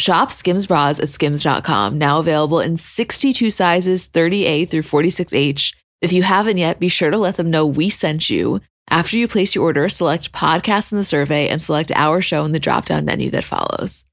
Shop 0.00 0.32
Skims 0.32 0.66
bras 0.66 0.98
at 0.98 1.10
skims.com, 1.10 1.98
now 1.98 2.20
available 2.20 2.58
in 2.58 2.78
62 2.78 3.50
sizes, 3.50 4.08
30A 4.08 4.66
through 4.66 4.80
46H. 4.80 5.74
If 6.00 6.14
you 6.14 6.22
haven't 6.22 6.56
yet, 6.56 6.80
be 6.80 6.88
sure 6.88 7.10
to 7.10 7.18
let 7.18 7.36
them 7.36 7.50
know 7.50 7.66
we 7.66 7.90
sent 7.90 8.30
you. 8.30 8.62
After 8.88 9.18
you 9.18 9.28
place 9.28 9.54
your 9.54 9.64
order, 9.64 9.90
select 9.90 10.32
podcast 10.32 10.90
in 10.90 10.96
the 10.96 11.04
survey 11.04 11.48
and 11.48 11.60
select 11.60 11.92
our 11.94 12.22
show 12.22 12.46
in 12.46 12.52
the 12.52 12.58
drop 12.58 12.86
down 12.86 13.04
menu 13.04 13.28
that 13.32 13.44
follows. 13.44 14.06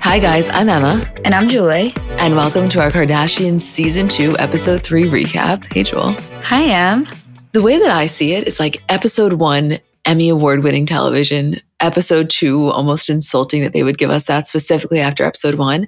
Hi, 0.00 0.18
guys, 0.18 0.48
I'm 0.48 0.70
Emma. 0.70 1.12
And 1.26 1.34
I'm 1.34 1.48
Julie. 1.48 1.92
And 2.20 2.36
welcome 2.36 2.70
to 2.70 2.80
our 2.80 2.90
Kardashians 2.90 3.60
Season 3.60 4.08
2, 4.08 4.38
Episode 4.38 4.82
3 4.82 5.10
recap. 5.10 5.70
Hey, 5.70 5.82
Jewel. 5.82 6.12
Hi, 6.44 6.62
Em. 6.62 7.06
The 7.52 7.60
way 7.60 7.78
that 7.78 7.90
I 7.90 8.06
see 8.06 8.32
it 8.32 8.48
is 8.48 8.58
like 8.58 8.82
Episode 8.88 9.34
1, 9.34 9.78
Emmy 10.04 10.28
Award 10.28 10.62
winning 10.62 10.86
television. 10.86 11.60
Episode 11.80 12.30
2, 12.30 12.70
almost 12.70 13.10
insulting 13.10 13.62
that 13.62 13.72
they 13.72 13.82
would 13.82 13.98
give 13.98 14.10
us 14.10 14.26
that 14.26 14.48
specifically 14.48 15.00
after 15.00 15.24
Episode 15.24 15.56
1. 15.56 15.86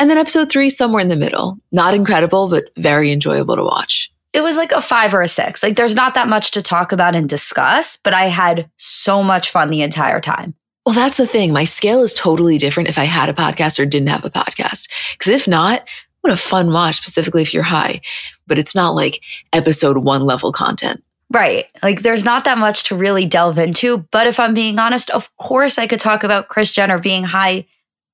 And 0.00 0.08
then 0.08 0.16
episode 0.16 0.50
three, 0.50 0.70
somewhere 0.70 1.02
in 1.02 1.08
the 1.08 1.16
middle. 1.16 1.58
Not 1.72 1.92
incredible, 1.92 2.48
but 2.48 2.70
very 2.78 3.12
enjoyable 3.12 3.54
to 3.56 3.62
watch. 3.62 4.10
It 4.32 4.40
was 4.40 4.56
like 4.56 4.72
a 4.72 4.80
five 4.80 5.12
or 5.12 5.20
a 5.20 5.28
six. 5.28 5.62
Like 5.62 5.76
there's 5.76 5.94
not 5.94 6.14
that 6.14 6.26
much 6.26 6.52
to 6.52 6.62
talk 6.62 6.92
about 6.92 7.14
and 7.14 7.28
discuss, 7.28 7.98
but 8.02 8.14
I 8.14 8.28
had 8.28 8.70
so 8.78 9.22
much 9.22 9.50
fun 9.50 9.68
the 9.68 9.82
entire 9.82 10.20
time. 10.20 10.54
Well, 10.86 10.94
that's 10.94 11.18
the 11.18 11.26
thing. 11.26 11.52
My 11.52 11.64
scale 11.64 12.00
is 12.00 12.14
totally 12.14 12.56
different 12.56 12.88
if 12.88 12.96
I 12.96 13.04
had 13.04 13.28
a 13.28 13.34
podcast 13.34 13.78
or 13.78 13.84
didn't 13.84 14.08
have 14.08 14.24
a 14.24 14.30
podcast. 14.30 14.88
Because 15.12 15.28
if 15.28 15.46
not, 15.46 15.86
what 16.22 16.32
a 16.32 16.36
fun 16.36 16.72
watch, 16.72 16.96
specifically 16.96 17.42
if 17.42 17.52
you're 17.52 17.62
high. 17.62 18.00
But 18.46 18.58
it's 18.58 18.74
not 18.74 18.94
like 18.94 19.20
episode 19.52 19.98
one 19.98 20.22
level 20.22 20.50
content. 20.50 21.04
Right. 21.32 21.66
Like 21.82 22.02
there's 22.02 22.24
not 22.24 22.44
that 22.44 22.58
much 22.58 22.84
to 22.84 22.96
really 22.96 23.24
delve 23.24 23.58
into. 23.58 23.98
But 24.10 24.26
if 24.26 24.40
I'm 24.40 24.52
being 24.52 24.78
honest, 24.78 25.10
of 25.10 25.34
course 25.36 25.78
I 25.78 25.86
could 25.86 26.00
talk 26.00 26.24
about 26.24 26.48
Kris 26.48 26.72
Jenner 26.72 26.98
being 26.98 27.24
high 27.24 27.66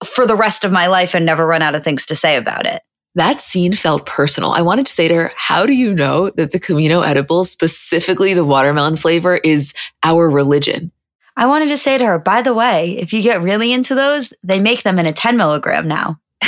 for 0.05 0.27
the 0.27 0.37
rest 0.37 0.65
of 0.65 0.73
my 0.73 0.87
life 0.87 1.15
and 1.15 1.25
never 1.25 1.47
run 1.47 1.63
out 1.63 1.75
of 1.75 1.83
things 1.83 2.05
to 2.07 2.15
say 2.15 2.37
about 2.37 2.67
it. 2.67 2.83
That 3.15 3.41
scene 3.41 3.73
felt 3.73 4.05
personal. 4.05 4.51
I 4.51 4.61
wanted 4.61 4.85
to 4.87 4.93
say 4.93 5.09
to 5.09 5.15
her, 5.15 5.33
How 5.35 5.65
do 5.65 5.73
you 5.73 5.95
know 5.95 6.29
that 6.37 6.53
the 6.53 6.61
Camino 6.61 7.01
edible, 7.01 7.45
specifically 7.45 8.35
the 8.35 8.45
watermelon 8.45 8.97
flavor, 8.97 9.37
is 9.43 9.73
our 10.03 10.29
religion? 10.29 10.93
I 11.35 11.47
wanted 11.47 11.69
to 11.69 11.79
say 11.79 11.97
to 11.97 12.05
her, 12.05 12.19
By 12.19 12.43
the 12.43 12.53
way, 12.53 12.99
if 12.99 13.15
you 13.15 13.23
get 13.23 13.41
really 13.41 13.73
into 13.73 13.95
those, 13.95 14.35
they 14.43 14.61
make 14.61 14.83
them 14.83 14.99
in 14.99 15.07
a 15.07 15.15
10 15.15 15.39
milligram 15.39 15.89
now. 15.89 16.21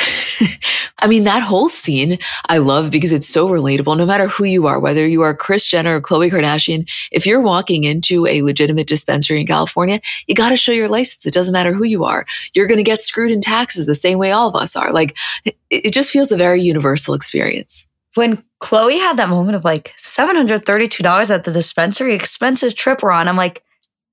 I 1.00 1.06
mean, 1.06 1.24
that 1.24 1.42
whole 1.42 1.68
scene 1.68 2.18
I 2.48 2.58
love 2.58 2.90
because 2.90 3.12
it's 3.12 3.28
so 3.28 3.48
relatable 3.48 3.96
no 3.96 4.06
matter 4.06 4.28
who 4.28 4.44
you 4.44 4.66
are, 4.66 4.80
whether 4.80 5.06
you 5.06 5.22
are 5.22 5.34
Kris 5.34 5.66
Jenner 5.66 5.96
or 5.96 6.00
Khloe 6.00 6.30
Kardashian. 6.30 6.90
If 7.12 7.26
you're 7.26 7.40
walking 7.40 7.84
into 7.84 8.26
a 8.26 8.42
legitimate 8.42 8.86
dispensary 8.86 9.40
in 9.40 9.46
California, 9.46 10.00
you 10.26 10.34
got 10.34 10.50
to 10.50 10.56
show 10.56 10.72
your 10.72 10.88
license. 10.88 11.26
It 11.26 11.34
doesn't 11.34 11.52
matter 11.52 11.72
who 11.72 11.84
you 11.84 12.04
are. 12.04 12.26
You're 12.54 12.66
going 12.66 12.78
to 12.78 12.84
get 12.84 13.00
screwed 13.00 13.30
in 13.30 13.40
taxes 13.40 13.86
the 13.86 13.94
same 13.94 14.18
way 14.18 14.32
all 14.32 14.48
of 14.48 14.56
us 14.56 14.74
are. 14.74 14.92
Like, 14.92 15.16
it 15.70 15.92
just 15.92 16.10
feels 16.10 16.32
a 16.32 16.36
very 16.36 16.62
universal 16.62 17.14
experience. 17.14 17.86
When 18.14 18.42
Khloe 18.60 18.98
had 18.98 19.16
that 19.18 19.28
moment 19.28 19.54
of 19.54 19.64
like 19.64 19.94
$732 19.98 21.30
at 21.30 21.44
the 21.44 21.52
dispensary, 21.52 22.14
expensive 22.14 22.74
trip 22.74 23.02
we're 23.02 23.12
on, 23.12 23.28
I'm 23.28 23.36
like, 23.36 23.62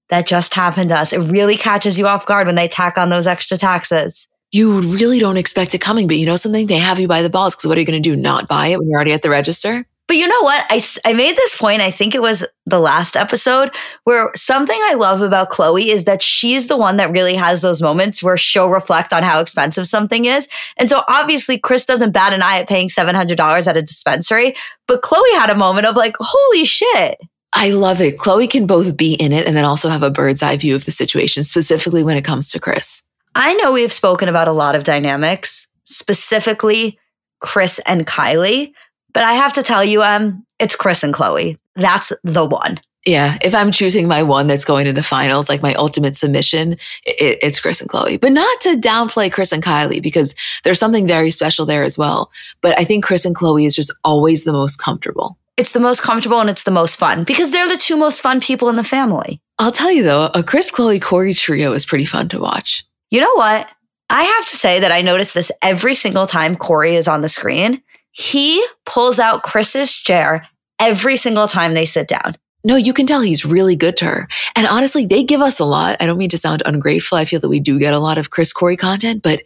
that 0.10 0.28
just 0.28 0.54
happened 0.54 0.90
to 0.90 1.00
us. 1.00 1.14
It 1.14 1.18
really 1.18 1.58
catches 1.58 1.98
you 1.98 2.06
off 2.08 2.28
guard 2.28 2.46
when 2.46 2.56
they 2.56 2.68
tack 2.68 2.98
on 2.98 3.10
those 3.10 3.26
extra 3.26 3.58
taxes 3.58 4.28
you 4.52 4.82
really 4.82 5.20
don't 5.20 5.38
expect 5.38 5.74
it 5.74 5.82
coming, 5.82 6.08
but 6.08 6.18
you 6.18 6.26
know 6.26 6.36
something? 6.36 6.68
They 6.68 6.78
have 6.78 7.00
you 7.00 7.08
by 7.08 7.22
the 7.22 7.30
balls 7.30 7.56
because 7.56 7.68
what 7.68 7.78
are 7.78 7.82
you 7.82 7.88
going 7.88 8.02
to 8.02 8.10
do? 8.10 8.16
Not 8.16 8.48
buy 8.48 8.68
it 8.68 8.80
when 8.80 8.90
you're 8.90 8.98
already 8.98 9.14
at 9.14 9.22
the 9.22 9.30
register? 9.30 9.86
But 10.08 10.18
you 10.18 10.28
know 10.28 10.42
what? 10.42 10.66
I, 10.70 10.84
I 11.04 11.14
made 11.14 11.36
this 11.36 11.56
point, 11.56 11.82
I 11.82 11.90
think 11.90 12.14
it 12.14 12.22
was 12.22 12.46
the 12.68 12.80
last 12.80 13.18
episode, 13.18 13.72
where 14.04 14.32
something 14.36 14.78
I 14.84 14.94
love 14.94 15.22
about 15.22 15.50
Khloe 15.50 15.88
is 15.88 16.04
that 16.04 16.22
she's 16.22 16.68
the 16.68 16.78
one 16.78 16.98
that 16.98 17.12
really 17.12 17.34
has 17.34 17.62
those 17.62 17.82
moments 17.82 18.22
where 18.22 18.38
she'll 18.38 18.70
reflect 18.70 19.14
on 19.14 19.24
how 19.24 19.40
expensive 19.40 19.88
something 19.88 20.26
is. 20.26 20.48
And 20.78 20.90
so 20.90 21.04
obviously, 21.08 21.58
Kris 21.58 21.86
doesn't 21.86 22.12
bat 22.12 22.34
an 22.34 22.44
eye 22.44 22.60
at 22.60 22.70
paying 22.70 22.90
$700 22.90 23.68
at 23.68 23.78
a 23.78 23.82
dispensary, 23.82 24.56
but 24.88 25.02
Khloe 25.02 25.40
had 25.40 25.50
a 25.50 25.56
moment 25.56 25.88
of 25.88 25.96
like, 25.96 26.16
holy 26.20 26.66
shit. 26.66 27.20
I 27.54 27.72
love 27.72 28.00
it. 28.00 28.18
Khloe 28.18 28.50
can 28.50 28.68
both 28.68 28.96
be 28.96 29.14
in 29.16 29.32
it 29.32 29.48
and 29.48 29.56
then 29.56 29.66
also 29.66 29.90
have 29.90 30.04
a 30.04 30.12
bird's 30.12 30.44
eye 30.44 30.58
view 30.58 30.76
of 30.76 30.86
the 30.86 30.92
situation, 30.92 31.42
specifically 31.42 32.04
when 32.04 32.18
it 32.18 32.26
comes 32.26 32.52
to 32.52 32.60
Kris. 32.60 33.02
I 33.36 33.54
know 33.56 33.74
we've 33.74 33.94
spoken 33.94 34.30
about 34.30 34.48
a 34.48 34.54
lot 34.54 34.76
of 34.76 34.86
dynamics, 34.86 35.68
specifically 35.84 36.98
Kris 37.42 37.80
and 37.86 38.08
Kylie, 38.08 38.72
but 39.14 39.24
I 39.24 39.34
have 39.34 39.54
to 39.54 39.64
tell 39.64 39.84
you, 39.84 40.02
um, 40.04 40.46
it's 40.58 40.76
Kris 40.76 41.04
and 41.04 41.14
Khloe. 41.14 41.58
That's 41.76 42.14
the 42.24 42.46
one. 42.46 42.80
Yeah, 43.06 43.38
if 43.44 43.54
I'm 43.54 43.72
choosing 43.72 44.08
my 44.08 44.24
one 44.24 44.48
that's 44.48 44.66
going 44.66 44.86
to 44.86 44.94
the 44.94 45.04
finals, 45.04 45.48
like 45.48 45.62
my 45.62 45.76
ultimate 45.76 46.16
submission, 46.16 46.74
it, 47.04 47.38
it's 47.42 47.60
Kris 47.60 47.82
and 47.82 47.90
Khloe. 47.90 48.20
But 48.20 48.32
not 48.32 48.62
to 48.62 48.78
downplay 48.78 49.32
Kris 49.32 49.52
and 49.52 49.62
Kylie 49.62 50.02
because 50.02 50.34
there's 50.64 50.80
something 50.80 51.06
very 51.06 51.30
special 51.30 51.68
there 51.68 51.84
as 51.84 51.98
well. 51.98 52.32
But 52.62 52.80
I 52.80 52.84
think 52.84 53.04
Kris 53.04 53.26
and 53.26 53.36
Khloe 53.36 53.66
is 53.66 53.76
just 53.76 53.94
always 54.04 54.44
the 54.44 54.54
most 54.54 54.78
comfortable. 54.78 55.38
It's 55.56 55.74
the 55.74 55.80
most 55.80 56.02
comfortable 56.02 56.40
and 56.40 56.50
it's 56.50 56.64
the 56.64 56.72
most 56.72 56.96
fun 56.96 57.26
because 57.26 57.52
they're 57.52 57.68
the 57.68 57.78
two 57.78 57.96
most 57.96 58.22
fun 58.22 58.40
people 58.40 58.70
in 58.70 58.76
the 58.76 58.84
family. 58.84 59.40
I'll 59.60 59.72
tell 59.72 59.92
you 59.92 60.04
though, 60.04 60.32
a 60.34 60.42
Kris 60.42 60.72
Khloe 60.72 61.02
Corey 61.02 61.34
trio 61.34 61.74
is 61.74 61.86
pretty 61.86 62.06
fun 62.06 62.28
to 62.30 62.40
watch. 62.40 62.86
You 63.12 63.22
know 63.22 63.34
what? 63.36 63.68
I 64.10 64.24
have 64.24 64.46
to 64.48 64.56
say 64.56 64.80
that 64.80 64.92
I 64.92 65.02
notice 65.02 65.34
this 65.34 65.52
every 65.62 65.94
single 65.94 66.28
time 66.28 66.56
Corey 66.56 66.96
is 66.96 67.08
on 67.08 67.22
the 67.22 67.28
screen. 67.28 67.82
He 68.12 68.66
pulls 68.86 69.20
out 69.20 69.44
Kris's 69.44 69.92
chair 69.92 70.48
every 70.80 71.16
single 71.16 71.48
time 71.48 71.74
they 71.74 71.86
sit 71.86 72.08
down. 72.08 72.36
No, 72.66 72.76
you 72.76 72.94
can 72.94 73.06
tell 73.06 73.22
he's 73.22 73.46
really 73.46 73.76
good 73.76 73.96
to 73.98 74.06
her. 74.06 74.28
And 74.56 74.66
honestly, 74.66 75.06
they 75.06 75.24
give 75.24 75.40
us 75.40 75.60
a 75.60 75.66
lot. 75.66 75.98
I 76.00 76.08
don't 76.08 76.18
mean 76.18 76.30
to 76.30 76.38
sound 76.38 76.64
ungrateful. 76.66 77.16
I 77.16 77.26
feel 77.26 77.40
that 77.40 77.48
we 77.48 77.60
do 77.60 77.78
get 77.78 77.94
a 77.94 78.00
lot 78.00 78.18
of 78.18 78.32
Kris 78.32 78.52
Corey 78.52 78.76
content, 78.76 79.22
but 79.22 79.44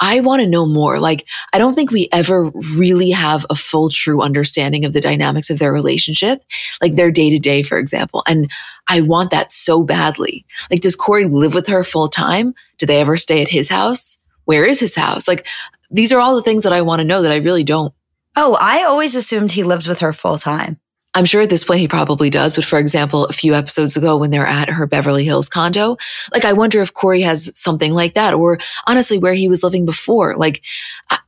I 0.00 0.20
want 0.20 0.40
to 0.40 0.48
know 0.48 0.64
more. 0.64 0.98
Like, 0.98 1.26
I 1.52 1.58
don't 1.58 1.74
think 1.74 1.90
we 1.90 2.08
ever 2.10 2.50
really 2.76 3.10
have 3.10 3.44
a 3.50 3.54
full, 3.54 3.90
true 3.90 4.22
understanding 4.22 4.86
of 4.86 4.94
the 4.94 5.00
dynamics 5.02 5.50
of 5.50 5.58
their 5.58 5.74
relationship, 5.74 6.42
like 6.80 6.94
their 6.94 7.10
day 7.10 7.28
to 7.28 7.38
day, 7.38 7.62
for 7.62 7.76
example. 7.76 8.22
And 8.26 8.50
I 8.88 9.02
want 9.02 9.30
that 9.32 9.52
so 9.52 9.82
badly. 9.82 10.46
Like, 10.70 10.80
does 10.80 10.96
Corey 10.96 11.26
live 11.26 11.54
with 11.54 11.66
her 11.66 11.84
full 11.84 12.08
time? 12.08 12.54
Do 12.78 12.86
they 12.86 12.98
ever 12.98 13.18
stay 13.18 13.42
at 13.42 13.48
his 13.48 13.68
house? 13.68 14.18
Where 14.46 14.64
is 14.64 14.80
his 14.80 14.94
house? 14.94 15.28
Like, 15.28 15.46
these 15.90 16.12
are 16.12 16.18
all 16.18 16.34
the 16.34 16.42
things 16.42 16.62
that 16.62 16.72
I 16.72 16.80
want 16.80 17.00
to 17.00 17.04
know 17.04 17.20
that 17.20 17.32
I 17.32 17.36
really 17.36 17.62
don't. 17.62 17.92
Oh, 18.36 18.56
I 18.58 18.84
always 18.84 19.14
assumed 19.14 19.52
he 19.52 19.64
lived 19.64 19.86
with 19.86 20.00
her 20.00 20.14
full 20.14 20.38
time. 20.38 20.80
I'm 21.14 21.24
sure 21.24 21.42
at 21.42 21.50
this 21.50 21.64
point 21.64 21.80
he 21.80 21.88
probably 21.88 22.28
does. 22.28 22.52
But 22.52 22.64
for 22.64 22.78
example, 22.78 23.26
a 23.26 23.32
few 23.32 23.54
episodes 23.54 23.96
ago 23.96 24.16
when 24.16 24.30
they're 24.30 24.46
at 24.46 24.68
her 24.68 24.86
Beverly 24.86 25.24
Hills 25.24 25.48
condo, 25.48 25.96
like 26.32 26.44
I 26.44 26.52
wonder 26.52 26.80
if 26.80 26.92
Corey 26.92 27.22
has 27.22 27.52
something 27.54 27.92
like 27.92 28.14
that 28.14 28.34
or 28.34 28.58
honestly 28.86 29.18
where 29.18 29.34
he 29.34 29.48
was 29.48 29.62
living 29.62 29.86
before. 29.86 30.36
Like 30.36 30.62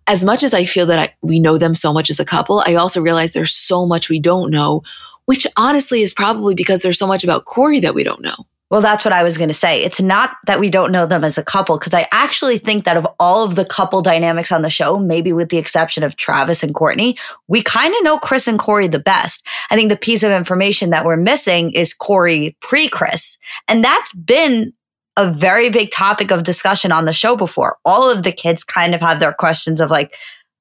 as 0.07 0.25
much 0.25 0.43
as 0.43 0.53
I 0.53 0.65
feel 0.65 0.87
that 0.87 0.99
I, 0.99 1.15
we 1.23 1.39
know 1.39 1.57
them 1.59 1.75
so 1.75 1.93
much 1.93 2.11
as 2.11 2.21
a 2.21 2.25
couple, 2.25 2.63
I 2.67 2.75
also 2.75 3.01
realize 3.01 3.33
there's 3.33 3.55
so 3.55 3.87
much 3.87 4.09
we 4.09 4.19
don't 4.19 4.51
know, 4.51 4.83
which 5.27 5.47
honestly 5.57 6.03
is 6.03 6.13
probably 6.13 6.55
because 6.55 6.83
there's 6.83 6.99
so 6.99 7.07
much 7.07 7.25
about 7.25 7.45
Corey 7.45 7.81
that 7.81 7.95
we 7.95 8.05
don't 8.05 8.23
know. 8.23 8.47
Well, 8.69 8.81
that's 8.81 9.05
what 9.05 9.13
I 9.13 9.23
was 9.23 9.39
going 9.39 9.49
to 9.49 9.55
say. 9.55 9.85
It's 9.85 10.01
not 10.01 10.31
that 10.47 10.59
we 10.59 10.69
don't 10.69 10.91
know 10.91 11.07
them 11.07 11.23
as 11.23 11.39
a 11.39 11.45
couple, 11.45 11.79
because 11.79 11.95
I 11.95 12.09
actually 12.11 12.59
think 12.59 12.85
that 12.85 12.97
of 12.97 13.07
all 13.21 13.45
of 13.45 13.55
the 13.55 13.65
couple 13.65 14.03
dynamics 14.03 14.51
on 14.51 14.63
the 14.63 14.71
show, 14.71 14.99
maybe 14.99 15.33
with 15.33 15.51
the 15.51 15.59
exception 15.59 16.03
of 16.03 16.17
Travis 16.17 16.65
and 16.65 16.75
Kourtney, 16.75 17.17
we 17.47 17.63
kind 17.63 17.95
of 17.95 18.03
know 18.03 18.19
Kris 18.19 18.49
and 18.49 18.59
Corey 18.59 18.89
the 18.89 18.99
best. 18.99 19.47
I 19.71 19.77
think 19.77 19.89
the 19.89 19.97
piece 19.97 20.25
of 20.25 20.33
information 20.33 20.91
that 20.91 21.05
we're 21.05 21.17
missing 21.17 21.71
is 21.73 21.95
Corey 21.95 22.57
pre 22.61 22.89
Kris. 22.89 23.39
And 23.69 23.85
that's 23.85 24.13
been 24.15 24.73
a 25.17 25.31
very 25.31 25.71
big 25.71 25.93
topic 25.93 26.33
of 26.33 26.43
discussion 26.43 26.91
on 26.91 27.05
the 27.05 27.13
show 27.13 27.37
before. 27.37 27.79
All 27.85 28.11
of 28.11 28.25
the 28.25 28.33
kids 28.33 28.65
kind 28.65 28.97
of 28.97 29.01
have 29.01 29.21
their 29.21 29.33
questions 29.33 29.81
of 29.81 29.91
like, 29.91 30.13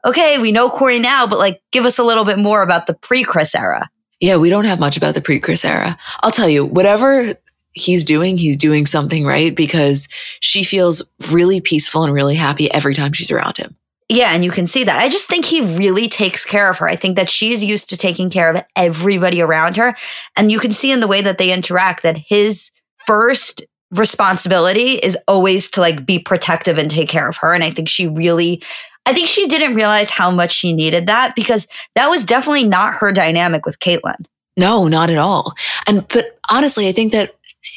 okay, 0.06 0.38
we 0.38 0.52
know 0.52 0.70
Corey 0.70 1.00
now, 1.00 1.26
but 1.26 1.40
like, 1.40 1.60
give 1.72 1.86
us 1.86 1.98
a 1.98 2.04
little 2.04 2.24
bit 2.24 2.38
more 2.38 2.62
about 2.62 2.86
the 2.86 2.94
pre 2.94 3.24
Kris 3.24 3.56
era. 3.56 3.90
Yeah, 4.20 4.38
we 4.38 4.50
don't 4.50 4.66
have 4.66 4.80
much 4.80 4.96
about 4.96 5.16
the 5.16 5.22
pre 5.22 5.40
Kris 5.40 5.66
era. 5.66 5.98
I'll 6.22 6.32
tell 6.32 6.48
you, 6.48 6.64
whatever 6.64 7.34
he's 7.76 8.04
doing, 8.04 8.38
he's 8.38 8.58
doing 8.58 8.86
something 8.86 9.26
right 9.26 9.56
because 9.56 10.08
she 10.40 10.64
feels 10.64 11.04
really 11.32 11.62
peaceful 11.62 12.04
and 12.04 12.14
really 12.14 12.36
happy 12.36 12.72
every 12.72 12.96
time 12.96 13.14
she's 13.14 13.32
around 13.32 13.58
him. 13.58 13.76
Yeah, 14.08 14.34
and 14.34 14.46
you 14.46 14.52
can 14.52 14.68
see 14.68 14.84
that. 14.84 15.00
I 15.00 15.10
just 15.10 15.28
think 15.28 15.46
he 15.46 15.62
really 15.62 16.08
takes 16.08 16.46
care 16.46 16.70
of 16.70 16.78
her. 16.78 16.88
I 16.88 16.96
think 16.96 17.16
that 17.16 17.30
she's 17.30 17.64
used 17.64 17.90
to 17.90 17.98
taking 17.98 18.30
care 18.30 18.54
of 18.54 18.64
everybody 18.76 19.42
around 19.42 19.78
her. 19.78 19.96
And 20.36 20.52
you 20.52 20.60
can 20.60 20.72
see 20.72 20.92
in 20.92 21.00
the 21.00 21.08
way 21.08 21.22
that 21.22 21.38
they 21.38 21.52
interact 21.52 22.04
that 22.04 22.18
his 22.18 22.72
first 23.06 23.64
responsibility 23.92 24.94
is 24.94 25.18
always 25.28 25.72
to 25.72 25.82
like 25.82 26.06
be 26.06 26.20
protective 26.20 26.78
and 26.78 26.90
take 26.90 27.10
care 27.10 27.28
of 27.28 27.38
her. 27.38 27.54
And 27.54 27.64
I 27.64 27.72
think 27.72 27.90
she 27.90 28.08
really, 28.08 28.62
I 29.06 29.14
think 29.14 29.28
she 29.28 29.48
didn't 29.48 29.76
realize 29.76 30.10
how 30.10 30.30
much 30.30 30.52
she 30.52 30.74
needed 30.74 31.08
that 31.08 31.36
because 31.36 31.68
that 31.96 32.08
was 32.08 32.24
definitely 32.24 32.68
not 32.68 32.96
her 32.96 33.12
dynamic 33.12 33.66
with 33.66 33.80
Caitlyn. 33.80 34.26
No, 34.58 34.88
not 34.88 35.10
at 35.10 35.18
all. 35.18 35.54
And, 35.88 36.08
but 36.08 36.38
honestly, 36.50 36.88
I 36.88 36.92
think 36.92 37.12
that 37.12 37.36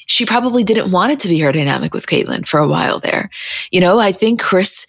she 0.09 0.27
probably 0.27 0.65
didn't 0.65 0.91
want 0.91 1.13
it 1.13 1.21
to 1.21 1.29
be 1.29 1.39
her 1.41 1.53
dynamic 1.53 1.95
with 1.95 2.07
Caitlyn 2.07 2.47
for 2.47 2.59
a 2.59 2.69
while 2.69 2.99
there. 2.99 3.31
You 3.71 3.81
know, 3.81 3.99
I 3.99 4.11
think 4.13 4.41
Kris 4.41 4.87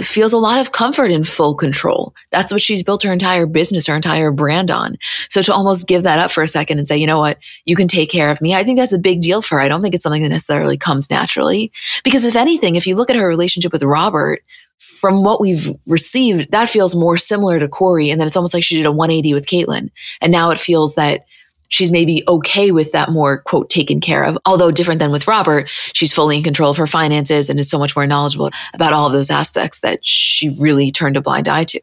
feels 0.00 0.32
a 0.32 0.38
lot 0.38 0.60
of 0.60 0.72
comfort 0.72 1.10
in 1.10 1.24
full 1.24 1.54
control. 1.54 2.14
That's 2.30 2.52
what 2.52 2.60
she's 2.60 2.82
built 2.82 3.02
her 3.02 3.12
entire 3.12 3.46
business, 3.46 3.86
her 3.86 3.96
entire 3.96 4.30
brand 4.30 4.70
on. 4.70 4.96
So 5.28 5.40
to 5.40 5.54
almost 5.54 5.86
give 5.86 6.02
that 6.02 6.18
up 6.18 6.30
for 6.30 6.42
a 6.42 6.48
second 6.48 6.78
and 6.78 6.86
say, 6.86 6.96
you 6.96 7.06
know 7.06 7.18
what, 7.18 7.38
you 7.64 7.76
can 7.76 7.88
take 7.88 8.10
care 8.10 8.30
of 8.30 8.40
me. 8.40 8.54
I 8.54 8.64
think 8.64 8.78
that's 8.78 8.92
a 8.92 8.98
big 8.98 9.22
deal 9.22 9.40
for 9.40 9.54
her. 9.54 9.60
I 9.60 9.68
don't 9.68 9.80
think 9.80 9.94
it's 9.94 10.02
something 10.02 10.22
that 10.22 10.28
necessarily 10.28 10.76
comes 10.76 11.08
naturally. 11.08 11.72
Because 12.04 12.24
if 12.24 12.36
anything, 12.36 12.76
if 12.76 12.86
you 12.86 12.96
look 12.96 13.08
at 13.08 13.16
her 13.16 13.26
relationship 13.26 13.72
with 13.72 13.82
Robert, 13.82 14.42
from 14.78 15.22
what 15.22 15.40
we've 15.40 15.68
received, 15.86 16.50
that 16.52 16.68
feels 16.68 16.96
more 16.96 17.18
similar 17.18 17.58
to 17.58 17.68
Corey. 17.68 18.10
And 18.10 18.18
then 18.18 18.26
it's 18.26 18.36
almost 18.36 18.54
like 18.54 18.64
she 18.64 18.76
did 18.76 18.86
a 18.86 18.92
180 18.92 19.34
with 19.34 19.46
Caitlyn. 19.46 19.90
And 20.22 20.32
now 20.32 20.50
it 20.50 20.58
feels 20.58 20.94
that 20.94 21.26
she's 21.70 21.90
maybe 21.90 22.22
okay 22.28 22.70
with 22.70 22.92
that 22.92 23.08
more 23.08 23.38
quote 23.42 23.70
taken 23.70 24.00
care 24.00 24.22
of. 24.24 24.36
Although 24.44 24.70
different 24.70 25.00
than 25.00 25.10
with 25.10 25.26
Robert, 25.26 25.70
she's 25.94 26.12
fully 26.12 26.36
in 26.36 26.42
control 26.42 26.70
of 26.70 26.76
her 26.76 26.86
finances 26.86 27.48
and 27.48 27.58
is 27.58 27.70
so 27.70 27.78
much 27.78 27.96
more 27.96 28.06
knowledgeable 28.06 28.50
about 28.74 28.92
all 28.92 29.06
of 29.06 29.12
those 29.12 29.30
aspects 29.30 29.80
that 29.80 30.04
she 30.04 30.50
really 30.60 30.90
turned 30.90 31.16
a 31.16 31.22
blind 31.22 31.48
eye 31.48 31.64
to. 31.64 31.80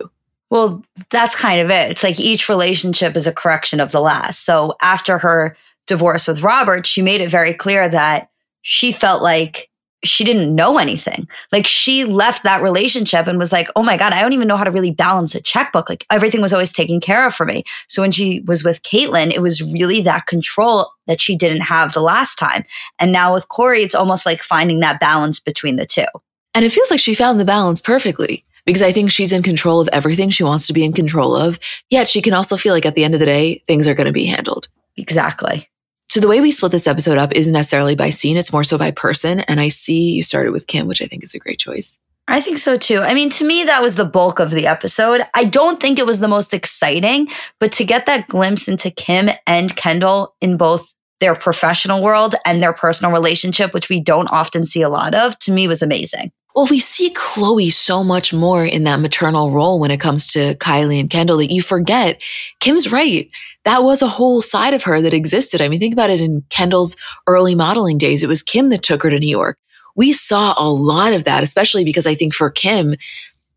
Well, 0.50 0.84
that's 1.10 1.36
kind 1.36 1.60
of 1.60 1.70
it. 1.70 1.92
It's 1.92 2.04
like 2.04 2.20
each 2.20 2.48
relationship 2.48 3.16
is 3.16 3.28
a 3.28 3.34
correction 3.34 3.80
of 3.80 3.92
the 3.92 4.00
last. 4.00 4.46
So 4.46 4.76
after 4.82 5.18
her 5.18 5.58
divorce 5.88 6.28
with 6.28 6.42
Robert, 6.42 6.86
she 6.86 7.02
made 7.02 7.22
it 7.22 7.32
very 7.32 7.54
clear 7.54 7.90
that 7.90 8.30
she 8.62 8.92
felt 8.92 9.22
like 9.22 9.67
she 10.04 10.24
didn't 10.24 10.54
know 10.54 10.78
anything. 10.78 11.28
Like 11.52 11.66
she 11.66 12.06
left 12.06 12.44
that 12.44 12.62
relationship 12.62 13.28
and 13.28 13.40
was 13.40 13.52
like, 13.52 13.68
oh 13.76 13.84
my 13.84 13.98
God, 13.98 14.14
I 14.14 14.22
don't 14.22 14.34
even 14.34 14.48
know 14.48 14.58
how 14.58 14.64
to 14.64 14.72
really 14.72 14.92
balance 14.92 15.34
a 15.34 15.42
checkbook. 15.42 15.90
Like 15.90 16.06
everything 16.12 16.42
was 16.42 16.54
always 16.54 16.72
taken 16.72 17.00
care 17.00 17.26
of 17.26 17.34
for 17.34 17.46
me. 17.46 17.64
So 17.88 18.02
when 18.02 18.12
she 18.12 18.42
was 18.42 18.64
with 18.64 18.84
Caitlyn, 18.84 19.32
it 19.34 19.42
was 19.42 19.62
really 19.62 20.02
that 20.02 20.28
control 20.28 20.92
that 21.08 21.20
she 21.20 21.36
didn't 21.36 21.62
have 21.62 21.94
the 21.94 22.02
last 22.02 22.38
time. 22.38 22.64
And 23.00 23.12
now 23.12 23.34
with 23.34 23.50
Corey, 23.50 23.82
it's 23.82 23.96
almost 23.96 24.26
like 24.26 24.42
finding 24.44 24.80
that 24.82 25.00
balance 25.00 25.40
between 25.40 25.78
the 25.78 25.86
two. 25.86 26.06
And 26.54 26.64
it 26.64 26.72
feels 26.72 26.92
like 26.92 27.00
she 27.00 27.14
found 27.14 27.40
the 27.40 27.46
balance 27.46 27.82
perfectly 27.82 28.44
because 28.66 28.82
I 28.82 28.92
think 28.92 29.12
she's 29.12 29.32
in 29.32 29.44
control 29.44 29.80
of 29.80 29.90
everything 29.94 30.30
she 30.30 30.44
wants 30.44 30.68
to 30.68 30.74
be 30.74 30.84
in 30.84 30.94
control 30.94 31.36
of. 31.36 31.60
Yet 31.90 32.08
she 32.08 32.22
can 32.22 32.34
also 32.34 32.58
feel 32.58 32.74
like 32.74 32.86
at 32.86 32.96
the 32.96 33.04
end 33.04 33.14
of 33.14 33.20
the 33.20 33.26
day, 33.26 33.64
things 33.66 33.88
are 33.88 33.96
going 33.96 34.08
to 34.08 34.14
be 34.14 34.26
handled. 34.26 34.68
Exactly. 34.98 35.70
So 36.10 36.20
the 36.20 36.28
way 36.28 36.40
we 36.40 36.52
split 36.52 36.72
this 36.72 36.88
episode 36.88 37.18
up 37.18 37.34
isn't 37.34 37.52
necessarily 37.52 37.96
by 37.96 38.10
scene, 38.10 38.38
it's 38.38 38.54
more 38.54 38.64
so 38.64 38.78
by 38.78 38.92
person. 38.92 39.42
And 39.42 39.60
I 39.60 39.68
see 39.68 40.12
you 40.12 40.24
started 40.24 40.52
with 40.52 40.68
Kim, 40.68 40.88
which 40.88 41.02
I 41.02 41.06
think 41.06 41.24
is 41.24 41.34
a 41.34 41.40
great 41.40 41.60
choice. 41.60 41.98
I 42.30 42.42
think 42.42 42.58
so 42.58 42.78
too. 42.78 43.00
I 43.00 43.14
mean, 43.14 43.30
to 43.32 43.46
me, 43.46 43.64
that 43.64 43.82
was 43.82 43.96
the 43.96 44.06
bulk 44.06 44.40
of 44.40 44.52
the 44.52 44.68
episode. 44.68 45.22
I 45.34 45.46
don't 45.46 45.80
think 45.80 45.98
it 45.98 46.06
was 46.06 46.20
the 46.20 46.28
most 46.28 46.54
exciting, 46.54 47.30
but 47.60 47.72
to 47.74 47.86
get 47.86 48.06
that 48.06 48.28
glimpse 48.28 48.68
into 48.68 48.92
Kim 48.92 49.30
and 49.46 49.76
Kendall 49.76 50.36
in 50.42 50.58
both 50.58 50.94
their 51.20 51.36
professional 51.36 52.04
world 52.04 52.36
and 52.46 52.62
their 52.62 52.74
personal 52.74 53.12
relationship, 53.12 53.74
which 53.74 53.90
we 53.90 54.02
don't 54.02 54.28
often 54.28 54.66
see 54.66 54.82
a 54.82 54.90
lot 54.90 55.16
of, 55.16 55.40
to 55.40 55.52
me 55.52 55.68
was 55.68 55.82
amazing. 55.82 56.32
Well, 56.58 56.66
we 56.66 56.80
see 56.80 57.12
Khloe 57.12 57.72
so 57.72 58.04
much 58.04 58.34
more 58.34 58.66
in 58.66 58.84
that 58.86 59.00
maternal 59.00 59.52
role 59.52 59.80
when 59.80 59.92
it 59.92 60.00
comes 60.00 60.26
to 60.34 60.56
Kylie 60.56 61.00
and 61.00 61.08
Kendall 61.08 61.38
that 61.38 61.54
you 61.54 61.62
forget. 61.62 62.20
Kim's 62.60 62.92
right. 62.92 63.30
That 63.64 63.84
was 63.84 64.02
a 64.02 64.08
whole 64.08 64.42
side 64.42 64.74
of 64.74 64.82
her 64.82 65.00
that 65.00 65.14
existed. 65.14 65.62
I 65.62 65.68
mean, 65.68 65.80
think 65.80 65.94
about 65.94 66.10
it 66.10 66.20
in 66.20 66.44
Kendall's 66.50 66.96
early 67.28 67.54
modeling 67.54 68.00
days. 68.00 68.24
It 68.24 68.28
was 68.28 68.42
Kim 68.42 68.70
that 68.70 68.82
took 68.82 69.04
her 69.04 69.12
to 69.12 69.20
New 69.20 69.30
York. 69.30 69.60
We 69.96 70.14
saw 70.14 70.56
a 70.58 70.68
lot 70.68 71.14
of 71.14 71.26
that, 71.26 71.44
especially 71.44 71.84
because 71.84 72.08
I 72.08 72.16
think 72.16 72.34
for 72.34 72.50
Kim, 72.50 72.96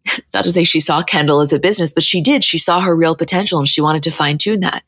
not 0.35 0.45
to 0.45 0.53
say 0.53 0.65
she 0.65 0.81
saw 0.81 1.03
Kendall 1.03 1.41
as 1.41 1.53
a 1.53 1.59
business, 1.59 1.93
but 1.93 2.03
she 2.03 2.21
did. 2.21 2.45
She 2.45 2.59
saw 2.59 2.81
her 2.81 2.97
real 2.97 3.15
potential 3.15 3.59
and 3.59 3.69
she 3.69 3.81
wanted 3.81 4.03
to 4.05 4.11
fine 4.11 4.39
tune 4.39 4.61
that. 4.61 4.83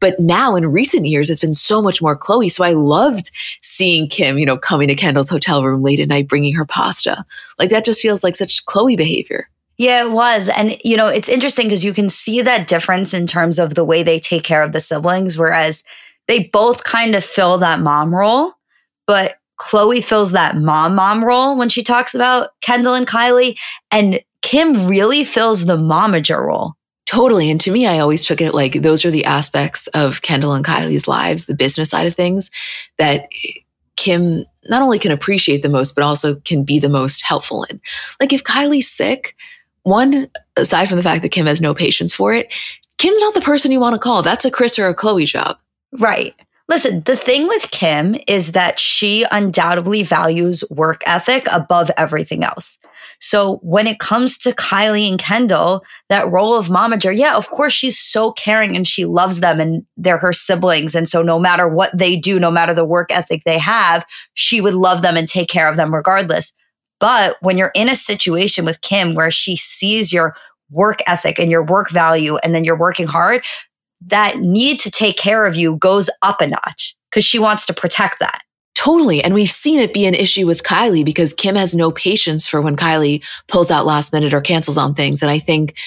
But 0.00 0.18
now 0.18 0.56
in 0.56 0.70
recent 0.70 1.06
years, 1.06 1.30
it's 1.30 1.40
been 1.40 1.54
so 1.54 1.82
much 1.82 2.00
more 2.00 2.18
Khloe. 2.18 2.50
So 2.50 2.64
I 2.64 2.72
loved 2.72 3.30
seeing 3.62 4.08
Kim, 4.08 4.38
you 4.38 4.46
know, 4.46 4.56
coming 4.56 4.88
to 4.88 4.94
Kendall's 4.94 5.28
hotel 5.28 5.64
room 5.64 5.82
late 5.82 6.00
at 6.00 6.08
night, 6.08 6.28
bringing 6.28 6.54
her 6.54 6.64
pasta. 6.64 7.24
Like 7.58 7.70
that 7.70 7.84
just 7.84 8.00
feels 8.00 8.24
like 8.24 8.36
such 8.36 8.64
Khloe 8.66 8.96
behavior. 8.96 9.48
Yeah, 9.76 10.04
it 10.04 10.12
was. 10.12 10.48
And, 10.48 10.78
you 10.84 10.96
know, 10.96 11.08
it's 11.08 11.28
interesting 11.28 11.66
because 11.66 11.84
you 11.84 11.92
can 11.92 12.08
see 12.08 12.42
that 12.42 12.68
difference 12.68 13.12
in 13.12 13.26
terms 13.26 13.58
of 13.58 13.74
the 13.74 13.84
way 13.84 14.02
they 14.02 14.20
take 14.20 14.44
care 14.44 14.62
of 14.62 14.72
the 14.72 14.78
siblings, 14.78 15.36
whereas 15.36 15.82
they 16.28 16.44
both 16.52 16.84
kind 16.84 17.14
of 17.14 17.24
fill 17.24 17.58
that 17.58 17.80
mom 17.80 18.14
role. 18.14 18.52
But 19.06 19.36
Khloe 19.60 20.02
fills 20.02 20.32
that 20.32 20.56
mom 20.56 20.94
mom 20.94 21.24
role 21.24 21.56
when 21.56 21.68
she 21.68 21.82
talks 21.82 22.14
about 22.14 22.50
Kendall 22.60 22.94
and 22.94 23.06
Kylie. 23.06 23.58
And 23.90 24.20
Kim 24.44 24.86
really 24.86 25.24
fills 25.24 25.64
the 25.64 25.76
momager 25.76 26.38
role. 26.38 26.74
Totally. 27.06 27.50
And 27.50 27.58
to 27.62 27.70
me, 27.70 27.86
I 27.86 27.98
always 27.98 28.26
took 28.26 28.42
it 28.42 28.52
like 28.52 28.82
those 28.82 29.04
are 29.04 29.10
the 29.10 29.24
aspects 29.24 29.86
of 29.88 30.20
Kendall 30.20 30.52
and 30.52 30.64
Kylie's 30.64 31.08
lives, 31.08 31.46
the 31.46 31.54
business 31.54 31.88
side 31.90 32.06
of 32.06 32.14
things 32.14 32.50
that 32.98 33.26
Kim 33.96 34.44
not 34.66 34.82
only 34.82 34.98
can 34.98 35.12
appreciate 35.12 35.62
the 35.62 35.70
most, 35.70 35.94
but 35.94 36.04
also 36.04 36.34
can 36.36 36.62
be 36.62 36.78
the 36.78 36.90
most 36.90 37.22
helpful 37.22 37.64
in. 37.64 37.80
Like 38.20 38.34
if 38.34 38.44
Kylie's 38.44 38.90
sick, 38.90 39.34
one, 39.82 40.28
aside 40.56 40.88
from 40.88 40.98
the 40.98 41.02
fact 41.02 41.22
that 41.22 41.30
Kim 41.30 41.46
has 41.46 41.62
no 41.62 41.74
patience 41.74 42.14
for 42.14 42.34
it, 42.34 42.52
Kim's 42.98 43.20
not 43.20 43.32
the 43.32 43.40
person 43.40 43.72
you 43.72 43.80
want 43.80 43.94
to 43.94 43.98
call. 43.98 44.22
That's 44.22 44.44
a 44.44 44.50
Kris 44.50 44.78
or 44.78 44.88
a 44.88 44.94
Khloe 44.94 45.26
job. 45.26 45.56
Right. 45.98 46.34
Listen, 46.66 47.02
the 47.04 47.16
thing 47.16 47.46
with 47.46 47.70
Kim 47.70 48.16
is 48.26 48.52
that 48.52 48.80
she 48.80 49.26
undoubtedly 49.30 50.02
values 50.02 50.64
work 50.70 51.02
ethic 51.04 51.46
above 51.50 51.90
everything 51.98 52.42
else. 52.42 52.78
So 53.20 53.56
when 53.62 53.86
it 53.86 53.98
comes 53.98 54.38
to 54.38 54.52
Kylie 54.52 55.08
and 55.08 55.18
Kendall, 55.18 55.84
that 56.08 56.30
role 56.30 56.56
of 56.56 56.68
momager, 56.68 57.14
yeah, 57.16 57.36
of 57.36 57.50
course 57.50 57.74
she's 57.74 57.98
so 57.98 58.32
caring 58.32 58.76
and 58.76 58.86
she 58.86 59.04
loves 59.04 59.40
them 59.40 59.60
and 59.60 59.84
they're 59.98 60.16
her 60.16 60.32
siblings. 60.32 60.94
And 60.94 61.06
so 61.06 61.20
no 61.20 61.38
matter 61.38 61.68
what 61.68 61.96
they 61.96 62.16
do, 62.16 62.40
no 62.40 62.50
matter 62.50 62.72
the 62.72 62.84
work 62.84 63.10
ethic 63.12 63.42
they 63.44 63.58
have, 63.58 64.06
she 64.32 64.62
would 64.62 64.74
love 64.74 65.02
them 65.02 65.18
and 65.18 65.28
take 65.28 65.48
care 65.50 65.68
of 65.68 65.76
them 65.76 65.94
regardless. 65.94 66.54
But 66.98 67.36
when 67.42 67.58
you're 67.58 67.72
in 67.74 67.90
a 67.90 67.96
situation 67.96 68.64
with 68.64 68.80
Kim 68.80 69.14
where 69.14 69.30
she 69.30 69.54
sees 69.54 70.14
your 70.14 70.34
work 70.70 71.00
ethic 71.06 71.38
and 71.38 71.50
your 71.50 71.62
work 71.62 71.90
value 71.90 72.36
and 72.38 72.54
then 72.54 72.64
you're 72.64 72.78
working 72.78 73.06
hard, 73.06 73.44
that 74.06 74.38
need 74.38 74.80
to 74.80 74.90
take 74.90 75.16
care 75.16 75.46
of 75.46 75.56
you 75.56 75.76
goes 75.76 76.10
up 76.22 76.40
a 76.40 76.46
notch 76.46 76.96
because 77.10 77.24
she 77.24 77.38
wants 77.38 77.66
to 77.66 77.74
protect 77.74 78.20
that. 78.20 78.42
Totally. 78.74 79.22
And 79.22 79.34
we've 79.34 79.50
seen 79.50 79.78
it 79.78 79.94
be 79.94 80.04
an 80.04 80.14
issue 80.14 80.46
with 80.46 80.64
Kylie 80.64 81.04
because 81.04 81.32
Kim 81.32 81.54
has 81.54 81.74
no 81.74 81.92
patience 81.92 82.46
for 82.48 82.60
when 82.60 82.76
Kylie 82.76 83.24
pulls 83.46 83.70
out 83.70 83.86
last 83.86 84.12
minute 84.12 84.34
or 84.34 84.40
cancels 84.40 84.76
on 84.76 84.94
things. 84.94 85.22
And 85.22 85.30
I 85.30 85.38
think, 85.38 85.78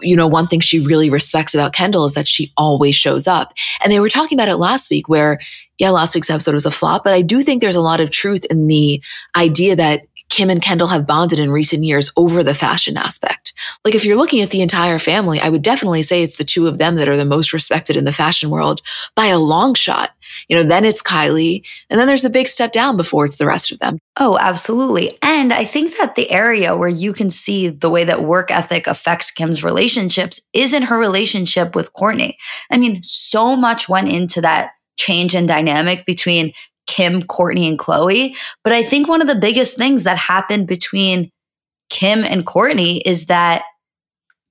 you 0.00 0.16
know, 0.16 0.26
one 0.26 0.46
thing 0.46 0.60
she 0.60 0.80
really 0.80 1.10
respects 1.10 1.54
about 1.54 1.74
Kendall 1.74 2.06
is 2.06 2.14
that 2.14 2.26
she 2.26 2.50
always 2.56 2.94
shows 2.94 3.26
up. 3.26 3.52
And 3.82 3.92
they 3.92 4.00
were 4.00 4.08
talking 4.08 4.36
about 4.36 4.48
it 4.48 4.56
last 4.56 4.90
week 4.90 5.08
where, 5.08 5.38
yeah, 5.78 5.90
last 5.90 6.14
week's 6.14 6.30
episode 6.30 6.54
was 6.54 6.66
a 6.66 6.70
flop, 6.70 7.04
but 7.04 7.12
I 7.12 7.20
do 7.20 7.42
think 7.42 7.60
there's 7.60 7.76
a 7.76 7.80
lot 7.80 8.00
of 8.00 8.10
truth 8.10 8.44
in 8.46 8.68
the 8.68 9.02
idea 9.36 9.76
that 9.76 10.06
Kim 10.30 10.50
and 10.50 10.62
Kendall 10.62 10.88
have 10.88 11.06
bonded 11.06 11.38
in 11.38 11.50
recent 11.50 11.84
years 11.84 12.10
over 12.16 12.42
the 12.42 12.54
fashion 12.54 12.96
aspect. 12.96 13.52
Like 13.84 13.94
if 13.94 14.04
you're 14.04 14.16
looking 14.16 14.40
at 14.40 14.50
the 14.50 14.62
entire 14.62 14.98
family, 14.98 15.38
I 15.38 15.48
would 15.48 15.62
definitely 15.62 16.02
say 16.02 16.22
it's 16.22 16.36
the 16.36 16.44
two 16.44 16.66
of 16.66 16.78
them 16.78 16.96
that 16.96 17.08
are 17.08 17.16
the 17.16 17.24
most 17.24 17.52
respected 17.52 17.96
in 17.96 18.04
the 18.04 18.12
fashion 18.12 18.50
world 18.50 18.82
by 19.14 19.26
a 19.26 19.38
long 19.38 19.74
shot. 19.74 20.10
You 20.48 20.56
know, 20.56 20.64
then 20.64 20.84
it's 20.84 21.02
Kylie, 21.02 21.64
and 21.90 22.00
then 22.00 22.06
there's 22.06 22.24
a 22.24 22.30
big 22.30 22.48
step 22.48 22.72
down 22.72 22.96
before 22.96 23.24
it's 23.24 23.36
the 23.36 23.46
rest 23.46 23.70
of 23.70 23.78
them. 23.78 23.98
Oh, 24.18 24.38
absolutely. 24.40 25.16
And 25.22 25.52
I 25.52 25.64
think 25.64 25.96
that 25.98 26.16
the 26.16 26.30
area 26.30 26.76
where 26.76 26.88
you 26.88 27.12
can 27.12 27.30
see 27.30 27.68
the 27.68 27.90
way 27.90 28.04
that 28.04 28.24
work 28.24 28.50
ethic 28.50 28.86
affects 28.86 29.30
Kim's 29.30 29.62
relationships 29.62 30.40
is 30.52 30.72
in 30.72 30.84
her 30.84 30.98
relationship 30.98 31.74
with 31.74 31.92
Kourtney. 31.92 32.34
I 32.70 32.78
mean, 32.78 33.02
so 33.02 33.54
much 33.54 33.88
went 33.88 34.08
into 34.08 34.40
that 34.40 34.70
change 34.96 35.34
in 35.34 35.46
dynamic 35.46 36.06
between 36.06 36.52
Kim, 36.86 37.22
Kourtney, 37.22 37.68
and 37.68 37.78
Khloe. 37.78 38.34
But 38.62 38.72
I 38.72 38.82
think 38.82 39.08
one 39.08 39.20
of 39.20 39.28
the 39.28 39.34
biggest 39.34 39.76
things 39.76 40.04
that 40.04 40.18
happened 40.18 40.66
between 40.66 41.30
Kim 41.90 42.24
and 42.24 42.46
Kourtney 42.46 43.00
is 43.04 43.26
that 43.26 43.62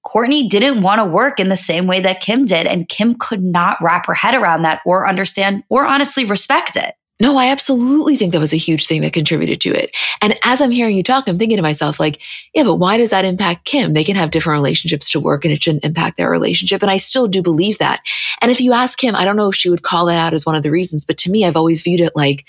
Kourtney 0.06 0.50
didn't 0.50 0.82
want 0.82 1.00
to 1.00 1.06
work 1.06 1.40
in 1.40 1.50
the 1.50 1.56
same 1.56 1.88
way 1.88 2.02
that 2.02 2.22
Kim 2.22 2.46
did. 2.46 2.68
And 2.68 2.90
Kim 2.90 3.16
could 3.16 3.42
not 3.42 3.78
wrap 3.82 4.06
her 4.08 4.14
head 4.14 4.36
around 4.36 4.64
that 4.64 4.82
or 4.86 5.08
understand 5.08 5.64
or 5.70 5.86
honestly 5.86 6.26
respect 6.26 6.76
it. 6.76 6.96
No, 7.22 7.38
I 7.38 7.50
absolutely 7.50 8.18
think 8.18 8.34
that 8.34 8.40
was 8.40 8.54
a 8.54 8.58
huge 8.58 8.88
thing 8.88 9.02
that 9.02 9.14
contributed 9.14 9.62
to 9.62 9.70
it. 9.70 9.96
And 10.22 10.38
as 10.44 10.62
I'm 10.62 10.72
hearing 10.72 10.98
you 10.98 11.04
talk, 11.04 11.26
I'm 11.28 11.38
thinking 11.38 11.58
to 11.58 11.62
myself, 11.62 12.00
like, 12.00 12.20
yeah, 12.56 12.64
but 12.64 12.78
why 12.78 12.98
does 12.98 13.12
that 13.12 13.24
impact 13.24 13.66
Kim? 13.66 13.94
They 13.94 14.04
can 14.04 14.16
have 14.16 14.32
different 14.32 14.58
relationships 14.58 15.10
to 15.10 15.20
work 15.20 15.46
and 15.46 15.54
it 15.54 15.62
shouldn't 15.62 15.86
impact 15.86 16.18
their 16.18 16.30
relationship. 16.30 16.82
And 16.82 16.90
I 16.90 16.98
still 16.98 17.28
do 17.28 17.44
believe 17.44 17.78
that. 17.78 18.02
And 18.42 18.50
if 18.50 18.60
you 18.60 18.74
ask 18.74 18.98
Kim, 18.98 19.16
I 19.16 19.26
don't 19.26 19.38
know 19.38 19.50
if 19.50 19.56
she 19.56 19.70
would 19.70 19.84
call 19.84 20.08
that 20.08 20.18
out 20.18 20.34
as 20.34 20.46
one 20.46 20.56
of 20.56 20.64
the 20.64 20.72
reasons, 20.72 21.06
but 21.06 21.18
to 21.20 21.32
me, 21.32 21.46
I've 21.46 21.56
always 21.56 21.82
viewed 21.82 22.02
it 22.02 22.14
like, 22.16 22.46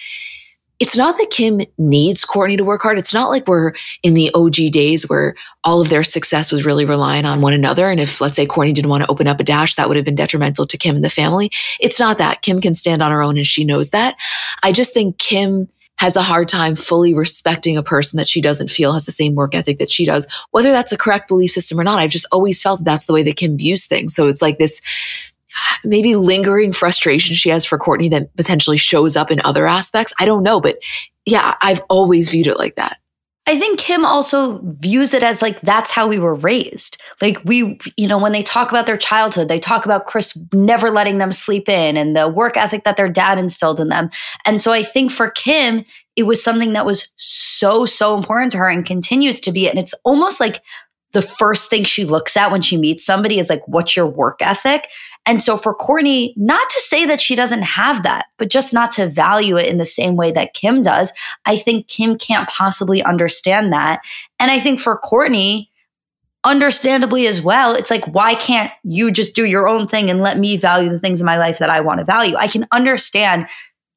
it's 0.80 0.96
not 0.96 1.16
that 1.18 1.30
Kim 1.30 1.60
needs 1.78 2.24
Kourtney 2.24 2.56
to 2.56 2.64
work 2.64 2.82
hard. 2.82 2.98
It's 2.98 3.14
not 3.14 3.30
like 3.30 3.46
we're 3.46 3.72
in 4.02 4.14
the 4.14 4.30
OG 4.34 4.72
days 4.72 5.08
where 5.08 5.34
all 5.62 5.80
of 5.80 5.88
their 5.88 6.02
success 6.02 6.50
was 6.50 6.64
really 6.64 6.84
relying 6.84 7.24
on 7.24 7.40
one 7.40 7.52
another. 7.52 7.90
And 7.90 8.00
if, 8.00 8.20
let's 8.20 8.36
say, 8.36 8.46
Kourtney 8.46 8.74
didn't 8.74 8.90
want 8.90 9.04
to 9.04 9.10
open 9.10 9.28
up 9.28 9.38
a 9.38 9.44
dash, 9.44 9.76
that 9.76 9.88
would 9.88 9.96
have 9.96 10.04
been 10.04 10.16
detrimental 10.16 10.66
to 10.66 10.76
Kim 10.76 10.96
and 10.96 11.04
the 11.04 11.10
family. 11.10 11.50
It's 11.80 12.00
not 12.00 12.18
that. 12.18 12.42
Kim 12.42 12.60
can 12.60 12.74
stand 12.74 13.02
on 13.02 13.12
her 13.12 13.22
own 13.22 13.36
and 13.36 13.46
she 13.46 13.64
knows 13.64 13.90
that. 13.90 14.16
I 14.62 14.72
just 14.72 14.92
think 14.92 15.18
Kim 15.18 15.68
has 15.98 16.16
a 16.16 16.22
hard 16.22 16.48
time 16.48 16.74
fully 16.74 17.14
respecting 17.14 17.76
a 17.76 17.82
person 17.82 18.16
that 18.16 18.28
she 18.28 18.40
doesn't 18.40 18.68
feel 18.68 18.92
has 18.92 19.06
the 19.06 19.12
same 19.12 19.36
work 19.36 19.54
ethic 19.54 19.78
that 19.78 19.90
she 19.90 20.04
does. 20.04 20.26
Whether 20.50 20.72
that's 20.72 20.92
a 20.92 20.98
correct 20.98 21.28
belief 21.28 21.52
system 21.52 21.78
or 21.78 21.84
not, 21.84 22.00
I've 22.00 22.10
just 22.10 22.26
always 22.32 22.60
felt 22.60 22.80
that 22.80 22.84
that's 22.84 23.06
the 23.06 23.12
way 23.12 23.22
that 23.22 23.36
Kim 23.36 23.56
views 23.56 23.86
things. 23.86 24.14
So 24.14 24.26
it's 24.26 24.42
like 24.42 24.58
this 24.58 24.80
maybe 25.84 26.16
lingering 26.16 26.72
frustration 26.72 27.34
she 27.34 27.48
has 27.50 27.64
for 27.64 27.78
Kourtney 27.78 28.10
that 28.10 28.34
potentially 28.36 28.76
shows 28.76 29.16
up 29.16 29.30
in 29.30 29.40
other 29.44 29.66
aspects. 29.66 30.12
I 30.18 30.24
don't 30.24 30.42
know, 30.42 30.60
but 30.60 30.78
yeah, 31.26 31.54
I've 31.62 31.80
always 31.88 32.30
viewed 32.30 32.46
it 32.46 32.58
like 32.58 32.76
that. 32.76 32.98
I 33.46 33.58
think 33.58 33.78
Kim 33.78 34.06
also 34.06 34.58
views 34.78 35.12
it 35.12 35.22
as 35.22 35.42
like 35.42 35.60
that's 35.60 35.90
how 35.90 36.08
we 36.08 36.18
were 36.18 36.34
raised. 36.34 36.96
Like 37.20 37.38
we, 37.44 37.78
you 37.96 38.08
know, 38.08 38.16
when 38.16 38.32
they 38.32 38.42
talk 38.42 38.70
about 38.70 38.86
their 38.86 38.96
childhood, 38.96 39.48
they 39.48 39.60
talk 39.60 39.84
about 39.84 40.06
Kris 40.06 40.36
never 40.54 40.90
letting 40.90 41.18
them 41.18 41.30
sleep 41.30 41.68
in 41.68 41.98
and 41.98 42.16
the 42.16 42.26
work 42.26 42.56
ethic 42.56 42.84
that 42.84 42.96
their 42.96 43.08
dad 43.08 43.38
instilled 43.38 43.80
in 43.80 43.88
them. 43.88 44.08
And 44.46 44.62
so 44.62 44.72
I 44.72 44.82
think 44.82 45.12
for 45.12 45.28
Kim, 45.28 45.84
it 46.16 46.22
was 46.22 46.42
something 46.42 46.72
that 46.72 46.86
was 46.86 47.12
so, 47.16 47.84
so 47.84 48.16
important 48.16 48.52
to 48.52 48.58
her 48.58 48.68
and 48.68 48.86
continues 48.86 49.40
to 49.40 49.52
be. 49.52 49.68
And 49.68 49.78
it's 49.78 49.94
almost 50.04 50.40
like 50.40 50.62
the 51.12 51.22
first 51.22 51.68
thing 51.68 51.84
she 51.84 52.06
looks 52.06 52.38
at 52.38 52.50
when 52.50 52.62
she 52.62 52.78
meets 52.78 53.04
somebody 53.04 53.38
is 53.38 53.50
like, 53.50 53.62
what's 53.68 53.94
your 53.94 54.06
work 54.06 54.40
ethic? 54.40 54.88
And 55.26 55.42
so 55.42 55.56
for 55.56 55.74
Kourtney, 55.74 56.34
not 56.36 56.68
to 56.68 56.80
say 56.80 57.06
that 57.06 57.20
she 57.20 57.34
doesn't 57.34 57.62
have 57.62 58.02
that, 58.02 58.26
but 58.36 58.50
just 58.50 58.72
not 58.72 58.90
to 58.92 59.06
value 59.06 59.56
it 59.56 59.66
in 59.66 59.78
the 59.78 59.84
same 59.84 60.16
way 60.16 60.30
that 60.32 60.54
Kim 60.54 60.82
does. 60.82 61.12
I 61.46 61.56
think 61.56 61.88
Kim 61.88 62.18
can't 62.18 62.48
possibly 62.48 63.02
understand 63.02 63.72
that. 63.72 64.02
And 64.38 64.50
I 64.50 64.60
think 64.60 64.80
for 64.80 65.00
Kourtney, 65.00 65.68
understandably 66.44 67.26
as 67.26 67.40
well, 67.40 67.74
it's 67.74 67.90
like, 67.90 68.04
why 68.06 68.34
can't 68.34 68.70
you 68.82 69.10
just 69.10 69.34
do 69.34 69.46
your 69.46 69.66
own 69.66 69.88
thing 69.88 70.10
and 70.10 70.20
let 70.20 70.38
me 70.38 70.58
value 70.58 70.90
the 70.90 71.00
things 71.00 71.20
in 71.20 71.26
my 71.26 71.38
life 71.38 71.58
that 71.58 71.70
I 71.70 71.80
want 71.80 72.00
to 72.00 72.04
value? 72.04 72.36
I 72.36 72.48
can 72.48 72.66
understand 72.70 73.48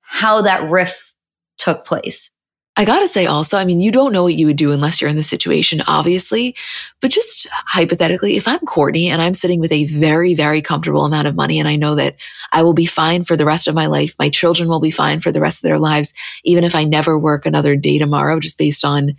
how 0.02 0.42
that 0.44 0.70
riff 0.70 1.14
took 1.58 1.84
place. 1.84 2.32
I 2.80 2.86
gotta 2.86 3.08
say 3.08 3.26
also, 3.26 3.58
I 3.58 3.66
mean, 3.66 3.82
you 3.82 3.92
don't 3.92 4.14
know 4.14 4.22
what 4.22 4.36
you 4.36 4.46
would 4.46 4.56
do 4.56 4.72
unless 4.72 5.02
you're 5.02 5.10
in 5.10 5.16
the 5.16 5.24
situation, 5.24 5.82
obviously. 5.88 6.56
But 7.02 7.10
just 7.10 7.48
hypothetically, 7.52 8.38
if 8.38 8.48
I'm 8.48 8.60
Kourtney 8.60 9.08
and 9.08 9.20
I'm 9.20 9.34
sitting 9.34 9.60
with 9.60 9.72
a 9.72 9.88
very, 9.88 10.36
very 10.36 10.62
comfortable 10.62 11.04
amount 11.04 11.28
of 11.28 11.36
money 11.36 11.60
and 11.60 11.68
I 11.68 11.76
know 11.76 11.96
that 11.96 12.16
I 12.52 12.62
will 12.62 12.76
be 12.76 12.86
fine 12.86 13.24
for 13.24 13.36
the 13.36 13.46
rest 13.46 13.68
of 13.68 13.74
my 13.74 13.88
life, 13.88 14.14
my 14.20 14.30
children 14.30 14.70
will 14.70 14.80
be 14.80 14.92
fine 14.92 15.22
for 15.22 15.32
the 15.32 15.42
rest 15.42 15.58
of 15.58 15.64
their 15.64 15.80
lives, 15.80 16.14
even 16.44 16.64
if 16.64 16.76
I 16.76 16.84
never 16.84 17.18
work 17.18 17.48
another 17.48 17.76
day 17.76 17.98
tomorrow, 17.98 18.40
just 18.40 18.60
based 18.60 18.86
on 18.86 19.16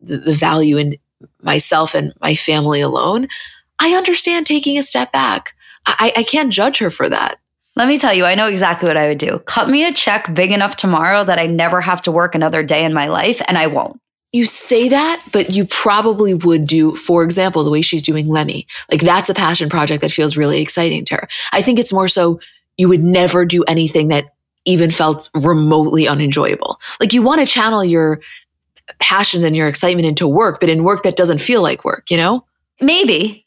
the, 0.00 0.18
the 0.18 0.32
value 0.32 0.76
in 0.76 0.96
myself 1.42 1.96
and 1.96 2.14
my 2.20 2.36
family 2.36 2.80
alone, 2.80 3.26
I 3.80 3.94
understand 3.94 4.46
taking 4.46 4.78
a 4.78 4.84
step 4.84 5.10
back. 5.10 5.54
I, 5.84 6.12
I 6.16 6.22
can't 6.22 6.52
judge 6.52 6.78
her 6.78 6.92
for 6.92 7.08
that. 7.08 7.40
Let 7.76 7.88
me 7.88 7.98
tell 7.98 8.12
you, 8.12 8.24
I 8.24 8.34
know 8.34 8.48
exactly 8.48 8.88
what 8.88 8.96
I 8.96 9.08
would 9.08 9.18
do. 9.18 9.38
Cut 9.46 9.68
me 9.68 9.84
a 9.84 9.92
check 9.92 10.34
big 10.34 10.50
enough 10.50 10.76
tomorrow 10.76 11.24
that 11.24 11.38
I 11.38 11.46
never 11.46 11.80
have 11.80 12.02
to 12.02 12.12
work 12.12 12.34
another 12.34 12.62
day 12.62 12.84
in 12.84 12.92
my 12.92 13.06
life, 13.06 13.40
and 13.46 13.56
I 13.56 13.68
won't. 13.68 14.00
You 14.32 14.44
say 14.44 14.88
that, 14.88 15.22
but 15.32 15.50
you 15.50 15.64
probably 15.66 16.34
would 16.34 16.66
do, 16.66 16.94
for 16.94 17.24
example, 17.24 17.64
the 17.64 17.70
way 17.70 17.82
she's 17.82 18.02
doing 18.02 18.28
Lemme. 18.28 18.64
Like 18.90 19.00
that's 19.00 19.28
a 19.28 19.34
passion 19.34 19.68
project 19.68 20.02
that 20.02 20.12
feels 20.12 20.36
really 20.36 20.60
exciting 20.60 21.04
to 21.06 21.16
her. 21.16 21.28
I 21.52 21.62
think 21.62 21.78
it's 21.78 21.92
more 21.92 22.06
so 22.06 22.38
you 22.76 22.88
would 22.88 23.02
never 23.02 23.44
do 23.44 23.64
anything 23.64 24.08
that 24.08 24.26
even 24.64 24.90
felt 24.90 25.28
remotely 25.34 26.06
unenjoyable. 26.06 26.78
Like 27.00 27.12
you 27.12 27.22
want 27.22 27.40
to 27.40 27.46
channel 27.46 27.84
your 27.84 28.20
passions 29.00 29.44
and 29.44 29.56
your 29.56 29.68
excitement 29.68 30.06
into 30.06 30.28
work, 30.28 30.60
but 30.60 30.68
in 30.68 30.84
work 30.84 31.02
that 31.02 31.16
doesn't 31.16 31.40
feel 31.40 31.62
like 31.62 31.84
work, 31.84 32.10
you 32.10 32.16
know? 32.16 32.44
Maybe. 32.80 33.46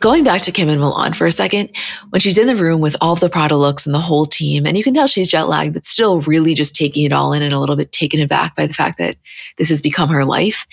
Going 0.00 0.22
back 0.22 0.42
to 0.42 0.52
Kim 0.52 0.68
and 0.68 0.80
Milan 0.80 1.12
for 1.12 1.26
a 1.26 1.32
second, 1.32 1.70
when 2.10 2.20
she's 2.20 2.38
in 2.38 2.46
the 2.46 2.54
room 2.54 2.80
with 2.80 2.94
all 3.00 3.16
the 3.16 3.28
Prada 3.28 3.56
looks 3.56 3.84
and 3.84 3.92
the 3.94 4.00
whole 4.00 4.26
team, 4.26 4.64
and 4.64 4.76
you 4.76 4.84
can 4.84 4.94
tell 4.94 5.08
she's 5.08 5.26
jet 5.26 5.48
lagged, 5.48 5.74
but 5.74 5.84
still 5.84 6.20
really 6.20 6.54
just 6.54 6.76
taking 6.76 7.04
it 7.04 7.12
all 7.12 7.32
in 7.32 7.42
and 7.42 7.52
a 7.52 7.58
little 7.58 7.74
bit 7.74 7.90
taken 7.90 8.20
aback 8.20 8.54
by 8.54 8.68
the 8.68 8.74
fact 8.74 8.98
that 8.98 9.16
this 9.56 9.68
has 9.70 9.80
become 9.80 10.08
her 10.08 10.24
life. 10.24 10.68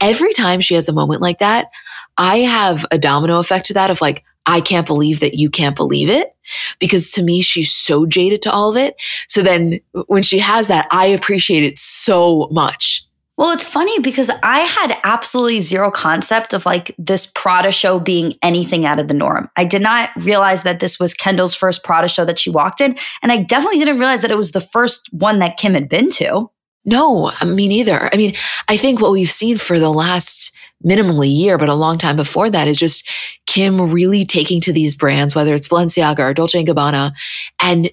Every 0.00 0.32
time 0.32 0.60
she 0.60 0.74
has 0.74 0.88
a 0.88 0.94
moment 0.94 1.20
like 1.20 1.40
that, 1.40 1.66
I 2.16 2.38
have 2.38 2.86
a 2.90 2.98
domino 2.98 3.38
effect 3.38 3.66
to 3.66 3.74
that 3.74 3.90
of 3.90 4.00
like, 4.00 4.24
I 4.46 4.62
can't 4.62 4.86
believe 4.86 5.20
that 5.20 5.34
you 5.34 5.50
can't 5.50 5.76
believe 5.76 6.08
it 6.08 6.34
because 6.78 7.12
to 7.12 7.22
me, 7.22 7.42
she's 7.42 7.74
so 7.74 8.06
jaded 8.06 8.40
to 8.42 8.50
all 8.50 8.70
of 8.70 8.76
it. 8.78 8.96
So 9.28 9.42
then 9.42 9.80
when 10.06 10.22
she 10.22 10.38
has 10.38 10.68
that, 10.68 10.88
I 10.90 11.06
appreciate 11.06 11.64
it 11.64 11.78
so 11.78 12.48
much. 12.50 13.06
Well, 13.40 13.52
it's 13.52 13.64
funny 13.64 13.98
because 14.00 14.30
I 14.42 14.58
had 14.58 14.98
absolutely 15.02 15.60
zero 15.60 15.90
concept 15.90 16.52
of 16.52 16.66
like 16.66 16.94
this 16.98 17.24
Prada 17.34 17.72
show 17.72 17.98
being 17.98 18.34
anything 18.42 18.84
out 18.84 18.98
of 18.98 19.08
the 19.08 19.14
norm. 19.14 19.48
I 19.56 19.64
did 19.64 19.80
not 19.80 20.10
realize 20.18 20.62
that 20.64 20.80
this 20.80 21.00
was 21.00 21.14
Kendall's 21.14 21.54
first 21.54 21.82
Prada 21.82 22.06
show 22.06 22.26
that 22.26 22.38
she 22.38 22.50
walked 22.50 22.82
in. 22.82 22.98
And 23.22 23.32
I 23.32 23.38
definitely 23.38 23.78
didn't 23.78 23.98
realize 23.98 24.20
that 24.20 24.30
it 24.30 24.36
was 24.36 24.52
the 24.52 24.60
first 24.60 25.08
one 25.12 25.38
that 25.38 25.56
Kim 25.56 25.72
had 25.72 25.88
been 25.88 26.10
to. 26.10 26.50
No, 26.84 27.32
uh, 27.40 27.46
me 27.46 27.66
neither. 27.66 28.12
I 28.12 28.18
mean, 28.18 28.34
I 28.68 28.76
think 28.76 29.00
what 29.00 29.12
we've 29.12 29.30
seen 29.30 29.56
for 29.56 29.78
the 29.78 29.90
last 29.90 30.54
minimally 30.84 31.34
year, 31.34 31.56
but 31.56 31.70
a 31.70 31.74
long 31.74 31.96
time 31.96 32.16
before 32.16 32.50
that 32.50 32.68
is 32.68 32.76
just 32.76 33.08
Kim 33.46 33.90
really 33.90 34.26
taking 34.26 34.60
to 34.60 34.72
these 34.72 34.94
brands, 34.94 35.34
whether 35.34 35.54
it's 35.54 35.68
Balenciaga 35.68 36.18
or 36.18 36.34
Dolce 36.34 36.62
& 36.64 36.66
Gabbana, 36.66 37.12
and 37.62 37.90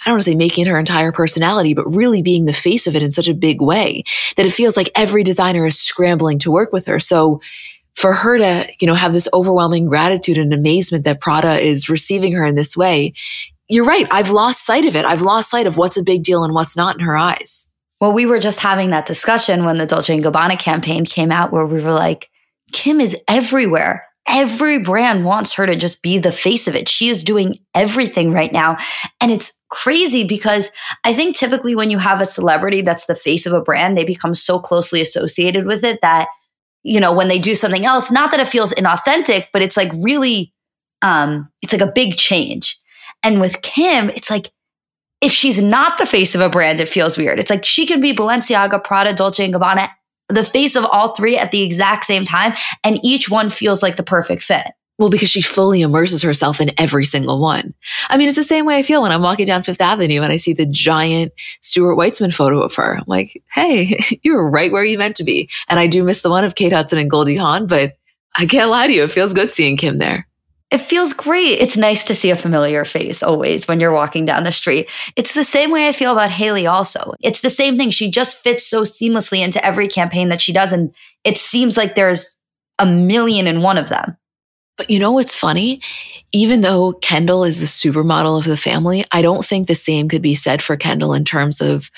I 0.00 0.08
don't 0.08 0.14
want 0.14 0.24
to 0.24 0.30
say 0.30 0.34
making 0.34 0.66
her 0.66 0.78
entire 0.78 1.12
personality, 1.12 1.74
but 1.74 1.94
really 1.94 2.22
being 2.22 2.46
the 2.46 2.52
face 2.52 2.86
of 2.86 2.96
it 2.96 3.02
in 3.02 3.10
such 3.10 3.28
a 3.28 3.34
big 3.34 3.60
way 3.60 4.04
that 4.36 4.46
it 4.46 4.52
feels 4.52 4.76
like 4.76 4.90
every 4.94 5.22
designer 5.22 5.66
is 5.66 5.78
scrambling 5.78 6.38
to 6.40 6.50
work 6.50 6.72
with 6.72 6.86
her. 6.86 6.98
So 6.98 7.40
for 7.94 8.14
her 8.14 8.38
to, 8.38 8.66
you 8.80 8.86
know, 8.86 8.94
have 8.94 9.12
this 9.12 9.28
overwhelming 9.34 9.86
gratitude 9.86 10.38
and 10.38 10.54
amazement 10.54 11.04
that 11.04 11.20
Prada 11.20 11.58
is 11.58 11.90
receiving 11.90 12.32
her 12.32 12.44
in 12.46 12.54
this 12.54 12.76
way, 12.76 13.12
you're 13.68 13.84
right. 13.84 14.06
I've 14.10 14.30
lost 14.30 14.64
sight 14.64 14.84
of 14.84 14.96
it. 14.96 15.04
I've 15.04 15.22
lost 15.22 15.50
sight 15.50 15.66
of 15.66 15.76
what's 15.76 15.96
a 15.96 16.02
big 16.02 16.24
deal 16.24 16.44
and 16.44 16.54
what's 16.54 16.76
not 16.76 16.98
in 16.98 17.04
her 17.04 17.16
eyes. 17.16 17.68
Well, 18.00 18.12
we 18.12 18.24
were 18.24 18.40
just 18.40 18.60
having 18.60 18.90
that 18.90 19.04
discussion 19.04 19.64
when 19.64 19.76
the 19.76 19.86
Dolce 19.86 20.18
& 20.20 20.22
Gabbana 20.22 20.58
campaign 20.58 21.04
came 21.04 21.30
out 21.30 21.52
where 21.52 21.66
we 21.66 21.82
were 21.82 21.92
like, 21.92 22.30
Kim 22.72 23.00
is 23.00 23.14
everywhere. 23.28 24.06
Every 24.28 24.78
brand 24.78 25.24
wants 25.24 25.52
her 25.54 25.66
to 25.66 25.76
just 25.76 26.02
be 26.02 26.18
the 26.18 26.32
face 26.32 26.68
of 26.68 26.76
it. 26.76 26.88
She 26.88 27.08
is 27.08 27.24
doing 27.24 27.58
everything 27.74 28.32
right 28.32 28.52
now. 28.52 28.76
And 29.20 29.32
it's 29.32 29.52
crazy 29.70 30.24
because 30.24 30.70
I 31.04 31.14
think 31.14 31.34
typically 31.36 31.74
when 31.74 31.90
you 31.90 31.98
have 31.98 32.20
a 32.20 32.26
celebrity 32.26 32.82
that's 32.82 33.06
the 33.06 33.14
face 33.14 33.46
of 33.46 33.52
a 33.52 33.60
brand, 33.60 33.96
they 33.96 34.04
become 34.04 34.34
so 34.34 34.58
closely 34.58 35.00
associated 35.00 35.66
with 35.66 35.84
it 35.84 36.00
that, 36.02 36.28
you 36.82 37.00
know, 37.00 37.12
when 37.12 37.28
they 37.28 37.38
do 37.38 37.54
something 37.54 37.84
else, 37.84 38.10
not 38.10 38.30
that 38.30 38.40
it 38.40 38.48
feels 38.48 38.72
inauthentic, 38.74 39.46
but 39.52 39.62
it's 39.62 39.76
like 39.76 39.90
really, 39.96 40.52
um, 41.02 41.50
it's 41.62 41.72
like 41.72 41.82
a 41.82 41.92
big 41.92 42.16
change. 42.16 42.78
And 43.22 43.40
with 43.40 43.62
Kim, 43.62 44.10
it's 44.10 44.30
like 44.30 44.52
if 45.20 45.32
she's 45.32 45.60
not 45.60 45.98
the 45.98 46.06
face 46.06 46.34
of 46.34 46.40
a 46.40 46.48
brand, 46.48 46.80
it 46.80 46.88
feels 46.88 47.18
weird. 47.18 47.38
It's 47.38 47.50
like 47.50 47.64
she 47.64 47.86
can 47.86 48.00
be 48.00 48.14
Balenciaga, 48.14 48.82
Prada, 48.82 49.14
Dolce 49.14 49.44
and 49.44 49.54
Gabbana, 49.54 49.90
the 50.30 50.44
face 50.44 50.76
of 50.76 50.84
all 50.84 51.14
three 51.14 51.36
at 51.36 51.52
the 51.52 51.62
exact 51.62 52.04
same 52.04 52.24
time, 52.24 52.54
and 52.84 52.98
each 53.04 53.28
one 53.28 53.50
feels 53.50 53.82
like 53.82 53.96
the 53.96 54.02
perfect 54.02 54.42
fit. 54.42 54.66
Well, 54.98 55.08
because 55.08 55.30
she 55.30 55.40
fully 55.40 55.80
immerses 55.80 56.20
herself 56.20 56.60
in 56.60 56.72
every 56.76 57.06
single 57.06 57.40
one. 57.40 57.72
I 58.10 58.18
mean, 58.18 58.28
it's 58.28 58.36
the 58.36 58.44
same 58.44 58.66
way 58.66 58.76
I 58.76 58.82
feel 58.82 59.00
when 59.00 59.12
I'm 59.12 59.22
walking 59.22 59.46
down 59.46 59.62
Fifth 59.62 59.80
Avenue 59.80 60.20
and 60.20 60.30
I 60.30 60.36
see 60.36 60.52
the 60.52 60.66
giant 60.66 61.32
Stuart 61.62 61.96
Weitzman 61.96 62.34
photo 62.34 62.60
of 62.60 62.74
her. 62.74 62.98
I'm 62.98 63.04
like, 63.06 63.42
hey, 63.50 63.98
you 64.22 64.34
were 64.34 64.50
right 64.50 64.70
where 64.70 64.84
you 64.84 64.98
meant 64.98 65.16
to 65.16 65.24
be. 65.24 65.48
And 65.68 65.80
I 65.80 65.86
do 65.86 66.04
miss 66.04 66.20
the 66.20 66.28
one 66.28 66.44
of 66.44 66.54
Kate 66.54 66.72
Hudson 66.72 66.98
and 66.98 67.10
Goldie 67.10 67.36
Hawn, 67.36 67.66
but 67.66 67.94
I 68.36 68.44
can't 68.44 68.68
lie 68.68 68.88
to 68.88 68.92
you. 68.92 69.04
It 69.04 69.10
feels 69.10 69.32
good 69.32 69.50
seeing 69.50 69.78
Kim 69.78 69.96
there 69.96 70.26
it 70.70 70.78
feels 70.78 71.12
great. 71.12 71.58
It's 71.58 71.76
nice 71.76 72.04
to 72.04 72.14
see 72.14 72.30
a 72.30 72.36
familiar 72.36 72.84
face 72.84 73.22
always 73.22 73.66
when 73.66 73.80
you're 73.80 73.92
walking 73.92 74.24
down 74.24 74.44
the 74.44 74.52
street. 74.52 74.88
It's 75.16 75.34
the 75.34 75.44
same 75.44 75.70
way 75.70 75.88
I 75.88 75.92
feel 75.92 76.12
about 76.12 76.30
Hailey 76.30 76.66
also. 76.66 77.14
It's 77.20 77.40
the 77.40 77.50
same 77.50 77.76
thing. 77.76 77.90
She 77.90 78.10
just 78.10 78.38
fits 78.38 78.66
so 78.66 78.82
seamlessly 78.82 79.42
into 79.42 79.64
every 79.64 79.88
campaign 79.88 80.28
that 80.28 80.40
she 80.40 80.52
does. 80.52 80.72
And 80.72 80.94
it 81.24 81.38
seems 81.38 81.76
like 81.76 81.94
there's 81.94 82.36
a 82.78 82.86
million 82.86 83.48
and 83.48 83.62
one 83.62 83.78
of 83.78 83.88
them. 83.88 84.16
But 84.76 84.90
you 84.90 84.98
know 84.98 85.12
what's 85.12 85.36
funny? 85.36 85.82
Even 86.32 86.60
though 86.60 86.92
Kendall 86.92 87.44
is 87.44 87.58
the 87.58 87.66
supermodel 87.66 88.38
of 88.38 88.44
the 88.44 88.56
family, 88.56 89.04
I 89.12 89.22
don't 89.22 89.44
think 89.44 89.66
the 89.66 89.74
same 89.74 90.08
could 90.08 90.22
be 90.22 90.34
said 90.36 90.62
for 90.62 90.76
Kendall 90.76 91.12
in 91.12 91.24
terms 91.24 91.60
of 91.60 91.90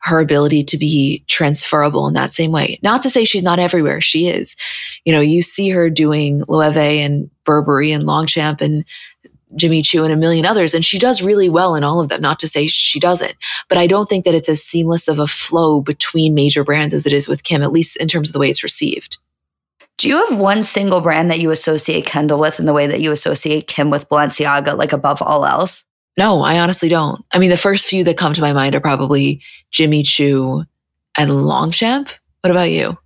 her 0.00 0.20
ability 0.20 0.62
to 0.64 0.78
be 0.78 1.24
transferable 1.26 2.06
in 2.06 2.14
that 2.14 2.32
same 2.32 2.52
way. 2.52 2.78
Not 2.82 3.02
to 3.02 3.10
say 3.10 3.24
she's 3.24 3.42
not 3.42 3.58
everywhere. 3.58 4.00
She 4.00 4.28
is. 4.28 4.56
You 5.04 5.12
know, 5.12 5.20
you 5.20 5.42
see 5.42 5.70
her 5.70 5.90
doing 5.90 6.42
Loewe 6.48 7.04
and 7.04 7.30
Burberry 7.44 7.92
and 7.92 8.04
Longchamp 8.04 8.60
and 8.60 8.84
Jimmy 9.56 9.82
Choo 9.82 10.04
and 10.04 10.12
a 10.12 10.16
million 10.16 10.44
others. 10.44 10.74
And 10.74 10.84
she 10.84 10.98
does 10.98 11.22
really 11.22 11.48
well 11.48 11.74
in 11.74 11.84
all 11.84 12.00
of 12.00 12.08
them. 12.08 12.20
Not 12.20 12.38
to 12.40 12.48
say 12.48 12.66
she 12.66 13.00
doesn't, 13.00 13.34
but 13.68 13.78
I 13.78 13.86
don't 13.86 14.08
think 14.08 14.24
that 14.24 14.34
it's 14.34 14.48
as 14.48 14.62
seamless 14.62 15.08
of 15.08 15.18
a 15.18 15.26
flow 15.26 15.80
between 15.80 16.34
major 16.34 16.62
brands 16.62 16.94
as 16.94 17.06
it 17.06 17.12
is 17.12 17.26
with 17.26 17.42
Kim, 17.42 17.62
at 17.62 17.72
least 17.72 17.96
in 17.96 18.08
terms 18.08 18.28
of 18.28 18.32
the 18.32 18.38
way 18.38 18.50
it's 18.50 18.62
received. 18.62 19.18
Do 19.98 20.08
you 20.08 20.26
have 20.26 20.38
one 20.38 20.62
single 20.62 21.00
brand 21.00 21.30
that 21.30 21.40
you 21.40 21.50
associate 21.50 22.04
Kendall 22.04 22.38
with 22.38 22.60
in 22.60 22.66
the 22.66 22.74
way 22.74 22.86
that 22.86 23.00
you 23.00 23.12
associate 23.12 23.66
Kim 23.66 23.88
with 23.88 24.08
Balenciaga, 24.10 24.76
like 24.76 24.92
above 24.92 25.22
all 25.22 25.46
else? 25.46 25.84
No, 26.16 26.42
I 26.42 26.58
honestly 26.58 26.88
don't. 26.88 27.24
I 27.32 27.38
mean, 27.38 27.50
the 27.50 27.56
first 27.56 27.88
few 27.88 28.04
that 28.04 28.16
come 28.16 28.32
to 28.32 28.40
my 28.40 28.52
mind 28.52 28.74
are 28.74 28.80
probably 28.80 29.42
Jimmy 29.70 30.02
Choo 30.02 30.64
and 31.16 31.46
Longchamp. 31.46 32.10
What 32.40 32.50
about 32.50 32.70
you? 32.70 32.96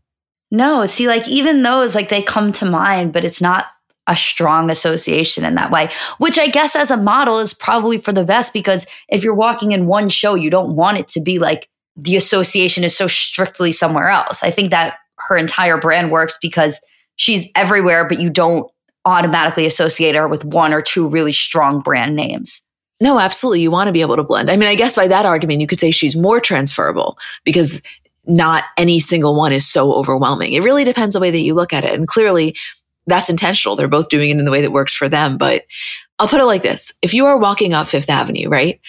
No, 0.51 0.87
see, 0.87 1.09
like 1.09 1.27
even 1.29 1.63
those, 1.63 1.95
like 1.95 2.09
they 2.09 2.23
come 2.23 2.53
to 2.53 2.65
mind, 2.65 3.13
but 3.13 3.25
it's 3.25 3.41
not 3.41 3.67
a 4.07 4.17
strong 4.17 4.71
association 4.71 5.45
in 5.45 5.55
that 5.55 5.71
way, 5.71 5.89
which 6.19 6.39
I 6.39 6.49
guess 6.49 6.75
as 6.75 6.91
a 6.91 6.97
model 6.97 7.39
is 7.39 7.55
probably 7.55 7.99
for 7.99 8.13
the 8.13 8.25
best 8.25 8.53
because 8.53 8.87
if 9.09 9.23
you're 9.23 9.35
walking 9.35 9.73
in 9.73 9.87
one 9.87 10.09
show, 10.09 10.35
you 10.35 10.51
don't 10.51 10.75
want 10.75 10.99
it 10.99 11.07
to 11.09 11.21
be 11.21 11.39
like 11.39 11.69
the 11.97 12.17
association 12.17 12.83
is 12.83 12.97
so 12.97 13.07
strictly 13.07 13.71
somewhere 13.73 14.09
else. 14.09 14.43
I 14.43 14.51
think 14.51 14.71
that 14.71 14.97
her 15.17 15.37
entire 15.37 15.79
brand 15.79 16.11
works 16.11 16.37
because 16.41 16.81
she's 17.17 17.47
everywhere, 17.55 18.09
but 18.09 18.21
you 18.21 18.31
don't 18.31 18.69
automatically 19.05 19.67
associate 19.67 20.15
her 20.15 20.27
with 20.27 20.45
one 20.45 20.73
or 20.73 20.83
two 20.83 21.09
really 21.09 21.33
strong 21.33 21.81
brand 21.81 22.17
names. 22.17 22.63
No, 23.01 23.19
absolutely. 23.19 23.63
You 23.63 23.71
want 23.71 23.89
to 23.89 23.93
be 23.93 24.03
able 24.03 24.17
to 24.17 24.23
blend. 24.23 24.51
I 24.51 24.57
mean, 24.57 24.69
I 24.69 24.75
guess 24.75 24.95
by 24.95 25.09
that 25.09 25.25
argument, 25.25 25.61
you 25.61 25.67
could 25.67 25.81
say 25.81 25.91
she's 25.91 26.17
more 26.17 26.41
transferable 26.41 27.19
because 27.45 27.81
not 28.27 28.65
any 28.77 29.01
single 29.01 29.35
one 29.35 29.53
is 29.53 29.67
so 29.67 29.93
overwhelming. 29.93 30.53
It 30.53 30.63
really 30.63 30.85
depends 30.85 31.15
the 31.15 31.21
way 31.21 31.31
that 31.31 31.41
you 31.41 31.55
look 31.55 31.73
at 31.73 31.85
it. 31.85 31.95
And 31.95 32.07
clearly, 32.07 32.55
that's 33.07 33.31
intentional. 33.31 33.75
They're 33.75 33.89
both 33.89 34.09
doing 34.09 34.31
it 34.31 34.39
in 34.39 34.45
the 34.45 34.51
way 34.51 34.61
that 34.61 34.73
works 34.73 34.95
for 34.95 35.09
them. 35.09 35.39
But 35.39 35.65
I'll 36.19 36.29
put 36.29 36.41
it 36.41 36.47
like 36.47 36.63
this 36.63 36.93
if 37.01 37.15
you 37.15 37.25
are 37.27 37.39
walking 37.39 37.73
up 37.73 37.89
Fifth 37.89 38.11
Avenue, 38.11 38.49
right? 38.49 38.81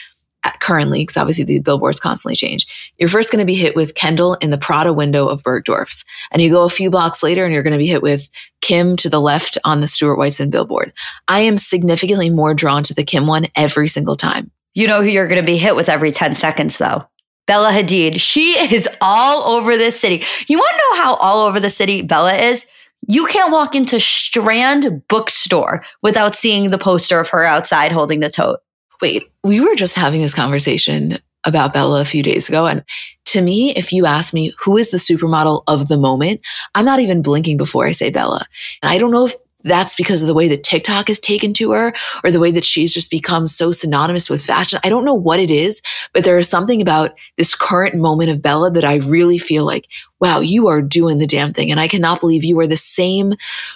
Currently, 0.59 1.01
because 1.01 1.17
obviously 1.17 1.43
the 1.43 1.59
billboards 1.59 1.99
constantly 1.99 2.35
change, 2.35 2.67
you're 2.97 3.09
first 3.09 3.31
going 3.31 3.39
to 3.39 3.45
be 3.45 3.55
hit 3.55 3.75
with 3.75 3.95
Kendall 3.95 4.35
in 4.35 4.49
the 4.49 4.57
Prada 4.57 4.93
window 4.93 5.27
of 5.27 5.43
Bergdorf's. 5.43 6.03
And 6.31 6.41
you 6.41 6.49
go 6.49 6.63
a 6.63 6.69
few 6.69 6.89
blocks 6.89 7.23
later 7.23 7.45
and 7.45 7.53
you're 7.53 7.63
going 7.63 7.73
to 7.73 7.79
be 7.79 7.87
hit 7.87 8.01
with 8.01 8.29
Kim 8.61 8.95
to 8.97 9.09
the 9.09 9.21
left 9.21 9.57
on 9.63 9.81
the 9.81 9.87
Stuart 9.87 10.17
Weitzman 10.17 10.51
billboard. 10.51 10.93
I 11.27 11.41
am 11.41 11.57
significantly 11.57 12.29
more 12.29 12.53
drawn 12.53 12.83
to 12.83 12.93
the 12.93 13.03
Kim 13.03 13.27
one 13.27 13.47
every 13.55 13.87
single 13.87 14.15
time. 14.15 14.51
You 14.73 14.87
know 14.87 15.01
who 15.01 15.09
you're 15.09 15.27
going 15.27 15.41
to 15.41 15.45
be 15.45 15.57
hit 15.57 15.75
with 15.75 15.89
every 15.89 16.11
10 16.11 16.33
seconds, 16.33 16.77
though? 16.77 17.05
Bella 17.47 17.71
Hadid. 17.71 18.19
She 18.19 18.53
is 18.73 18.87
all 19.01 19.43
over 19.51 19.75
this 19.75 19.99
city. 19.99 20.23
You 20.47 20.57
want 20.57 20.71
to 20.71 20.77
know 20.77 21.03
how 21.03 21.15
all 21.15 21.45
over 21.45 21.59
the 21.59 21.69
city 21.69 22.01
Bella 22.01 22.35
is? 22.35 22.65
You 23.07 23.25
can't 23.25 23.51
walk 23.51 23.75
into 23.75 23.99
Strand 23.99 25.03
bookstore 25.09 25.83
without 26.01 26.35
seeing 26.35 26.69
the 26.69 26.77
poster 26.77 27.19
of 27.19 27.29
her 27.29 27.43
outside 27.43 27.91
holding 27.91 28.19
the 28.19 28.29
tote. 28.29 28.59
Wait, 29.01 29.31
we 29.43 29.59
were 29.59 29.75
just 29.75 29.95
having 29.95 30.21
this 30.21 30.33
conversation 30.33 31.17
about 31.43 31.73
Bella 31.73 32.01
a 32.01 32.05
few 32.05 32.21
days 32.21 32.47
ago. 32.47 32.67
And 32.67 32.83
to 33.25 33.41
me, 33.41 33.73
if 33.75 33.91
you 33.91 34.05
ask 34.05 34.33
me 34.33 34.53
who 34.59 34.77
is 34.77 34.91
the 34.91 34.97
supermodel 34.97 35.63
of 35.67 35.87
the 35.87 35.97
moment, 35.97 36.41
I'm 36.75 36.85
not 36.85 36.99
even 36.99 37.21
blinking 37.21 37.57
before 37.57 37.87
I 37.87 37.91
say 37.91 38.09
Bella. 38.09 38.45
And 38.83 38.91
I 38.91 38.97
don't 38.97 39.11
know 39.11 39.25
if 39.25 39.33
that's 39.63 39.95
because 39.95 40.21
of 40.21 40.27
the 40.27 40.33
way 40.33 40.47
that 40.47 40.63
TikTok 40.63 41.07
has 41.07 41.19
taken 41.19 41.53
to 41.53 41.71
her 41.71 41.93
or 42.23 42.31
the 42.31 42.39
way 42.39 42.51
that 42.51 42.65
she's 42.65 42.93
just 42.93 43.11
become 43.11 43.47
so 43.47 43.71
synonymous 43.71 44.29
with 44.29 44.45
fashion. 44.45 44.79
I 44.83 44.89
don't 44.89 45.05
know 45.05 45.13
what 45.13 45.39
it 45.39 45.51
is, 45.51 45.81
but 46.13 46.23
there 46.23 46.37
is 46.37 46.49
something 46.49 46.81
about 46.81 47.11
this 47.37 47.55
current 47.55 47.95
moment 47.95 48.29
of 48.29 48.41
Bella 48.41 48.71
that 48.71 48.83
I 48.83 48.97
really 48.97 49.37
feel 49.37 49.65
like, 49.65 49.87
wow, 50.19 50.39
you 50.39 50.67
are 50.67 50.81
doing 50.81 51.17
the 51.17 51.27
damn 51.27 51.53
thing. 51.53 51.71
And 51.71 51.79
I 51.79 51.87
cannot 51.87 52.19
believe 52.19 52.43
you 52.43 52.59
are 52.59 52.67
the 52.67 52.77
same 52.77 53.33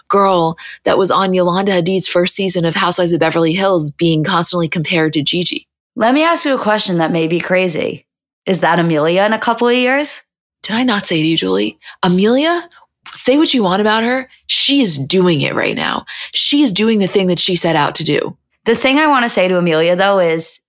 girl 0.10 0.58
that 0.84 0.98
was 0.98 1.12
on 1.12 1.34
Yolanda 1.34 1.71
Hadid's 1.71 2.08
first 2.08 2.36
season 2.36 2.65
of 2.65 2.76
Housewives 2.76 3.13
of 3.13 3.19
Beverly 3.19 3.54
Hills 3.54 3.91
being 3.91 4.24
constantly 4.24 4.67
compared 4.67 5.13
to 5.13 5.24
Gigi. 5.24 5.67
Let 5.95 6.13
me 6.13 6.24
ask 6.24 6.45
you 6.45 6.54
a 6.54 6.62
question 6.62 6.98
that 6.98 7.12
may 7.12 7.28
be 7.28 7.39
crazy. 7.39 8.06
Is 8.45 8.60
that 8.60 8.80
Amelia 8.80 9.24
in 9.24 9.34
a 9.34 9.39
couple 9.39 9.67
of 9.67 9.76
years? 9.76 10.21
Did 10.62 10.76
I 10.76 10.84
not 10.84 11.06
say 11.06 11.21
to 11.21 11.28
you, 11.28 11.38
Julie? 11.38 11.80
Amelia 12.04 12.67
say 13.13 13.38
what 13.38 13.54
you 13.54 13.63
want 13.63 13.82
about 13.82 14.04
her. 14.04 14.30
She 14.48 14.82
is 14.82 14.98
doing 14.98 15.41
it 15.41 15.56
right 15.56 15.76
now. 15.76 16.06
She 16.34 16.63
is 16.63 16.72
doing 16.72 17.00
the 17.00 17.08
thing 17.08 17.28
that 17.28 17.39
she 17.39 17.56
set 17.56 17.76
out 17.76 17.96
to 17.96 18.04
do. 18.04 18.38
The 18.65 18.76
thing 18.76 18.98
I 18.98 19.08
want 19.08 19.24
to 19.24 19.30
say 19.30 19.48
to 19.48 19.58
Amelia 19.58 19.96
though 19.96 20.20
is 20.20 20.60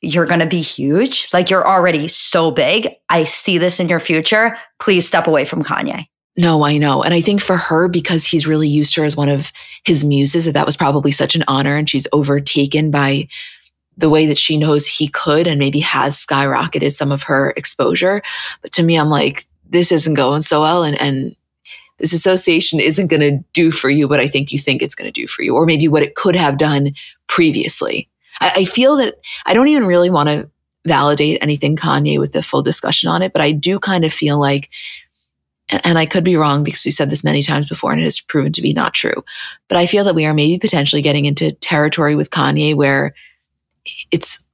you're 0.00 0.26
going 0.26 0.40
to 0.40 0.46
be 0.46 0.60
huge. 0.60 1.28
Like 1.32 1.50
you're 1.50 1.66
already 1.66 2.08
so 2.08 2.50
big. 2.50 2.94
I 3.08 3.24
see 3.24 3.58
this 3.58 3.80
in 3.80 3.88
your 3.88 4.00
future. 4.00 4.56
Please 4.78 5.06
step 5.06 5.26
away 5.26 5.44
from 5.44 5.62
Kanye. 5.62 6.06
No, 6.38 6.64
I 6.64 6.76
know. 6.76 7.02
And 7.02 7.14
I 7.14 7.22
think 7.22 7.40
for 7.40 7.56
her, 7.56 7.88
because 7.88 8.26
he's 8.26 8.46
really 8.46 8.68
used 8.68 8.94
her 8.96 9.04
as 9.04 9.16
one 9.16 9.30
of 9.30 9.52
his 9.84 10.04
muses, 10.04 10.44
that 10.44 10.52
that 10.52 10.66
was 10.66 10.76
probably 10.76 11.10
such 11.10 11.34
an 11.34 11.44
honor. 11.48 11.76
And 11.76 11.88
she's 11.88 12.06
overtaken 12.12 12.90
by 12.90 13.28
the 13.96 14.10
way 14.10 14.26
that 14.26 14.36
she 14.36 14.58
knows 14.58 14.86
he 14.86 15.08
could 15.08 15.46
and 15.46 15.58
maybe 15.58 15.80
has 15.80 16.24
skyrocketed 16.24 16.92
some 16.92 17.10
of 17.10 17.22
her 17.22 17.54
exposure. 17.56 18.22
But 18.60 18.72
to 18.72 18.82
me, 18.82 18.98
I'm 18.98 19.08
like, 19.08 19.44
this 19.68 19.90
isn't 19.90 20.14
going 20.14 20.42
so 20.42 20.60
well. 20.60 20.82
And, 20.82 21.00
and 21.00 21.34
this 21.98 22.12
association 22.12 22.80
isn't 22.80 23.06
going 23.06 23.20
to 23.20 23.44
do 23.52 23.70
for 23.70 23.88
you 23.88 24.08
what 24.08 24.20
I 24.20 24.28
think 24.28 24.52
you 24.52 24.58
think 24.58 24.82
it's 24.82 24.94
going 24.94 25.10
to 25.10 25.20
do 25.20 25.26
for 25.26 25.42
you, 25.42 25.54
or 25.54 25.66
maybe 25.66 25.88
what 25.88 26.02
it 26.02 26.14
could 26.14 26.36
have 26.36 26.58
done 26.58 26.94
previously. 27.26 28.08
I, 28.40 28.52
I 28.56 28.64
feel 28.64 28.96
that 28.96 29.16
I 29.46 29.54
don't 29.54 29.68
even 29.68 29.86
really 29.86 30.10
want 30.10 30.28
to 30.28 30.50
validate 30.86 31.42
anything 31.42 31.76
Kanye 31.76 32.18
with 32.18 32.32
the 32.32 32.42
full 32.42 32.62
discussion 32.62 33.08
on 33.08 33.22
it, 33.22 33.32
but 33.32 33.42
I 33.42 33.52
do 33.52 33.78
kind 33.78 34.04
of 34.04 34.12
feel 34.12 34.38
like, 34.38 34.70
and 35.68 35.98
I 35.98 36.06
could 36.06 36.22
be 36.22 36.36
wrong 36.36 36.62
because 36.62 36.84
we've 36.84 36.94
said 36.94 37.10
this 37.10 37.24
many 37.24 37.42
times 37.42 37.68
before 37.68 37.90
and 37.90 38.00
it 38.00 38.04
has 38.04 38.20
proven 38.20 38.52
to 38.52 38.62
be 38.62 38.72
not 38.72 38.94
true, 38.94 39.24
but 39.68 39.76
I 39.76 39.86
feel 39.86 40.04
that 40.04 40.14
we 40.14 40.24
are 40.26 40.34
maybe 40.34 40.58
potentially 40.58 41.02
getting 41.02 41.24
into 41.24 41.50
territory 41.52 42.14
with 42.14 42.30
Kanye 42.30 42.76
where 42.76 43.14
it's 44.12 44.44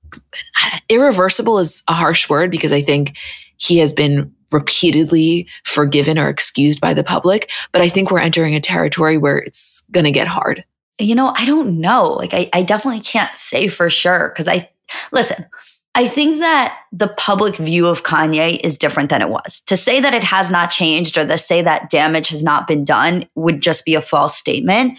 irreversible 0.88 1.58
is 1.58 1.82
a 1.88 1.94
harsh 1.94 2.28
word 2.28 2.50
because 2.50 2.72
I 2.72 2.80
think 2.80 3.16
he 3.58 3.78
has 3.78 3.92
been 3.92 4.34
repeatedly 4.52 5.48
forgiven 5.64 6.18
or 6.18 6.28
excused 6.28 6.80
by 6.80 6.94
the 6.94 7.04
public. 7.04 7.50
But 7.72 7.82
I 7.82 7.88
think 7.88 8.10
we're 8.10 8.20
entering 8.20 8.54
a 8.54 8.60
territory 8.60 9.18
where 9.18 9.38
it's 9.38 9.82
going 9.90 10.04
to 10.04 10.10
get 10.10 10.28
hard. 10.28 10.64
You 10.98 11.14
know, 11.14 11.32
I 11.36 11.44
don't 11.44 11.80
know. 11.80 12.12
Like, 12.12 12.34
I, 12.34 12.48
I 12.52 12.62
definitely 12.62 13.00
can't 13.00 13.36
say 13.36 13.68
for 13.68 13.90
sure 13.90 14.30
because 14.30 14.48
I, 14.48 14.70
listen, 15.10 15.46
I 15.94 16.08
think 16.08 16.38
that 16.38 16.78
the 16.90 17.08
public 17.08 17.56
view 17.56 17.86
of 17.86 18.02
Kanye 18.02 18.60
is 18.64 18.78
different 18.78 19.10
than 19.10 19.20
it 19.20 19.28
was. 19.28 19.60
To 19.66 19.76
say 19.76 20.00
that 20.00 20.14
it 20.14 20.24
has 20.24 20.50
not 20.50 20.70
changed 20.70 21.18
or 21.18 21.26
to 21.26 21.38
say 21.38 21.60
that 21.62 21.90
damage 21.90 22.28
has 22.28 22.42
not 22.42 22.66
been 22.66 22.84
done 22.84 23.28
would 23.34 23.60
just 23.60 23.84
be 23.84 23.94
a 23.94 24.00
false 24.00 24.36
statement. 24.36 24.98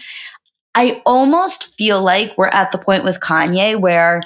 I 0.76 1.02
almost 1.06 1.74
feel 1.76 2.02
like 2.02 2.36
we're 2.36 2.48
at 2.48 2.72
the 2.72 2.78
point 2.78 3.04
with 3.04 3.20
Kanye 3.20 3.80
where 3.80 4.22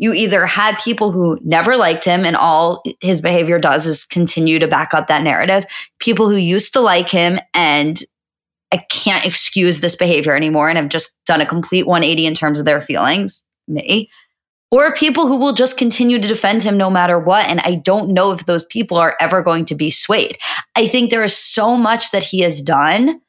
you 0.00 0.14
either 0.14 0.46
had 0.46 0.78
people 0.78 1.12
who 1.12 1.38
never 1.44 1.76
liked 1.76 2.06
him 2.06 2.24
and 2.24 2.34
all 2.34 2.82
his 3.00 3.20
behavior 3.20 3.58
does 3.58 3.84
is 3.84 4.02
continue 4.02 4.58
to 4.58 4.66
back 4.66 4.94
up 4.94 5.08
that 5.08 5.22
narrative, 5.22 5.66
people 5.98 6.26
who 6.26 6.36
used 6.36 6.72
to 6.72 6.80
like 6.80 7.10
him 7.10 7.38
and 7.52 8.02
I 8.72 8.78
can't 8.88 9.26
excuse 9.26 9.80
this 9.80 9.94
behavior 9.94 10.34
anymore 10.34 10.70
and 10.70 10.78
have 10.78 10.88
just 10.88 11.10
done 11.26 11.42
a 11.42 11.46
complete 11.46 11.86
180 11.86 12.24
in 12.24 12.34
terms 12.34 12.58
of 12.58 12.64
their 12.64 12.80
feelings, 12.80 13.42
me, 13.68 14.08
or 14.70 14.94
people 14.94 15.26
who 15.26 15.36
will 15.36 15.52
just 15.52 15.76
continue 15.76 16.18
to 16.18 16.28
defend 16.28 16.62
him 16.62 16.78
no 16.78 16.88
matter 16.88 17.18
what. 17.18 17.44
And 17.46 17.60
I 17.60 17.74
don't 17.74 18.14
know 18.14 18.30
if 18.30 18.46
those 18.46 18.64
people 18.64 18.96
are 18.96 19.16
ever 19.20 19.42
going 19.42 19.66
to 19.66 19.74
be 19.74 19.90
swayed. 19.90 20.38
I 20.76 20.86
think 20.86 21.10
there 21.10 21.24
is 21.24 21.36
so 21.36 21.76
much 21.76 22.10
that 22.12 22.22
he 22.22 22.40
has 22.40 22.62
done 22.62 23.20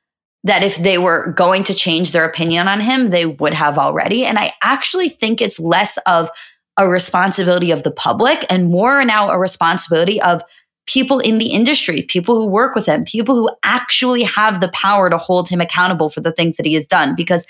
that 0.45 0.63
if 0.63 0.77
they 0.77 0.97
were 0.97 1.33
going 1.33 1.65
to 1.65 1.73
change 1.73 2.13
their 2.13 2.25
opinion 2.25 2.69
on 2.69 2.79
him, 2.79 3.09
they 3.09 3.25
would 3.25 3.53
have 3.53 3.77
already. 3.77 4.23
And 4.25 4.39
I 4.39 4.53
actually 4.63 5.09
think 5.09 5.41
it's 5.41 5.59
less 5.59 5.97
of 6.07 6.29
a 6.77 6.89
responsibility 6.89 7.71
of 7.71 7.83
the 7.83 7.91
public 7.91 8.45
and 8.49 8.69
more 8.69 9.03
now 9.03 9.29
a 9.29 9.37
responsibility 9.37 10.21
of 10.21 10.41
people 10.87 11.19
in 11.19 11.37
the 11.37 11.47
industry, 11.47 12.03
people 12.03 12.35
who 12.35 12.47
work 12.47 12.75
with 12.75 12.85
him, 12.85 13.05
people 13.05 13.35
who 13.35 13.49
actually 13.63 14.23
have 14.23 14.59
the 14.59 14.69
power 14.69 15.09
to 15.09 15.17
hold 15.17 15.47
him 15.47 15.61
accountable 15.61 16.09
for 16.09 16.21
the 16.21 16.31
things 16.31 16.57
that 16.57 16.65
he 16.65 16.73
has 16.73 16.87
done. 16.87 17.15
Because 17.15 17.45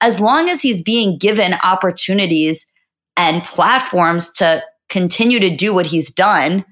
as 0.00 0.20
long 0.20 0.48
as 0.48 0.60
he's 0.60 0.82
being 0.82 1.18
given 1.18 1.54
opportunities 1.62 2.66
and 3.16 3.42
platforms 3.44 4.30
to 4.32 4.62
continue 4.88 5.40
to 5.40 5.54
do 5.54 5.72
what 5.72 5.86
he's 5.86 6.10
done, 6.10 6.64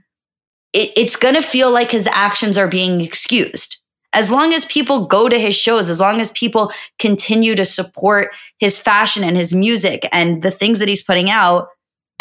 it, 0.73 0.93
it's 0.97 1.17
going 1.17 1.35
to 1.35 1.43
feel 1.43 1.71
like 1.71 1.91
his 1.91 2.07
actions 2.09 2.59
are 2.59 2.69
being 2.69 3.01
excused. 3.01 3.79
As 4.13 4.31
long 4.31 4.53
as 4.53 4.67
people 4.67 5.07
go 5.07 5.29
to 5.29 5.39
his 5.39 5.57
shows, 5.57 5.89
as 5.89 5.99
long 5.99 6.21
as 6.21 6.31
people 6.33 6.71
continue 6.99 7.55
to 7.55 7.65
support 7.65 8.29
his 8.59 8.79
fashion 8.79 9.25
and 9.25 9.39
his 9.39 9.55
music 9.55 10.07
and 10.13 10.43
the 10.43 10.51
things 10.51 10.79
that 10.81 10.89
he's 10.89 11.03
putting 11.03 11.31
out, 11.31 11.69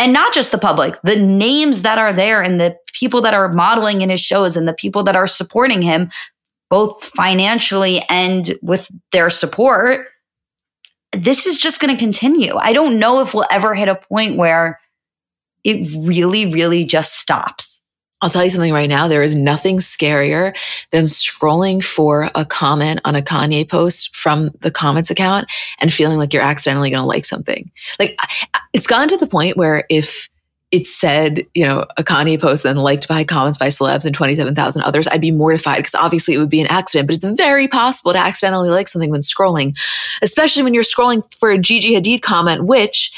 and 0.02 0.14
not 0.14 0.34
just 0.34 0.52
the 0.52 0.58
public, 0.58 1.00
the 1.04 1.16
names 1.16 1.84
that 1.84 2.00
are 2.00 2.12
there 2.12 2.42
and 2.42 2.60
the 2.60 2.76
people 2.92 3.22
that 3.22 3.36
are 3.36 3.54
modeling 3.54 4.02
in 4.02 4.10
his 4.10 4.20
shows 4.20 4.58
and 4.58 4.68
the 4.68 4.74
people 4.74 5.04
that 5.04 5.16
are 5.16 5.28
supporting 5.28 5.84
him, 5.84 6.10
both 6.72 7.06
financially 7.06 8.02
and 8.10 8.58
with 8.64 8.90
their 9.12 9.30
support, 9.30 10.08
this 11.14 11.46
is 11.46 11.56
just 11.56 11.80
going 11.80 11.96
to 11.96 12.00
continue. 12.00 12.56
I 12.56 12.74
don't 12.74 12.98
know 12.98 13.22
if 13.22 13.36
we'll 13.36 13.46
ever 13.52 13.76
hit 13.76 13.90
a 13.90 13.96
point 13.96 14.38
where 14.38 14.80
it 15.64 15.88
really, 15.96 16.52
really 16.52 16.84
just 16.84 17.20
stops. 17.20 17.84
I'll 18.22 18.30
tell 18.30 18.44
you 18.44 18.50
something 18.50 18.74
right 18.74 18.90
now. 18.90 19.08
There 19.08 19.24
is 19.24 19.36
nothing 19.36 19.78
scarier 19.78 20.56
than 20.92 21.06
scrolling 21.06 21.84
for 21.84 22.30
a 22.34 22.46
comment 22.46 23.02
on 23.04 23.16
a 23.16 23.22
Kanye 23.22 23.70
post 23.70 24.16
from 24.16 24.50
the 24.62 24.72
comments 24.72 25.12
account 25.12 25.52
and 25.80 25.94
feeling 25.94 26.18
like 26.18 26.34
you're 26.34 26.42
accidentally 26.42 26.90
going 26.90 27.02
to 27.02 27.08
like 27.08 27.26
something. 27.26 27.72
Like 28.00 28.20
it's 28.74 28.88
gotten 28.88 29.10
to 29.10 29.18
the 29.18 29.28
point 29.28 29.58
where 29.58 29.86
if 29.90 30.30
it 30.72 30.88
said, 30.88 31.46
you 31.54 31.66
know, 31.66 31.86
a 31.98 32.04
Kanye 32.04 32.40
post 32.40 32.64
then 32.64 32.78
liked 32.78 33.08
by 33.08 33.26
comments 33.26 33.58
by 33.58 33.68
celebs 33.68 34.06
and 34.06 34.16
27,000 34.16 34.82
others, 34.82 35.08
I'd 35.08 35.20
be 35.20 35.32
mortified 35.32 35.78
because 35.78 35.96
obviously 35.96 36.34
it 36.34 36.38
would 36.38 36.50
be 36.50 36.62
an 36.62 36.68
accident, 36.68 37.08
but 37.08 37.16
it's 37.16 37.26
very 37.26 37.68
possible 37.68 38.14
to 38.14 38.20
accidentally 38.20 38.70
like 38.70 38.88
something 38.88 39.10
when 39.10 39.20
scrolling, 39.20 39.78
especially 40.22 40.64
when 40.64 40.74
you're 40.74 40.84
scrolling 40.84 41.24
for 41.36 41.50
a 41.50 41.58
Gigi 41.58 41.94
Hadid 41.94 42.22
comment, 42.22 42.64
which 42.64 43.12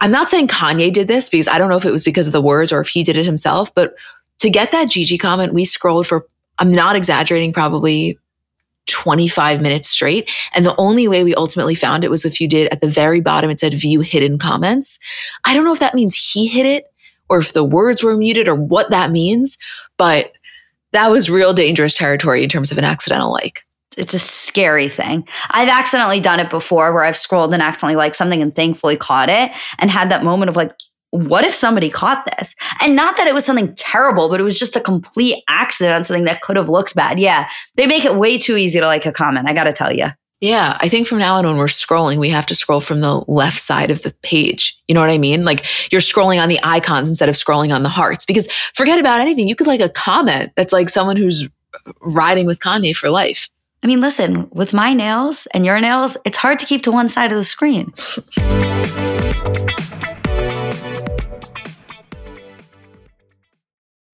I'm 0.00 0.12
not 0.12 0.30
saying 0.30 0.48
Kanye 0.48 0.92
did 0.92 1.08
this 1.08 1.28
because 1.28 1.48
I 1.48 1.58
don't 1.58 1.68
know 1.68 1.76
if 1.76 1.84
it 1.84 1.90
was 1.90 2.04
because 2.04 2.28
of 2.28 2.32
the 2.32 2.42
words 2.42 2.70
or 2.70 2.80
if 2.80 2.88
he 2.88 3.02
did 3.02 3.16
it 3.16 3.24
himself, 3.24 3.74
but 3.74 3.94
to 4.38 4.50
get 4.50 4.70
that 4.70 4.88
Gigi 4.88 5.18
comment, 5.18 5.52
we 5.52 5.64
scrolled 5.64 6.06
for, 6.06 6.26
I'm 6.58 6.72
not 6.72 6.94
exaggerating, 6.94 7.52
probably 7.52 8.18
25 8.86 9.60
minutes 9.60 9.88
straight. 9.88 10.30
And 10.54 10.66
the 10.66 10.76
only 10.76 11.06
way 11.08 11.24
we 11.24 11.34
ultimately 11.34 11.74
found 11.74 12.04
it 12.04 12.10
was 12.10 12.24
if 12.24 12.40
you 12.40 12.48
did 12.48 12.72
at 12.72 12.80
the 12.80 12.88
very 12.88 13.20
bottom, 13.20 13.50
it 13.50 13.58
said 13.58 13.74
view 13.74 14.00
hidden 14.00 14.38
comments. 14.38 14.98
I 15.44 15.54
don't 15.54 15.64
know 15.64 15.72
if 15.72 15.80
that 15.80 15.94
means 15.94 16.16
he 16.16 16.46
hit 16.46 16.66
it 16.66 16.92
or 17.28 17.38
if 17.38 17.52
the 17.52 17.64
words 17.64 18.02
were 18.02 18.16
muted 18.16 18.48
or 18.48 18.54
what 18.54 18.90
that 18.90 19.10
means, 19.10 19.58
but 19.96 20.32
that 20.92 21.10
was 21.10 21.30
real 21.30 21.52
dangerous 21.52 21.94
territory 21.94 22.42
in 22.42 22.48
terms 22.48 22.72
of 22.72 22.78
an 22.78 22.84
accidental 22.84 23.30
like 23.30 23.64
it's 23.96 24.14
a 24.14 24.18
scary 24.18 24.88
thing. 24.88 25.26
I've 25.50 25.68
accidentally 25.68 26.20
done 26.20 26.40
it 26.40 26.48
before 26.48 26.92
where 26.92 27.04
I've 27.04 27.16
scrolled 27.16 27.52
and 27.52 27.62
accidentally 27.62 27.96
liked 27.96 28.16
something 28.16 28.40
and 28.40 28.54
thankfully 28.54 28.96
caught 28.96 29.28
it 29.28 29.50
and 29.78 29.90
had 29.90 30.10
that 30.10 30.24
moment 30.24 30.48
of 30.48 30.56
like, 30.56 30.72
what 31.10 31.44
if 31.44 31.54
somebody 31.54 31.90
caught 31.90 32.26
this? 32.38 32.54
And 32.80 32.94
not 32.94 33.16
that 33.16 33.26
it 33.26 33.34
was 33.34 33.44
something 33.44 33.74
terrible, 33.74 34.28
but 34.28 34.40
it 34.40 34.44
was 34.44 34.58
just 34.58 34.76
a 34.76 34.80
complete 34.80 35.42
accident 35.48 35.94
on 35.94 36.04
something 36.04 36.24
that 36.24 36.42
could 36.42 36.56
have 36.56 36.68
looked 36.68 36.94
bad. 36.94 37.18
Yeah, 37.18 37.48
they 37.74 37.86
make 37.86 38.04
it 38.04 38.16
way 38.16 38.38
too 38.38 38.56
easy 38.56 38.80
to 38.80 38.86
like 38.86 39.06
a 39.06 39.12
comment. 39.12 39.48
I 39.48 39.52
got 39.52 39.64
to 39.64 39.72
tell 39.72 39.92
you. 39.92 40.06
Yeah, 40.40 40.78
I 40.80 40.88
think 40.88 41.06
from 41.06 41.18
now 41.18 41.34
on, 41.34 41.44
when 41.44 41.58
we're 41.58 41.66
scrolling, 41.66 42.18
we 42.18 42.30
have 42.30 42.46
to 42.46 42.54
scroll 42.54 42.80
from 42.80 43.00
the 43.00 43.22
left 43.28 43.58
side 43.58 43.90
of 43.90 44.02
the 44.02 44.14
page. 44.22 44.78
You 44.88 44.94
know 44.94 45.02
what 45.02 45.10
I 45.10 45.18
mean? 45.18 45.44
Like 45.44 45.66
you're 45.92 46.00
scrolling 46.00 46.42
on 46.42 46.48
the 46.48 46.58
icons 46.62 47.10
instead 47.10 47.28
of 47.28 47.34
scrolling 47.34 47.74
on 47.74 47.82
the 47.82 47.90
hearts. 47.90 48.24
Because 48.24 48.50
forget 48.74 48.98
about 48.98 49.20
anything. 49.20 49.48
You 49.48 49.56
could 49.56 49.66
like 49.66 49.82
a 49.82 49.90
comment 49.90 50.52
that's 50.56 50.72
like 50.72 50.88
someone 50.88 51.16
who's 51.16 51.46
riding 52.00 52.46
with 52.46 52.60
Kanye 52.60 52.96
for 52.96 53.10
life. 53.10 53.50
I 53.82 53.86
mean, 53.86 54.00
listen, 54.00 54.48
with 54.50 54.72
my 54.72 54.94
nails 54.94 55.46
and 55.52 55.66
your 55.66 55.80
nails, 55.80 56.16
it's 56.24 56.36
hard 56.38 56.58
to 56.60 56.66
keep 56.66 56.82
to 56.84 56.92
one 56.92 57.08
side 57.08 57.32
of 57.32 57.38
the 57.38 57.44
screen. 57.44 57.92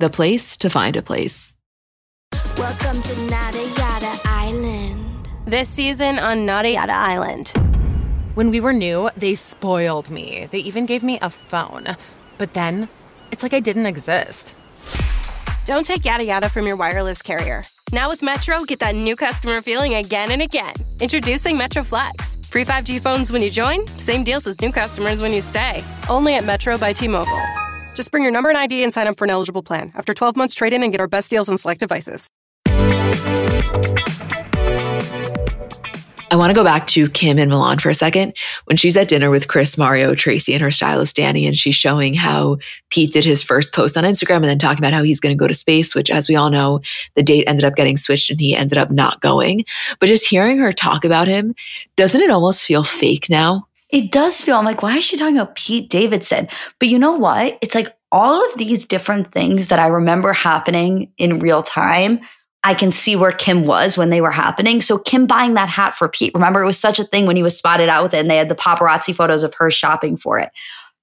the 0.00 0.10
place 0.10 0.56
to 0.56 0.70
find 0.70 0.96
a 0.96 1.02
place. 1.02 1.54
Welcome 2.56 3.02
to 3.02 3.30
Nada 3.30 3.62
Yada 3.76 4.12
Island. 4.24 5.28
This 5.44 5.68
season 5.68 6.18
on 6.18 6.46
Naughty 6.46 6.70
Yada 6.70 6.94
Island. 6.94 7.52
When 8.34 8.50
we 8.50 8.60
were 8.60 8.72
new, 8.72 9.10
they 9.16 9.34
spoiled 9.34 10.08
me. 10.10 10.48
They 10.50 10.60
even 10.60 10.86
gave 10.86 11.02
me 11.02 11.18
a 11.20 11.28
phone. 11.28 11.96
But 12.38 12.54
then, 12.54 12.88
it's 13.30 13.42
like 13.42 13.52
I 13.52 13.60
didn't 13.60 13.86
exist. 13.86 14.54
Don't 15.66 15.84
take 15.84 16.06
yada 16.06 16.24
yada 16.24 16.48
from 16.48 16.66
your 16.66 16.76
wireless 16.76 17.20
carrier. 17.20 17.62
Now 17.92 18.08
with 18.08 18.22
Metro, 18.22 18.64
get 18.64 18.78
that 18.78 18.94
new 18.94 19.16
customer 19.16 19.60
feeling 19.60 19.94
again 19.94 20.30
and 20.30 20.40
again. 20.40 20.74
Introducing 21.00 21.58
Metro 21.58 21.82
Flex. 21.82 22.38
Free 22.48 22.64
5G 22.64 23.00
phones 23.00 23.32
when 23.32 23.42
you 23.42 23.50
join, 23.50 23.86
same 23.86 24.24
deals 24.24 24.46
as 24.46 24.58
new 24.62 24.72
customers 24.72 25.20
when 25.20 25.32
you 25.32 25.42
stay. 25.42 25.84
Only 26.08 26.36
at 26.36 26.44
Metro 26.44 26.78
by 26.78 26.94
T 26.94 27.06
Mobile. 27.06 27.69
Just 27.94 28.10
bring 28.10 28.22
your 28.22 28.32
number 28.32 28.48
and 28.48 28.58
ID 28.58 28.82
and 28.82 28.92
sign 28.92 29.06
up 29.06 29.18
for 29.18 29.24
an 29.24 29.30
eligible 29.30 29.62
plan. 29.62 29.92
After 29.94 30.14
12 30.14 30.36
months, 30.36 30.54
trade 30.54 30.72
in 30.72 30.82
and 30.82 30.92
get 30.92 31.00
our 31.00 31.08
best 31.08 31.30
deals 31.30 31.48
on 31.48 31.58
select 31.58 31.80
devices. 31.80 32.28
I 36.32 36.36
want 36.36 36.50
to 36.50 36.54
go 36.54 36.62
back 36.62 36.86
to 36.88 37.08
Kim 37.08 37.38
in 37.40 37.48
Milan 37.48 37.80
for 37.80 37.90
a 37.90 37.94
second. 37.94 38.36
When 38.66 38.76
she's 38.76 38.96
at 38.96 39.08
dinner 39.08 39.30
with 39.30 39.48
Kris, 39.48 39.76
Mario, 39.76 40.14
Tracy, 40.14 40.52
and 40.52 40.62
her 40.62 40.70
stylist, 40.70 41.16
Danny, 41.16 41.44
and 41.44 41.56
she's 41.56 41.74
showing 41.74 42.14
how 42.14 42.58
Pete 42.90 43.12
did 43.12 43.24
his 43.24 43.42
first 43.42 43.74
post 43.74 43.96
on 43.96 44.04
Instagram 44.04 44.36
and 44.36 44.44
then 44.44 44.58
talking 44.58 44.78
about 44.78 44.92
how 44.92 45.02
he's 45.02 45.18
going 45.18 45.36
to 45.36 45.38
go 45.38 45.48
to 45.48 45.54
space, 45.54 45.92
which, 45.92 46.08
as 46.08 46.28
we 46.28 46.36
all 46.36 46.50
know, 46.50 46.82
the 47.16 47.24
date 47.24 47.44
ended 47.48 47.64
up 47.64 47.74
getting 47.74 47.96
switched 47.96 48.30
and 48.30 48.38
he 48.38 48.54
ended 48.54 48.78
up 48.78 48.92
not 48.92 49.20
going. 49.20 49.64
But 49.98 50.06
just 50.06 50.28
hearing 50.28 50.60
her 50.60 50.72
talk 50.72 51.04
about 51.04 51.26
him, 51.26 51.56
doesn't 51.96 52.20
it 52.20 52.30
almost 52.30 52.64
feel 52.64 52.84
fake 52.84 53.28
now? 53.28 53.66
It 53.92 54.12
does 54.12 54.40
feel, 54.40 54.56
I'm 54.56 54.64
like, 54.64 54.82
why 54.82 54.96
is 54.98 55.04
she 55.04 55.16
talking 55.16 55.36
about 55.36 55.56
Pete 55.56 55.90
Davidson? 55.90 56.48
But 56.78 56.88
you 56.88 56.98
know 56.98 57.12
what? 57.12 57.58
It's 57.60 57.74
like 57.74 57.94
all 58.12 58.44
of 58.48 58.56
these 58.56 58.84
different 58.84 59.32
things 59.32 59.68
that 59.68 59.78
I 59.78 59.86
remember 59.86 60.32
happening 60.32 61.12
in 61.18 61.38
real 61.38 61.62
time 61.62 62.20
I 62.62 62.74
can 62.74 62.90
see 62.90 63.16
where 63.16 63.32
Kim 63.32 63.66
was 63.66 63.96
when 63.96 64.10
they 64.10 64.20
were 64.20 64.30
happening. 64.30 64.82
So 64.82 64.98
Kim 64.98 65.26
buying 65.26 65.54
that 65.54 65.68
hat 65.68 65.96
for 65.96 66.08
Pete. 66.08 66.34
Remember, 66.34 66.62
it 66.62 66.66
was 66.66 66.78
such 66.78 66.98
a 66.98 67.04
thing 67.04 67.26
when 67.26 67.36
he 67.36 67.42
was 67.42 67.56
spotted 67.56 67.88
out 67.88 68.02
with 68.02 68.14
it 68.14 68.18
and 68.18 68.30
they 68.30 68.36
had 68.36 68.50
the 68.50 68.54
paparazzi 68.54 69.14
photos 69.14 69.42
of 69.42 69.54
her 69.54 69.70
shopping 69.70 70.16
for 70.16 70.38
it. 70.38 70.50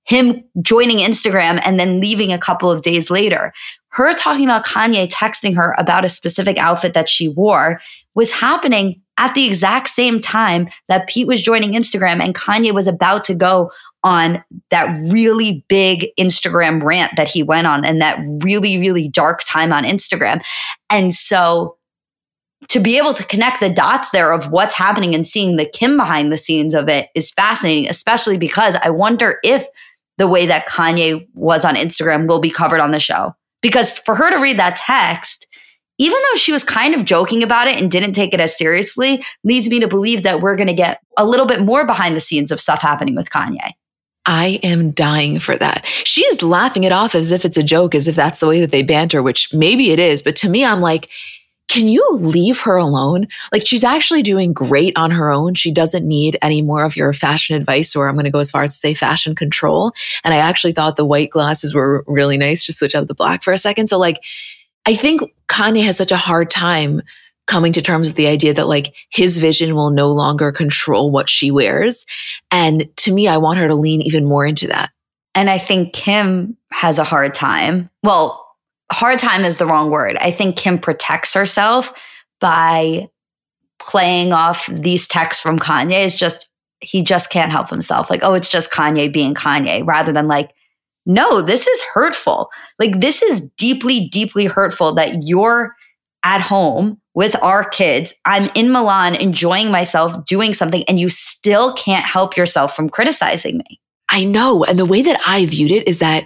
Him 0.05 0.43
joining 0.61 0.99
Instagram 0.99 1.59
and 1.65 1.79
then 1.79 1.99
leaving 1.99 2.31
a 2.31 2.37
couple 2.37 2.69
of 2.69 2.83
days 2.83 3.09
later. 3.09 3.53
Her 3.89 4.13
talking 4.13 4.45
about 4.45 4.65
Kanye 4.65 5.09
texting 5.09 5.55
her 5.55 5.73
about 5.79 6.05
a 6.05 6.09
specific 6.09 6.57
outfit 6.57 6.93
that 6.93 7.09
she 7.09 7.27
wore 7.27 7.81
was 8.13 8.31
happening 8.31 9.01
at 9.17 9.33
the 9.33 9.45
exact 9.45 9.89
same 9.89 10.19
time 10.19 10.69
that 10.87 11.07
Pete 11.07 11.27
was 11.27 11.41
joining 11.41 11.73
Instagram 11.73 12.21
and 12.23 12.35
Kanye 12.35 12.73
was 12.73 12.87
about 12.87 13.23
to 13.25 13.35
go 13.35 13.71
on 14.03 14.43
that 14.69 14.95
really 15.11 15.65
big 15.67 16.07
Instagram 16.19 16.83
rant 16.83 17.15
that 17.17 17.27
he 17.27 17.43
went 17.43 17.67
on 17.67 17.83
and 17.83 18.01
that 18.01 18.19
really, 18.43 18.77
really 18.77 19.07
dark 19.07 19.41
time 19.45 19.73
on 19.73 19.83
Instagram. 19.83 20.43
And 20.89 21.13
so 21.13 21.77
to 22.69 22.79
be 22.79 22.97
able 22.97 23.13
to 23.13 23.23
connect 23.23 23.59
the 23.59 23.69
dots 23.69 24.09
there 24.09 24.31
of 24.31 24.51
what's 24.51 24.73
happening 24.73 25.13
and 25.15 25.25
seeing 25.25 25.57
the 25.57 25.65
Kim 25.65 25.97
behind 25.97 26.31
the 26.31 26.37
scenes 26.37 26.73
of 26.73 26.89
it 26.89 27.09
is 27.15 27.31
fascinating, 27.31 27.89
especially 27.89 28.37
because 28.37 28.75
I 28.75 28.89
wonder 28.89 29.39
if 29.43 29.67
the 30.17 30.27
way 30.27 30.45
that 30.47 30.67
Kanye 30.67 31.27
was 31.33 31.63
on 31.63 31.75
Instagram 31.75 32.27
will 32.27 32.39
be 32.39 32.49
covered 32.49 32.79
on 32.79 32.91
the 32.91 32.99
show. 32.99 33.33
Because 33.61 33.97
for 33.97 34.15
her 34.15 34.29
to 34.29 34.37
read 34.37 34.59
that 34.59 34.75
text, 34.75 35.46
even 35.97 36.17
though 36.17 36.37
she 36.37 36.51
was 36.51 36.63
kind 36.63 36.93
of 36.93 37.05
joking 37.05 37.43
about 37.43 37.67
it 37.67 37.77
and 37.77 37.89
didn't 37.91 38.13
take 38.13 38.33
it 38.33 38.39
as 38.39 38.57
seriously, 38.57 39.23
leads 39.43 39.69
me 39.69 39.79
to 39.79 39.87
believe 39.87 40.23
that 40.23 40.41
we're 40.41 40.55
going 40.55 40.67
to 40.67 40.73
get 40.73 41.01
a 41.17 41.25
little 41.25 41.45
bit 41.45 41.61
more 41.61 41.85
behind 41.85 42.15
the 42.15 42.19
scenes 42.19 42.51
of 42.51 42.61
stuff 42.61 42.81
happening 42.81 43.15
with 43.15 43.29
Kanye. 43.29 43.71
I 44.25 44.59
am 44.61 44.91
dying 44.91 45.39
for 45.39 45.55
that. 45.55 45.85
She 46.03 46.25
is 46.25 46.43
laughing 46.43 46.83
it 46.83 46.91
off 46.91 47.15
as 47.15 47.31
if 47.31 47.45
it's 47.45 47.57
a 47.57 47.63
joke, 47.63 47.95
as 47.95 48.07
if 48.07 48.15
that's 48.15 48.39
the 48.39 48.47
way 48.47 48.59
that 48.59 48.71
they 48.71 48.83
banter, 48.83 49.23
which 49.23 49.53
maybe 49.53 49.91
it 49.91 49.99
is. 49.99 50.21
But 50.21 50.35
to 50.37 50.49
me, 50.49 50.65
I'm 50.65 50.81
like, 50.81 51.09
can 51.69 51.87
you 51.87 52.05
leave 52.13 52.59
her 52.61 52.75
alone? 52.75 53.27
Like 53.51 53.65
she's 53.65 53.83
actually 53.83 54.21
doing 54.21 54.53
great 54.53 54.97
on 54.97 55.11
her 55.11 55.31
own. 55.31 55.53
She 55.55 55.71
doesn't 55.71 56.05
need 56.05 56.37
any 56.41 56.61
more 56.61 56.83
of 56.83 56.95
your 56.95 57.11
fashion 57.13 57.55
advice, 57.55 57.95
or 57.95 58.07
I'm 58.07 58.15
going 58.15 58.25
to 58.25 58.31
go 58.31 58.39
as 58.39 58.51
far 58.51 58.63
as 58.63 58.73
to 58.73 58.79
say 58.79 58.93
fashion 58.93 59.35
control. 59.35 59.93
And 60.23 60.33
I 60.33 60.37
actually 60.37 60.73
thought 60.73 60.95
the 60.95 61.05
white 61.05 61.29
glasses 61.29 61.73
were 61.73 62.03
really 62.07 62.37
nice 62.37 62.65
to 62.65 62.73
switch 62.73 62.95
out 62.95 63.07
the 63.07 63.15
black 63.15 63.43
for 63.43 63.53
a 63.53 63.57
second. 63.57 63.87
So 63.87 63.97
like, 63.97 64.21
I 64.87 64.95
think 64.95 65.21
Kanye 65.49 65.83
has 65.83 65.97
such 65.97 66.13
a 66.13 66.17
hard 66.17 66.49
time 66.49 67.01
coming 67.45 67.73
to 67.73 67.81
terms 67.81 68.07
with 68.07 68.15
the 68.15 68.27
idea 68.27 68.53
that 68.53 68.67
like 68.67 68.95
his 69.09 69.37
vision 69.37 69.75
will 69.75 69.91
no 69.91 70.09
longer 70.09 70.51
control 70.51 71.11
what 71.11 71.29
she 71.29 71.51
wears. 71.51 72.05
And 72.51 72.89
to 72.97 73.13
me, 73.13 73.27
I 73.27 73.37
want 73.37 73.59
her 73.59 73.67
to 73.67 73.75
lean 73.75 74.01
even 74.01 74.25
more 74.25 74.45
into 74.45 74.67
that. 74.67 74.91
And 75.35 75.49
I 75.49 75.57
think 75.57 75.93
Kim 75.93 76.57
has 76.71 76.99
a 76.99 77.03
hard 77.03 77.33
time. 77.33 77.89
Well, 78.01 78.47
hard 78.91 79.19
time 79.19 79.43
is 79.43 79.57
the 79.57 79.65
wrong 79.65 79.91
word. 79.91 80.17
I 80.17 80.31
think 80.31 80.55
Kim 80.55 80.79
protects 80.79 81.33
herself 81.33 81.91
by 82.39 83.09
playing 83.79 84.31
off 84.31 84.69
these 84.71 85.05
texts 85.05 85.41
from 85.41 85.59
Kanye 85.59 86.05
is 86.05 86.15
just 86.15 86.47
he 86.79 87.01
just 87.01 87.29
can't 87.29 87.51
help 87.51 87.69
himself. 87.69 88.09
Like, 88.09 88.21
oh, 88.23 88.35
it's 88.35 88.47
just 88.47 88.71
Kanye 88.71 89.11
being 89.11 89.33
Kanye, 89.33 89.85
rather 89.85 90.13
than 90.13 90.27
like, 90.27 90.51
no, 91.07 91.41
this 91.41 91.67
is 91.67 91.81
hurtful. 91.81 92.49
Like, 92.77 92.99
this 92.99 93.23
is 93.23 93.41
deeply, 93.57 94.09
deeply 94.09 94.45
hurtful 94.45 94.93
that 94.95 95.23
you're 95.23 95.73
at 96.23 96.41
home 96.41 96.99
with 97.15 97.35
our 97.41 97.67
kids. 97.67 98.13
I'm 98.25 98.51
in 98.53 98.71
Milan 98.71 99.15
enjoying 99.15 99.71
myself 99.71 100.25
doing 100.25 100.53
something, 100.53 100.83
and 100.87 100.99
you 100.99 101.09
still 101.09 101.73
can't 101.73 102.05
help 102.05 102.35
yourself 102.35 102.75
from 102.75 102.89
criticizing 102.89 103.57
me. 103.57 103.79
I 104.09 104.25
know. 104.25 104.63
And 104.63 104.77
the 104.77 104.85
way 104.85 105.01
that 105.01 105.19
I 105.25 105.45
viewed 105.45 105.71
it 105.71 105.87
is 105.87 105.99
that 105.99 106.25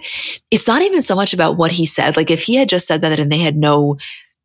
it's 0.50 0.66
not 0.66 0.82
even 0.82 1.00
so 1.00 1.14
much 1.14 1.32
about 1.32 1.56
what 1.56 1.70
he 1.72 1.86
said. 1.86 2.16
Like 2.16 2.30
if 2.30 2.42
he 2.42 2.56
had 2.56 2.68
just 2.68 2.86
said 2.86 3.02
that 3.02 3.18
and 3.18 3.30
they 3.30 3.38
had 3.38 3.56
no 3.56 3.96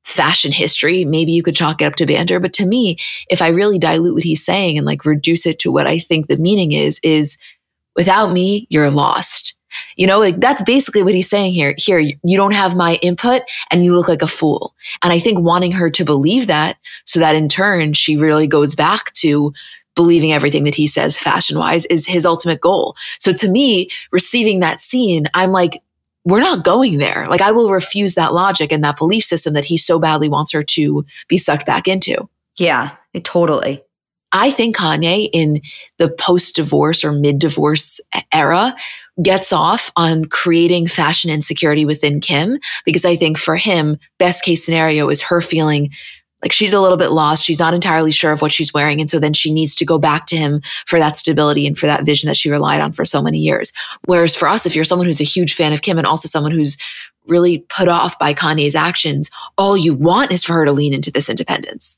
fashion 0.05 0.51
history, 0.51 1.03
maybe 1.05 1.33
you 1.33 1.43
could 1.43 1.55
chalk 1.55 1.81
it 1.81 1.85
up 1.85 1.95
to 1.95 2.05
banter. 2.05 2.39
But 2.39 2.53
to 2.53 2.65
me, 2.65 2.97
if 3.29 3.41
I 3.41 3.49
really 3.49 3.77
dilute 3.77 4.15
what 4.15 4.23
he's 4.23 4.43
saying 4.43 4.77
and 4.77 4.87
like 4.87 5.05
reduce 5.05 5.45
it 5.45 5.59
to 5.59 5.71
what 5.71 5.85
I 5.85 5.99
think 5.99 6.27
the 6.27 6.37
meaning 6.37 6.71
is, 6.71 6.99
is 7.03 7.37
without 7.95 8.31
me, 8.31 8.67
you're 8.69 8.89
lost. 8.89 9.56
You 9.95 10.07
know, 10.07 10.19
like 10.19 10.39
that's 10.39 10.61
basically 10.61 11.03
what 11.03 11.13
he's 11.13 11.29
saying 11.29 11.53
here. 11.53 11.75
Here, 11.77 11.99
you 11.99 12.37
don't 12.37 12.53
have 12.53 12.75
my 12.75 12.95
input 12.95 13.41
and 13.71 13.83
you 13.83 13.95
look 13.95 14.07
like 14.07 14.21
a 14.21 14.27
fool. 14.27 14.73
And 15.03 15.11
I 15.11 15.19
think 15.19 15.39
wanting 15.39 15.73
her 15.73 15.89
to 15.91 16.05
believe 16.05 16.47
that 16.47 16.77
so 17.05 17.19
that 17.19 17.35
in 17.35 17.49
turn 17.49 17.93
she 17.93 18.17
really 18.17 18.47
goes 18.47 18.75
back 18.75 19.11
to 19.13 19.53
believing 19.95 20.31
everything 20.31 20.63
that 20.63 20.75
he 20.75 20.87
says 20.87 21.17
fashion 21.17 21.57
wise 21.57 21.85
is 21.87 22.05
his 22.05 22.25
ultimate 22.25 22.61
goal. 22.61 22.95
So 23.19 23.33
to 23.33 23.49
me, 23.49 23.89
receiving 24.11 24.59
that 24.59 24.79
scene, 24.79 25.27
I'm 25.33 25.51
like, 25.51 25.81
we're 26.23 26.39
not 26.39 26.63
going 26.63 26.99
there. 26.99 27.25
Like 27.27 27.41
I 27.41 27.51
will 27.51 27.71
refuse 27.71 28.15
that 28.15 28.33
logic 28.33 28.71
and 28.71 28.83
that 28.83 28.97
belief 28.97 29.23
system 29.23 29.53
that 29.53 29.65
he 29.65 29.77
so 29.77 29.97
badly 29.97 30.29
wants 30.29 30.51
her 30.51 30.61
to 30.61 31.05
be 31.27 31.37
sucked 31.37 31.65
back 31.65 31.87
into. 31.87 32.29
Yeah, 32.57 32.91
totally. 33.23 33.83
I 34.31 34.51
think 34.51 34.75
Kanye 34.75 35.29
in 35.31 35.61
the 35.97 36.09
post 36.09 36.55
divorce 36.55 37.03
or 37.03 37.11
mid 37.11 37.39
divorce 37.39 37.99
era 38.33 38.75
gets 39.21 39.53
off 39.53 39.91
on 39.95 40.25
creating 40.25 40.87
fashion 40.87 41.31
insecurity 41.31 41.85
within 41.85 42.19
Kim 42.19 42.59
because 42.85 43.05
I 43.05 43.15
think 43.15 43.37
for 43.37 43.55
him, 43.55 43.97
best 44.19 44.43
case 44.43 44.63
scenario 44.65 45.09
is 45.09 45.21
her 45.23 45.41
feeling 45.41 45.91
like 46.43 46.51
she's 46.51 46.73
a 46.73 46.79
little 46.79 46.97
bit 46.97 47.09
lost. 47.09 47.43
She's 47.43 47.57
not 47.57 47.73
entirely 47.73 48.11
sure 48.11 48.31
of 48.31 48.41
what 48.41 48.51
she's 48.51 48.73
wearing. 48.73 48.99
And 48.99 49.09
so 49.09 49.19
then 49.19 49.33
she 49.33 49.51
needs 49.51 49.73
to 49.75 49.85
go 49.85 49.97
back 49.97 50.27
to 50.27 50.37
him 50.37 50.61
for 50.85 50.99
that 50.99 51.15
stability 51.15 51.65
and 51.65 51.77
for 51.77 51.87
that 51.87 52.05
vision 52.05 52.27
that 52.27 52.37
she 52.37 52.51
relied 52.51 52.81
on 52.81 52.93
for 52.93 53.05
so 53.05 53.21
many 53.21 53.39
years. 53.39 53.73
Whereas 54.05 54.35
for 54.35 54.47
us, 54.47 54.65
if 54.65 54.75
you're 54.75 54.83
someone 54.83 55.07
who's 55.07 55.21
a 55.21 55.25
huge 55.25 55.55
fan 55.55 55.73
of 55.73 55.81
Kim 55.81 55.97
and 55.97 56.05
also 56.05 56.27
someone 56.27 56.51
who's 56.51 56.77
really 57.25 57.59
put 57.69 57.87
off 57.87 58.19
by 58.19 58.33
Kanye's 58.33 58.75
actions, 58.75 59.31
all 59.57 59.75
you 59.75 59.93
want 59.93 60.31
is 60.31 60.43
for 60.43 60.53
her 60.53 60.65
to 60.65 60.71
lean 60.71 60.93
into 60.93 61.11
this 61.11 61.27
independence. 61.27 61.97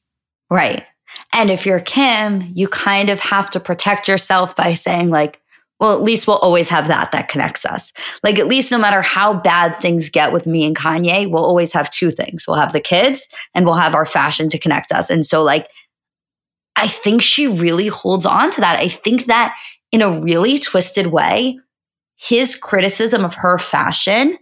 Right. 0.49 0.85
And 1.33 1.49
if 1.49 1.65
you're 1.65 1.79
Kim, 1.79 2.51
you 2.55 2.67
kind 2.67 3.09
of 3.09 3.19
have 3.19 3.49
to 3.51 3.59
protect 3.59 4.07
yourself 4.07 4.55
by 4.55 4.73
saying, 4.73 5.09
like, 5.09 5.41
well, 5.79 5.93
at 5.93 6.01
least 6.01 6.27
we'll 6.27 6.37
always 6.37 6.67
have 6.69 6.87
that 6.87 7.11
that 7.13 7.29
connects 7.29 7.65
us. 7.65 7.93
Like, 8.23 8.37
at 8.37 8.47
least 8.47 8.71
no 8.71 8.77
matter 8.77 9.01
how 9.01 9.33
bad 9.33 9.79
things 9.79 10.09
get 10.09 10.33
with 10.33 10.45
me 10.45 10.65
and 10.65 10.75
Kanye, 10.75 11.31
we'll 11.31 11.45
always 11.45 11.71
have 11.71 11.89
two 11.89 12.11
things. 12.11 12.45
We'll 12.47 12.57
have 12.57 12.73
the 12.73 12.81
kids 12.81 13.29
and 13.55 13.65
we'll 13.65 13.75
have 13.75 13.95
our 13.95 14.05
fashion 14.05 14.49
to 14.49 14.59
connect 14.59 14.91
us. 14.91 15.09
And 15.09 15.25
so, 15.25 15.41
like, 15.41 15.67
I 16.75 16.87
think 16.87 17.21
she 17.21 17.47
really 17.47 17.87
holds 17.87 18.25
on 18.25 18.51
to 18.51 18.61
that. 18.61 18.79
I 18.79 18.89
think 18.89 19.25
that 19.25 19.55
in 19.91 20.01
a 20.01 20.19
really 20.19 20.59
twisted 20.59 21.07
way, 21.07 21.59
his 22.17 22.55
criticism 22.55 23.23
of 23.23 23.35
her 23.35 23.57
fashion 23.57 24.37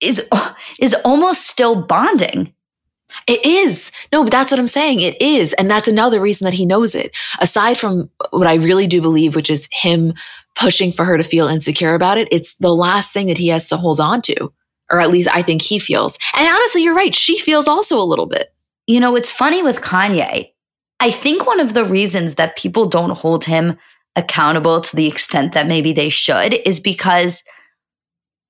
is, 0.00 0.26
is 0.80 0.94
almost 1.04 1.46
still 1.46 1.82
bonding 1.82 2.52
it 3.26 3.44
is. 3.44 3.90
No, 4.12 4.22
but 4.22 4.30
that's 4.30 4.50
what 4.50 4.60
I'm 4.60 4.68
saying. 4.68 5.00
It 5.00 5.20
is. 5.20 5.52
And 5.54 5.70
that's 5.70 5.88
another 5.88 6.20
reason 6.20 6.44
that 6.44 6.54
he 6.54 6.66
knows 6.66 6.94
it. 6.94 7.16
Aside 7.40 7.78
from 7.78 8.10
what 8.30 8.46
I 8.46 8.54
really 8.54 8.86
do 8.86 9.00
believe, 9.00 9.34
which 9.34 9.50
is 9.50 9.68
him 9.72 10.14
pushing 10.54 10.92
for 10.92 11.04
her 11.04 11.16
to 11.16 11.24
feel 11.24 11.48
insecure 11.48 11.94
about 11.94 12.18
it, 12.18 12.28
it's 12.30 12.54
the 12.56 12.74
last 12.74 13.12
thing 13.12 13.28
that 13.28 13.38
he 13.38 13.48
has 13.48 13.68
to 13.68 13.76
hold 13.76 14.00
on 14.00 14.22
to. 14.22 14.52
Or 14.90 15.00
at 15.00 15.10
least 15.10 15.28
I 15.32 15.42
think 15.42 15.62
he 15.62 15.78
feels. 15.78 16.18
And 16.36 16.48
honestly, 16.48 16.82
you're 16.82 16.94
right. 16.94 17.14
She 17.14 17.38
feels 17.38 17.68
also 17.68 17.98
a 17.98 18.04
little 18.04 18.26
bit. 18.26 18.48
You 18.86 19.00
know, 19.00 19.16
it's 19.16 19.30
funny 19.30 19.62
with 19.62 19.82
Kanye. 19.82 20.50
I 21.00 21.10
think 21.10 21.46
one 21.46 21.60
of 21.60 21.74
the 21.74 21.84
reasons 21.84 22.36
that 22.36 22.56
people 22.56 22.86
don't 22.86 23.10
hold 23.10 23.44
him 23.44 23.78
accountable 24.16 24.80
to 24.80 24.96
the 24.96 25.06
extent 25.06 25.52
that 25.52 25.68
maybe 25.68 25.92
they 25.92 26.08
should 26.08 26.54
is 26.66 26.80
because 26.80 27.44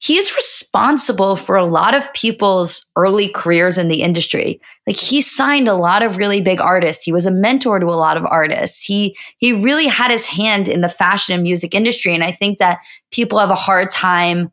he's 0.00 0.34
responsible 0.37 1.34
for 1.34 1.56
a 1.56 1.64
lot 1.64 1.94
of 1.94 2.12
people's 2.12 2.87
early 2.96 3.28
careers 3.28 3.76
in 3.76 3.88
the 3.88 4.02
industry. 4.02 4.61
Like 4.87 4.96
he 4.96 5.20
signed 5.20 5.66
a 5.66 5.74
lot 5.74 6.02
of 6.02 6.16
really 6.16 6.40
big 6.40 6.61
artists. 6.61 7.02
He 7.02 7.12
was 7.12 7.26
a 7.26 7.30
mentor 7.30 7.80
to 7.80 7.87
a 7.87 7.98
lot 7.98 8.16
of 8.16 8.24
artists. 8.24 8.84
He 8.84 9.16
he 9.38 9.52
really 9.52 9.87
had 9.87 10.11
his 10.11 10.26
hand 10.26 10.68
in 10.68 10.80
the 10.80 10.88
fashion 10.88 11.34
and 11.34 11.42
music 11.42 11.74
industry 11.74 12.14
and 12.14 12.22
I 12.22 12.32
think 12.32 12.58
that 12.58 12.78
people 13.11 13.38
have 13.38 13.50
a 13.50 13.56
hard 13.56 13.90
time 13.90 14.52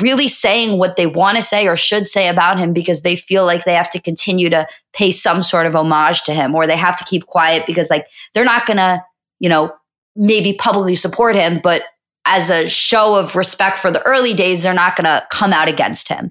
really 0.00 0.28
saying 0.28 0.78
what 0.78 0.96
they 0.96 1.06
want 1.06 1.36
to 1.36 1.42
say 1.42 1.66
or 1.66 1.76
should 1.76 2.08
say 2.08 2.28
about 2.28 2.58
him 2.58 2.72
because 2.72 3.02
they 3.02 3.16
feel 3.16 3.44
like 3.44 3.64
they 3.64 3.74
have 3.74 3.90
to 3.90 4.00
continue 4.00 4.48
to 4.48 4.66
pay 4.92 5.10
some 5.10 5.42
sort 5.42 5.66
of 5.66 5.74
homage 5.74 6.22
to 6.22 6.32
him 6.32 6.54
or 6.54 6.66
they 6.66 6.76
have 6.76 6.96
to 6.96 7.04
keep 7.04 7.26
quiet 7.26 7.66
because 7.66 7.90
like 7.90 8.06
they're 8.32 8.44
not 8.44 8.64
going 8.64 8.76
to, 8.76 9.02
you 9.40 9.48
know, 9.48 9.72
maybe 10.14 10.52
publicly 10.52 10.94
support 10.94 11.34
him 11.34 11.58
but 11.62 11.82
as 12.24 12.50
a 12.50 12.68
show 12.68 13.14
of 13.14 13.34
respect 13.34 13.78
for 13.78 13.90
the 13.90 14.02
early 14.02 14.34
days, 14.34 14.62
they're 14.62 14.74
not 14.74 14.96
going 14.96 15.04
to 15.04 15.26
come 15.30 15.52
out 15.52 15.68
against 15.68 16.08
him. 16.08 16.30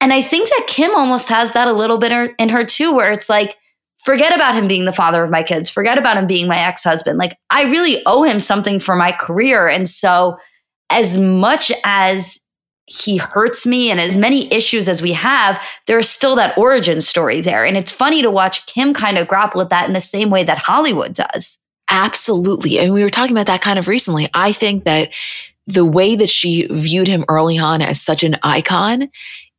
And 0.00 0.12
I 0.12 0.22
think 0.22 0.48
that 0.48 0.66
Kim 0.66 0.94
almost 0.94 1.28
has 1.28 1.52
that 1.52 1.68
a 1.68 1.72
little 1.72 1.98
bit 1.98 2.32
in 2.38 2.48
her 2.48 2.64
too, 2.64 2.92
where 2.92 3.12
it's 3.12 3.28
like, 3.28 3.56
forget 4.02 4.34
about 4.34 4.54
him 4.54 4.66
being 4.66 4.84
the 4.84 4.92
father 4.92 5.22
of 5.22 5.30
my 5.30 5.42
kids, 5.42 5.70
forget 5.70 5.96
about 5.96 6.16
him 6.16 6.26
being 6.26 6.48
my 6.48 6.58
ex 6.58 6.82
husband. 6.82 7.18
Like, 7.18 7.38
I 7.50 7.64
really 7.64 8.02
owe 8.04 8.22
him 8.24 8.40
something 8.40 8.80
for 8.80 8.96
my 8.96 9.12
career. 9.12 9.68
And 9.68 9.88
so, 9.88 10.38
as 10.90 11.16
much 11.16 11.72
as 11.84 12.40
he 12.86 13.16
hurts 13.16 13.64
me 13.64 13.90
and 13.90 14.00
as 14.00 14.16
many 14.16 14.52
issues 14.52 14.88
as 14.88 15.00
we 15.00 15.12
have, 15.12 15.62
there's 15.86 16.08
still 16.08 16.34
that 16.36 16.58
origin 16.58 17.00
story 17.00 17.40
there. 17.40 17.64
And 17.64 17.76
it's 17.76 17.92
funny 17.92 18.22
to 18.22 18.30
watch 18.30 18.66
Kim 18.66 18.92
kind 18.92 19.16
of 19.16 19.28
grapple 19.28 19.60
with 19.60 19.70
that 19.70 19.86
in 19.86 19.94
the 19.94 20.00
same 20.00 20.30
way 20.30 20.42
that 20.42 20.58
Hollywood 20.58 21.14
does. 21.14 21.58
Absolutely. 21.92 22.78
And 22.78 22.94
we 22.94 23.02
were 23.02 23.10
talking 23.10 23.36
about 23.36 23.46
that 23.46 23.60
kind 23.60 23.78
of 23.78 23.86
recently. 23.86 24.28
I 24.32 24.52
think 24.52 24.84
that 24.84 25.10
the 25.66 25.84
way 25.84 26.16
that 26.16 26.30
she 26.30 26.66
viewed 26.68 27.06
him 27.06 27.24
early 27.28 27.58
on 27.58 27.82
as 27.82 28.00
such 28.00 28.24
an 28.24 28.36
icon 28.42 29.10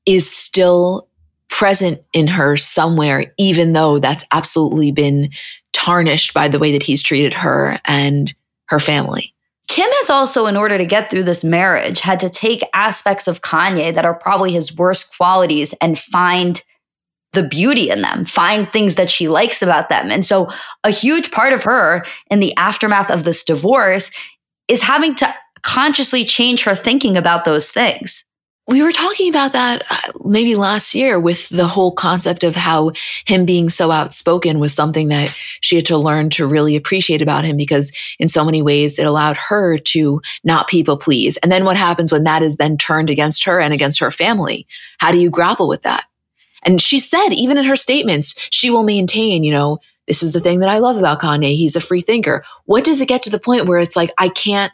is 0.08 0.30
still 0.30 1.08
present 1.48 2.02
in 2.12 2.26
her 2.28 2.58
somewhere, 2.58 3.32
even 3.38 3.74
though 3.74 4.00
that's 4.00 4.26
absolutely 4.32 4.92
been 4.92 5.30
tarnished 5.74 6.34
by 6.34 6.48
the 6.48 6.58
way 6.58 6.72
that 6.72 6.84
he's 6.84 7.04
treated 7.04 7.34
her 7.34 7.80
and 7.86 8.34
her 8.66 8.80
family. 8.80 9.34
Kim 9.68 9.90
has 9.90 10.10
also, 10.10 10.48
in 10.48 10.58
order 10.58 10.78
to 10.78 10.86
get 10.86 11.12
through 11.12 11.24
this 11.24 11.44
marriage, 11.44 12.00
had 12.00 12.20
to 12.20 12.30
take 12.30 12.64
aspects 12.74 13.28
of 13.28 13.42
Kanye 13.42 13.94
that 13.94 14.06
are 14.06 14.14
probably 14.14 14.52
his 14.52 14.76
worst 14.76 15.16
qualities 15.16 15.74
and 15.80 16.00
find 16.00 16.64
the 17.34 17.44
beauty 17.44 17.90
in 17.90 18.02
them, 18.02 18.26
find 18.26 18.72
things 18.72 18.96
that 18.96 19.10
she 19.10 19.28
likes 19.28 19.62
about 19.62 19.90
them. 19.90 20.10
And 20.10 20.26
so 20.26 20.50
a 20.84 20.92
huge 20.92 21.32
part 21.32 21.54
of 21.54 21.64
her 21.64 22.06
in 22.30 22.40
the 22.40 22.56
aftermath 22.56 23.12
of 23.12 23.24
this 23.24 23.44
divorce 23.44 24.12
is 24.68 24.82
having 24.82 25.16
to 25.16 25.34
consciously 25.64 26.26
change 26.26 26.64
her 26.64 26.76
thinking 26.76 27.18
about 27.18 27.46
those 27.46 27.72
things. 27.72 28.24
We 28.66 28.82
were 28.82 28.94
talking 28.94 29.28
about 29.28 29.52
that 29.54 29.84
uh, 29.90 30.14
maybe 30.24 30.56
last 30.56 30.96
year 30.96 31.20
with 31.20 31.50
the 31.50 31.68
whole 31.68 31.92
concept 31.92 32.46
of 32.46 32.56
how 32.56 32.94
him 33.26 33.46
being 33.46 33.68
so 33.68 33.92
outspoken 33.92 34.60
was 34.60 34.74
something 34.74 35.10
that 35.10 35.36
she 35.60 35.76
had 35.76 35.86
to 35.88 35.98
learn 35.98 36.30
to 36.32 36.48
really 36.48 36.78
appreciate 36.78 37.22
about 37.22 37.44
him 37.44 37.58
because 37.58 37.92
in 38.20 38.30
so 38.30 38.46
many 38.46 38.62
ways 38.62 38.98
it 38.98 39.06
allowed 39.06 39.36
her 39.36 39.78
to 39.80 40.22
not 40.46 40.70
people 40.70 40.98
please. 40.98 41.36
And 41.38 41.52
then 41.52 41.66
what 41.66 41.76
happens 41.76 42.10
when 42.10 42.24
that 42.24 42.42
is 42.42 42.56
then 42.56 42.78
turned 42.78 43.10
against 43.10 43.44
her 43.44 43.60
and 43.60 43.74
against 43.74 44.00
her 44.00 44.12
family? 44.12 44.66
How 44.98 45.12
do 45.12 45.18
you 45.18 45.30
grapple 45.30 45.68
with 45.68 45.82
that? 45.82 46.06
And 46.66 46.82
she 46.82 47.00
said, 47.00 47.30
even 47.30 47.58
in 47.58 47.66
her 47.66 47.76
statements, 47.76 48.36
she 48.52 48.70
will 48.70 48.84
maintain, 48.84 49.44
you 49.44 49.52
know, 49.52 49.80
this 50.08 50.22
is 50.24 50.34
the 50.34 50.40
thing 50.40 50.60
that 50.60 50.70
I 50.70 50.80
love 50.80 50.98
about 50.98 51.22
Kanye. 51.22 51.56
He's 51.56 51.76
a 51.76 51.82
free 51.82 52.02
thinker. 52.02 52.44
What 52.66 52.84
does 52.84 53.00
it 53.02 53.08
get 53.08 53.22
to 53.24 53.30
the 53.30 53.40
point 53.40 53.68
where 53.68 53.80
it's 53.80 53.96
like, 53.96 54.12
I 54.18 54.30
can't, 54.30 54.72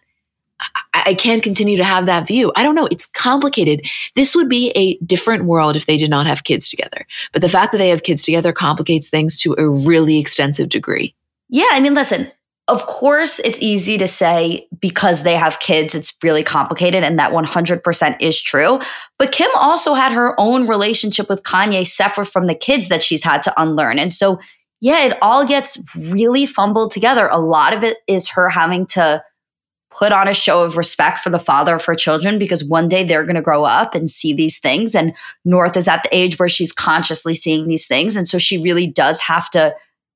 I 0.94 1.14
can't 1.14 1.44
continue 1.44 1.78
to 1.78 1.84
have 1.84 2.08
that 2.08 2.28
view. 2.28 2.52
I 2.56 2.64
don't 2.64 2.76
know. 2.76 2.88
It's 2.92 3.06
complicated. 3.06 3.86
This 4.16 4.36
would 4.36 4.50
be 4.50 4.72
a 4.72 4.98
different 4.98 5.46
world 5.46 5.76
if 5.76 5.86
they 5.86 5.96
did 5.96 6.10
not 6.10 6.28
have 6.28 6.44
kids 6.44 6.70
together. 6.70 7.06
But 7.32 7.42
the 7.42 7.50
fact 7.50 7.72
that 7.72 7.78
they 7.78 7.90
have 7.90 8.04
kids 8.04 8.24
together 8.24 8.52
complicates 8.52 9.10
things 9.10 9.40
to 9.42 9.56
a 9.58 9.70
really 9.70 10.20
extensive 10.20 10.68
degree. 10.68 11.16
Yeah. 11.48 11.70
I 11.72 11.80
mean, 11.80 11.94
listen, 11.94 12.32
of 12.70 12.86
course, 12.86 13.40
it's 13.40 13.62
easy 13.62 13.98
to 13.98 14.08
say 14.08 14.68
because 14.80 15.24
they 15.24 15.36
have 15.36 15.60
kids, 15.60 15.96
it's 15.96 16.14
really 16.24 16.44
complicated, 16.44 17.04
and 17.04 17.18
that 17.18 17.32
100% 17.32 18.18
is 18.22 18.40
true. 18.40 18.80
But 19.18 19.32
Kim 19.32 19.50
also 19.56 19.96
had 19.96 20.12
her 20.12 20.40
own 20.40 20.68
relationship 20.68 21.28
with 21.30 21.44
Kanye 21.44 21.86
separate 21.86 22.28
from 22.28 22.46
the 22.46 22.56
kids 22.56 22.88
that 22.90 23.04
she's 23.04 23.24
had 23.24 23.42
to 23.44 23.62
unlearn. 23.62 23.98
And 23.98 24.14
so, 24.14 24.40
yeah, 24.82 25.04
it 25.04 25.18
all 25.22 25.46
gets 25.46 25.78
really 26.12 26.46
fumbled 26.46 26.92
together. 26.92 27.28
A 27.32 27.40
lot 27.40 27.74
of 27.74 27.84
it 27.84 27.98
is 28.08 28.30
her 28.30 28.50
having 28.50 28.86
to 28.88 29.24
put 29.90 30.12
on 30.12 30.28
a 30.28 30.34
show 30.34 30.62
of 30.62 30.78
respect 30.78 31.22
for 31.22 31.32
the 31.32 31.40
father 31.40 31.76
of 31.76 31.86
her 31.86 31.96
children 31.96 32.38
because 32.38 32.64
one 32.64 32.88
day 32.88 33.04
they're 33.04 33.26
going 33.26 33.36
to 33.36 33.42
grow 33.42 33.64
up 33.64 33.96
and 33.96 34.12
see 34.12 34.32
these 34.32 34.60
things. 34.60 34.94
And 34.94 35.14
North 35.44 35.76
is 35.76 35.88
at 35.88 36.04
the 36.04 36.16
age 36.16 36.38
where 36.38 36.48
she's 36.48 36.72
consciously 36.72 37.34
seeing 37.34 37.68
these 37.68 37.88
things. 37.88 38.16
And 38.16 38.28
so 38.28 38.38
she 38.38 38.60
really 38.60 38.86
does 38.86 39.20
have 39.22 39.50
to 39.50 39.74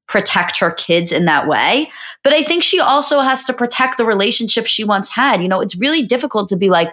protect 0.08 0.58
her 0.58 0.72
kids 0.72 1.12
in 1.12 1.26
that 1.26 1.48
way. 1.48 1.90
But 2.24 2.34
I 2.34 2.44
think 2.44 2.64
she 2.64 2.80
also 2.80 3.22
has 3.22 3.44
to 3.46 3.54
protect 3.54 3.98
the 3.98 4.06
relationship 4.06 4.66
she 4.66 4.84
once 4.84 5.10
had. 5.10 5.42
You 5.42 5.48
know, 5.48 5.62
it's 5.62 5.76
really 5.76 6.04
difficult 6.04 6.50
to 6.50 6.58
be 6.58 6.70
like, 6.70 6.90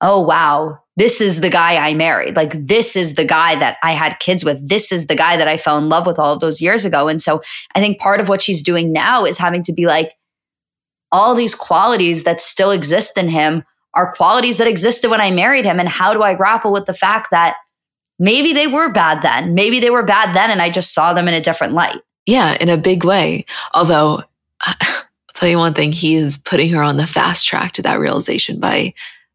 oh, 0.00 0.20
wow, 0.20 0.78
this 0.96 1.20
is 1.20 1.40
the 1.40 1.50
guy 1.50 1.76
I 1.76 1.94
married. 1.94 2.36
Like, 2.36 2.66
this 2.66 2.96
is 2.96 3.14
the 3.14 3.24
guy 3.24 3.54
that 3.56 3.78
I 3.82 3.92
had 3.92 4.18
kids 4.18 4.44
with. 4.44 4.66
This 4.66 4.92
is 4.92 5.06
the 5.06 5.14
guy 5.14 5.36
that 5.36 5.48
I 5.48 5.56
fell 5.56 5.78
in 5.78 5.88
love 5.88 6.06
with 6.06 6.18
all 6.18 6.38
those 6.38 6.60
years 6.60 6.84
ago. 6.84 7.08
And 7.08 7.20
so 7.20 7.42
I 7.74 7.80
think 7.80 7.98
part 7.98 8.20
of 8.20 8.28
what 8.28 8.42
she's 8.42 8.62
doing 8.62 8.92
now 8.92 9.24
is 9.24 9.38
having 9.38 9.62
to 9.64 9.72
be 9.72 9.86
like, 9.86 10.12
all 11.12 11.34
these 11.34 11.54
qualities 11.54 12.24
that 12.24 12.40
still 12.40 12.70
exist 12.70 13.16
in 13.16 13.28
him 13.28 13.64
are 13.94 14.12
qualities 14.12 14.58
that 14.58 14.68
existed 14.68 15.10
when 15.10 15.20
I 15.20 15.30
married 15.30 15.64
him. 15.64 15.80
And 15.80 15.88
how 15.88 16.12
do 16.12 16.22
I 16.22 16.34
grapple 16.34 16.72
with 16.72 16.84
the 16.84 16.94
fact 16.94 17.30
that 17.30 17.56
maybe 18.18 18.52
they 18.52 18.66
were 18.66 18.90
bad 18.90 19.22
then? 19.22 19.54
Maybe 19.54 19.80
they 19.80 19.90
were 19.90 20.02
bad 20.02 20.34
then 20.34 20.50
and 20.50 20.62
I 20.62 20.70
just 20.70 20.94
saw 20.94 21.12
them 21.12 21.28
in 21.28 21.34
a 21.34 21.40
different 21.40 21.74
light. 21.74 22.00
Yeah, 22.26 22.56
in 22.60 22.68
a 22.68 22.76
big 22.76 23.04
way. 23.04 23.44
Although, 23.72 24.22
I'll 24.60 25.04
tell 25.34 25.48
you 25.48 25.58
one 25.58 25.74
thing, 25.74 25.92
he 25.92 26.16
is 26.16 26.36
putting 26.36 26.70
her 26.70 26.82
on 26.82 26.96
the 26.96 27.06
fast 27.06 27.46
track 27.46 27.72
to 27.74 27.82
that 27.82 28.00
realization 28.00 28.58
by, 28.58 28.94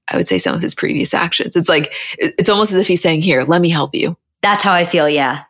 I 0.09 0.17
would 0.17 0.27
say, 0.27 0.37
some 0.37 0.53
of 0.53 0.61
his 0.61 0.75
previous 0.75 1.13
actions. 1.13 1.55
It's 1.55 1.69
like, 1.69 1.93
it's 2.17 2.49
almost 2.49 2.71
as 2.71 2.77
if 2.77 2.87
he's 2.87 3.01
saying, 3.01 3.21
Here, 3.21 3.43
let 3.43 3.61
me 3.61 3.69
help 3.69 3.95
you. 3.95 4.17
That's 4.41 4.63
how 4.63 4.73
I 4.73 4.85
feel, 4.85 5.07
yeah. 5.07 5.43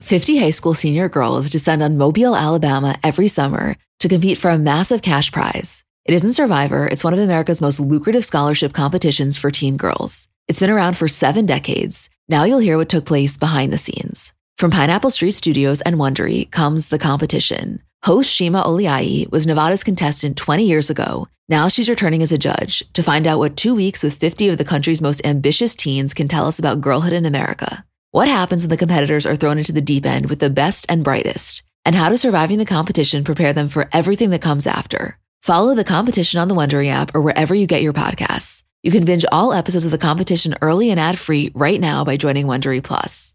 Fifty 0.00 0.36
high 0.38 0.50
school 0.50 0.74
senior 0.74 1.08
girls 1.08 1.48
descend 1.48 1.82
on 1.82 1.96
Mobile, 1.96 2.36
Alabama 2.36 2.98
every 3.02 3.28
summer 3.28 3.76
to 4.00 4.08
compete 4.08 4.36
for 4.36 4.50
a 4.50 4.58
massive 4.58 5.00
cash 5.00 5.32
prize. 5.32 5.84
It 6.04 6.14
isn't 6.14 6.32
Survivor, 6.32 6.88
it's 6.88 7.04
one 7.04 7.12
of 7.12 7.20
America's 7.20 7.60
most 7.60 7.78
lucrative 7.78 8.24
scholarship 8.24 8.72
competitions 8.72 9.36
for 9.36 9.52
teen 9.52 9.76
girls. 9.76 10.26
It's 10.48 10.58
been 10.58 10.68
around 10.70 10.96
for 10.96 11.06
seven 11.06 11.46
decades. 11.46 12.10
Now 12.28 12.42
you'll 12.42 12.58
hear 12.58 12.76
what 12.76 12.88
took 12.88 13.04
place 13.04 13.36
behind 13.36 13.72
the 13.72 13.78
scenes. 13.78 14.32
From 14.58 14.72
Pineapple 14.72 15.10
Street 15.10 15.30
Studios 15.30 15.80
and 15.82 15.96
Wondery 15.96 16.50
comes 16.50 16.88
The 16.88 16.98
Competition. 16.98 17.84
Host 18.02 18.28
Shima 18.28 18.64
Oliai 18.64 19.30
was 19.30 19.46
Nevada's 19.46 19.84
contestant 19.84 20.36
20 20.36 20.66
years 20.66 20.90
ago. 20.90 21.28
Now 21.48 21.68
she's 21.68 21.88
returning 21.88 22.20
as 22.20 22.32
a 22.32 22.38
judge 22.38 22.82
to 22.94 23.02
find 23.04 23.28
out 23.28 23.38
what 23.38 23.56
two 23.56 23.72
weeks 23.72 24.02
with 24.02 24.14
50 24.14 24.48
of 24.48 24.58
the 24.58 24.64
country's 24.64 25.00
most 25.00 25.24
ambitious 25.24 25.76
teens 25.76 26.14
can 26.14 26.26
tell 26.26 26.46
us 26.46 26.58
about 26.58 26.80
girlhood 26.80 27.12
in 27.12 27.26
America. 27.26 27.84
What 28.10 28.26
happens 28.26 28.64
when 28.64 28.70
the 28.70 28.76
competitors 28.76 29.24
are 29.24 29.36
thrown 29.36 29.58
into 29.58 29.72
the 29.72 29.80
deep 29.80 30.04
end 30.04 30.28
with 30.28 30.40
the 30.40 30.50
best 30.50 30.84
and 30.88 31.04
brightest? 31.04 31.62
And 31.86 31.94
how 31.94 32.08
does 32.08 32.20
surviving 32.22 32.58
the 32.58 32.64
competition 32.64 33.22
prepare 33.22 33.52
them 33.52 33.68
for 33.68 33.88
everything 33.92 34.30
that 34.30 34.42
comes 34.42 34.66
after? 34.66 35.16
Follow 35.42 35.74
the 35.74 35.82
competition 35.82 36.38
on 36.38 36.46
the 36.46 36.54
Wondery 36.54 36.88
app 36.88 37.16
or 37.16 37.20
wherever 37.20 37.52
you 37.52 37.66
get 37.66 37.82
your 37.82 37.92
podcasts. 37.92 38.62
You 38.84 38.92
can 38.92 39.04
binge 39.04 39.24
all 39.32 39.52
episodes 39.52 39.84
of 39.84 39.90
the 39.90 39.98
competition 39.98 40.54
early 40.62 40.88
and 40.88 41.00
ad 41.00 41.18
free 41.18 41.50
right 41.52 41.80
now 41.80 42.04
by 42.04 42.16
joining 42.16 42.46
Wondery 42.46 42.80
Plus. 42.80 43.34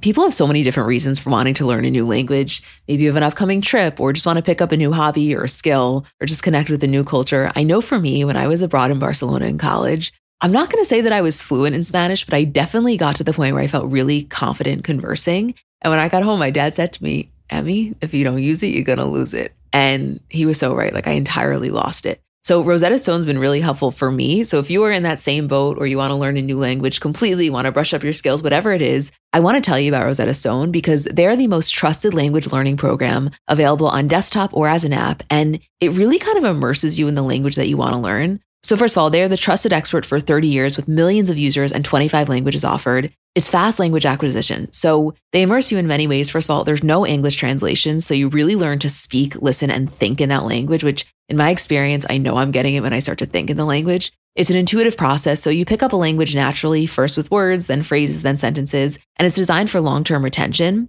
People 0.00 0.22
have 0.22 0.32
so 0.32 0.46
many 0.46 0.62
different 0.62 0.88
reasons 0.88 1.18
for 1.18 1.30
wanting 1.30 1.54
to 1.54 1.66
learn 1.66 1.84
a 1.84 1.90
new 1.90 2.06
language. 2.06 2.62
Maybe 2.86 3.02
you 3.02 3.08
have 3.08 3.16
an 3.16 3.24
upcoming 3.24 3.60
trip 3.60 3.98
or 3.98 4.12
just 4.12 4.24
want 4.24 4.36
to 4.36 4.42
pick 4.42 4.60
up 4.60 4.70
a 4.70 4.76
new 4.76 4.92
hobby 4.92 5.34
or 5.34 5.42
a 5.42 5.48
skill 5.48 6.06
or 6.20 6.28
just 6.28 6.44
connect 6.44 6.70
with 6.70 6.84
a 6.84 6.86
new 6.86 7.02
culture. 7.02 7.50
I 7.56 7.64
know 7.64 7.80
for 7.80 7.98
me, 7.98 8.24
when 8.24 8.36
I 8.36 8.46
was 8.46 8.62
abroad 8.62 8.92
in 8.92 9.00
Barcelona 9.00 9.46
in 9.46 9.58
college, 9.58 10.12
I'm 10.40 10.52
not 10.52 10.70
going 10.70 10.84
to 10.84 10.88
say 10.88 11.00
that 11.00 11.12
I 11.12 11.22
was 11.22 11.42
fluent 11.42 11.74
in 11.74 11.82
Spanish, 11.82 12.24
but 12.24 12.34
I 12.34 12.44
definitely 12.44 12.96
got 12.96 13.16
to 13.16 13.24
the 13.24 13.32
point 13.32 13.52
where 13.52 13.64
I 13.64 13.66
felt 13.66 13.90
really 13.90 14.22
confident 14.22 14.84
conversing. 14.84 15.56
And 15.82 15.90
when 15.90 15.98
I 15.98 16.08
got 16.08 16.22
home, 16.22 16.38
my 16.38 16.50
dad 16.50 16.74
said 16.74 16.92
to 16.92 17.02
me, 17.02 17.32
Emmy, 17.50 17.96
if 18.00 18.14
you 18.14 18.22
don't 18.22 18.44
use 18.44 18.62
it, 18.62 18.68
you're 18.68 18.84
going 18.84 18.98
to 18.98 19.04
lose 19.04 19.34
it. 19.34 19.55
And 19.76 20.20
he 20.30 20.46
was 20.46 20.58
so 20.58 20.74
right. 20.74 20.94
Like 20.94 21.06
I 21.06 21.12
entirely 21.12 21.68
lost 21.68 22.06
it. 22.06 22.22
So 22.42 22.62
Rosetta 22.62 22.96
Stone's 22.96 23.26
been 23.26 23.38
really 23.38 23.60
helpful 23.60 23.90
for 23.90 24.10
me. 24.10 24.42
So 24.42 24.58
if 24.58 24.70
you 24.70 24.82
are 24.84 24.92
in 24.92 25.02
that 25.02 25.20
same 25.20 25.48
boat 25.48 25.76
or 25.78 25.86
you 25.86 25.98
want 25.98 26.12
to 26.12 26.14
learn 26.14 26.38
a 26.38 26.42
new 26.42 26.56
language 26.56 27.00
completely, 27.00 27.50
want 27.50 27.66
to 27.66 27.72
brush 27.72 27.92
up 27.92 28.02
your 28.02 28.14
skills, 28.14 28.42
whatever 28.42 28.72
it 28.72 28.80
is, 28.80 29.12
I 29.34 29.40
want 29.40 29.56
to 29.56 29.60
tell 29.60 29.78
you 29.78 29.90
about 29.90 30.04
Rosetta 30.04 30.32
Stone 30.32 30.70
because 30.70 31.04
they're 31.12 31.36
the 31.36 31.46
most 31.46 31.74
trusted 31.74 32.14
language 32.14 32.52
learning 32.52 32.78
program 32.78 33.30
available 33.48 33.88
on 33.88 34.08
desktop 34.08 34.54
or 34.54 34.66
as 34.66 34.84
an 34.84 34.94
app. 34.94 35.24
And 35.28 35.58
it 35.80 35.92
really 35.92 36.18
kind 36.18 36.38
of 36.38 36.44
immerses 36.44 36.98
you 36.98 37.08
in 37.08 37.14
the 37.16 37.22
language 37.22 37.56
that 37.56 37.68
you 37.68 37.76
want 37.76 37.94
to 37.94 38.00
learn. 38.00 38.40
So 38.62 38.76
first 38.76 38.94
of 38.94 38.98
all, 38.98 39.10
they're 39.10 39.28
the 39.28 39.36
trusted 39.36 39.74
expert 39.74 40.06
for 40.06 40.18
30 40.18 40.48
years 40.48 40.76
with 40.76 40.88
millions 40.88 41.28
of 41.28 41.36
users 41.36 41.70
and 41.70 41.84
25 41.84 42.30
languages 42.30 42.64
offered. 42.64 43.12
It's 43.36 43.50
fast 43.50 43.78
language 43.78 44.06
acquisition. 44.06 44.72
So 44.72 45.12
they 45.32 45.42
immerse 45.42 45.70
you 45.70 45.76
in 45.76 45.86
many 45.86 46.06
ways. 46.06 46.30
First 46.30 46.46
of 46.48 46.54
all, 46.54 46.64
there's 46.64 46.82
no 46.82 47.06
English 47.06 47.36
translation. 47.36 48.00
So 48.00 48.14
you 48.14 48.30
really 48.30 48.56
learn 48.56 48.78
to 48.78 48.88
speak, 48.88 49.36
listen, 49.42 49.70
and 49.70 49.92
think 49.92 50.22
in 50.22 50.30
that 50.30 50.46
language, 50.46 50.82
which 50.82 51.04
in 51.28 51.36
my 51.36 51.50
experience, 51.50 52.06
I 52.08 52.16
know 52.16 52.38
I'm 52.38 52.50
getting 52.50 52.76
it 52.76 52.80
when 52.80 52.94
I 52.94 52.98
start 52.98 53.18
to 53.18 53.26
think 53.26 53.50
in 53.50 53.58
the 53.58 53.66
language. 53.66 54.10
It's 54.36 54.48
an 54.48 54.56
intuitive 54.56 54.96
process. 54.96 55.42
So 55.42 55.50
you 55.50 55.66
pick 55.66 55.82
up 55.82 55.92
a 55.92 55.96
language 55.96 56.34
naturally, 56.34 56.86
first 56.86 57.18
with 57.18 57.30
words, 57.30 57.66
then 57.66 57.82
phrases, 57.82 58.22
then 58.22 58.38
sentences, 58.38 58.98
and 59.18 59.26
it's 59.26 59.36
designed 59.36 59.68
for 59.68 59.82
long 59.82 60.02
term 60.02 60.24
retention. 60.24 60.88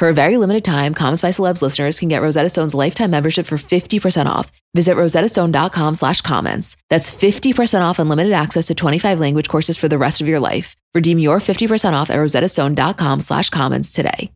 For 0.00 0.08
a 0.08 0.14
very 0.14 0.38
limited 0.38 0.64
time, 0.64 0.94
Comments 0.94 1.20
by 1.20 1.28
Celebs 1.28 1.60
listeners 1.60 1.98
can 1.98 2.08
get 2.08 2.22
Rosetta 2.22 2.48
Stone's 2.48 2.74
lifetime 2.74 3.10
membership 3.10 3.46
for 3.46 3.56
50% 3.56 4.24
off. 4.24 4.50
Visit 4.74 4.96
rosettastone.com 4.96 5.92
slash 5.92 6.22
comments. 6.22 6.74
That's 6.88 7.10
50% 7.10 7.82
off 7.82 7.98
unlimited 7.98 8.32
access 8.32 8.68
to 8.68 8.74
25 8.74 9.20
language 9.20 9.50
courses 9.50 9.76
for 9.76 9.88
the 9.88 9.98
rest 9.98 10.22
of 10.22 10.26
your 10.26 10.40
life. 10.40 10.74
Redeem 10.94 11.18
your 11.18 11.38
50% 11.38 11.92
off 11.92 12.08
at 12.08 12.16
rosettastone.com 12.16 13.20
slash 13.20 13.50
comments 13.50 13.92
today. 13.92 14.32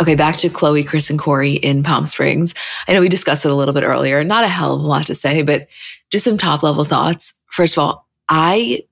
Okay, 0.00 0.14
back 0.14 0.36
to 0.36 0.48
Khloe, 0.50 0.86
Kris, 0.86 1.10
and 1.10 1.18
Corey 1.18 1.54
in 1.54 1.82
Palm 1.82 2.06
Springs. 2.06 2.54
I 2.86 2.92
know 2.92 3.00
we 3.00 3.08
discussed 3.08 3.44
it 3.44 3.50
a 3.50 3.56
little 3.56 3.74
bit 3.74 3.82
earlier. 3.82 4.22
Not 4.22 4.44
a 4.44 4.48
hell 4.48 4.76
of 4.76 4.82
a 4.82 4.86
lot 4.86 5.06
to 5.08 5.16
say, 5.16 5.42
but 5.42 5.66
just 6.12 6.24
some 6.24 6.38
top 6.38 6.62
level 6.62 6.84
thoughts. 6.84 7.34
First 7.48 7.76
of 7.76 7.82
all, 7.82 8.08
I 8.28 8.84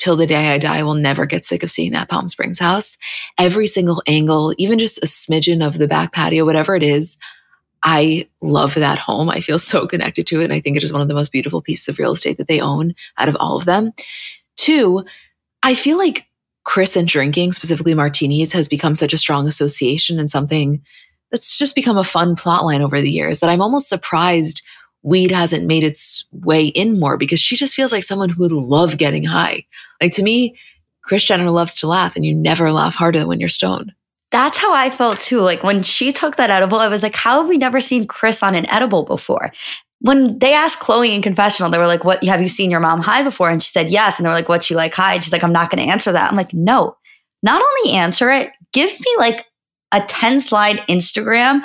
till 0.00 0.16
the 0.16 0.26
day 0.26 0.48
I 0.48 0.58
die, 0.58 0.78
I 0.78 0.82
will 0.82 0.94
never 0.94 1.26
get 1.26 1.44
sick 1.44 1.62
of 1.62 1.70
seeing 1.70 1.92
that 1.92 2.08
Palm 2.08 2.26
Springs 2.26 2.58
house. 2.58 2.96
Every 3.38 3.66
single 3.66 4.02
angle, 4.06 4.54
even 4.56 4.78
just 4.78 4.98
a 4.98 5.06
smidgen 5.06 5.64
of 5.64 5.78
the 5.78 5.86
back 5.86 6.12
patio, 6.12 6.44
whatever 6.44 6.74
it 6.74 6.82
is, 6.82 7.18
I 7.82 8.28
love 8.40 8.74
that 8.74 8.98
home. 8.98 9.28
I 9.30 9.40
feel 9.40 9.58
so 9.58 9.86
connected 9.86 10.26
to 10.28 10.40
it. 10.40 10.44
And 10.44 10.52
I 10.52 10.60
think 10.60 10.76
it 10.76 10.82
is 10.82 10.92
one 10.92 11.02
of 11.02 11.08
the 11.08 11.14
most 11.14 11.32
beautiful 11.32 11.62
pieces 11.62 11.88
of 11.88 11.98
real 11.98 12.12
estate 12.12 12.38
that 12.38 12.48
they 12.48 12.60
own 12.60 12.94
out 13.18 13.28
of 13.28 13.36
all 13.38 13.56
of 13.56 13.66
them. 13.66 13.92
Two, 14.56 15.04
I 15.62 15.74
feel 15.74 15.98
like 15.98 16.26
Kris 16.64 16.96
and 16.96 17.06
drinking, 17.06 17.52
specifically 17.52 17.94
martinis, 17.94 18.52
has 18.52 18.68
become 18.68 18.94
such 18.94 19.12
a 19.12 19.18
strong 19.18 19.46
association 19.46 20.18
and 20.18 20.30
something 20.30 20.82
that's 21.30 21.58
just 21.58 21.74
become 21.74 21.98
a 21.98 22.04
fun 22.04 22.36
plot 22.36 22.64
line 22.64 22.82
over 22.82 23.00
the 23.00 23.10
years 23.10 23.40
that 23.40 23.50
I'm 23.50 23.62
almost 23.62 23.88
surprised 23.88 24.62
weed 25.02 25.30
hasn't 25.30 25.66
made 25.66 25.84
its 25.84 26.24
way 26.32 26.66
in 26.66 26.98
more 26.98 27.16
because 27.16 27.40
she 27.40 27.56
just 27.56 27.74
feels 27.74 27.92
like 27.92 28.04
someone 28.04 28.28
who 28.28 28.42
would 28.42 28.52
love 28.52 28.98
getting 28.98 29.24
high. 29.24 29.64
Like 30.00 30.12
to 30.12 30.22
me, 30.22 30.56
Kris 31.02 31.24
Jenner 31.24 31.50
loves 31.50 31.78
to 31.80 31.88
laugh 31.88 32.16
and 32.16 32.24
you 32.24 32.34
never 32.34 32.70
laugh 32.70 32.94
harder 32.94 33.18
than 33.18 33.28
when 33.28 33.40
you're 33.40 33.48
stoned. 33.48 33.92
That's 34.30 34.58
how 34.58 34.72
I 34.72 34.90
felt 34.90 35.18
too. 35.18 35.40
Like 35.40 35.62
when 35.62 35.82
she 35.82 36.12
took 36.12 36.36
that 36.36 36.50
edible, 36.50 36.78
I 36.78 36.88
was 36.88 37.02
like, 37.02 37.16
how 37.16 37.40
have 37.40 37.48
we 37.48 37.58
never 37.58 37.80
seen 37.80 38.06
Kris 38.06 38.42
on 38.42 38.54
an 38.54 38.68
edible 38.70 39.04
before? 39.04 39.52
When 40.02 40.38
they 40.38 40.54
asked 40.54 40.80
Khloe 40.80 41.14
in 41.14 41.20
confessional, 41.20 41.70
they 41.70 41.78
were 41.78 41.86
like, 41.86 42.04
What 42.04 42.24
have 42.24 42.40
you 42.40 42.48
seen 42.48 42.70
your 42.70 42.80
mom 42.80 43.02
high 43.02 43.22
before? 43.22 43.50
And 43.50 43.62
she 43.62 43.68
said, 43.68 43.90
Yes. 43.90 44.18
And 44.18 44.24
they 44.24 44.30
were 44.30 44.34
like, 44.34 44.48
What's 44.48 44.64
she 44.64 44.74
like 44.74 44.94
high? 44.94 45.14
And 45.14 45.22
she's 45.22 45.32
like, 45.32 45.44
I'm 45.44 45.52
not 45.52 45.70
going 45.70 45.84
to 45.84 45.92
answer 45.92 46.12
that. 46.12 46.30
I'm 46.30 46.36
like, 46.38 46.54
No, 46.54 46.96
not 47.42 47.60
only 47.60 47.98
answer 47.98 48.30
it, 48.30 48.50
give 48.72 48.90
me 48.90 49.14
like 49.18 49.46
a 49.92 50.00
10 50.00 50.40
slide 50.40 50.78
Instagram 50.88 51.62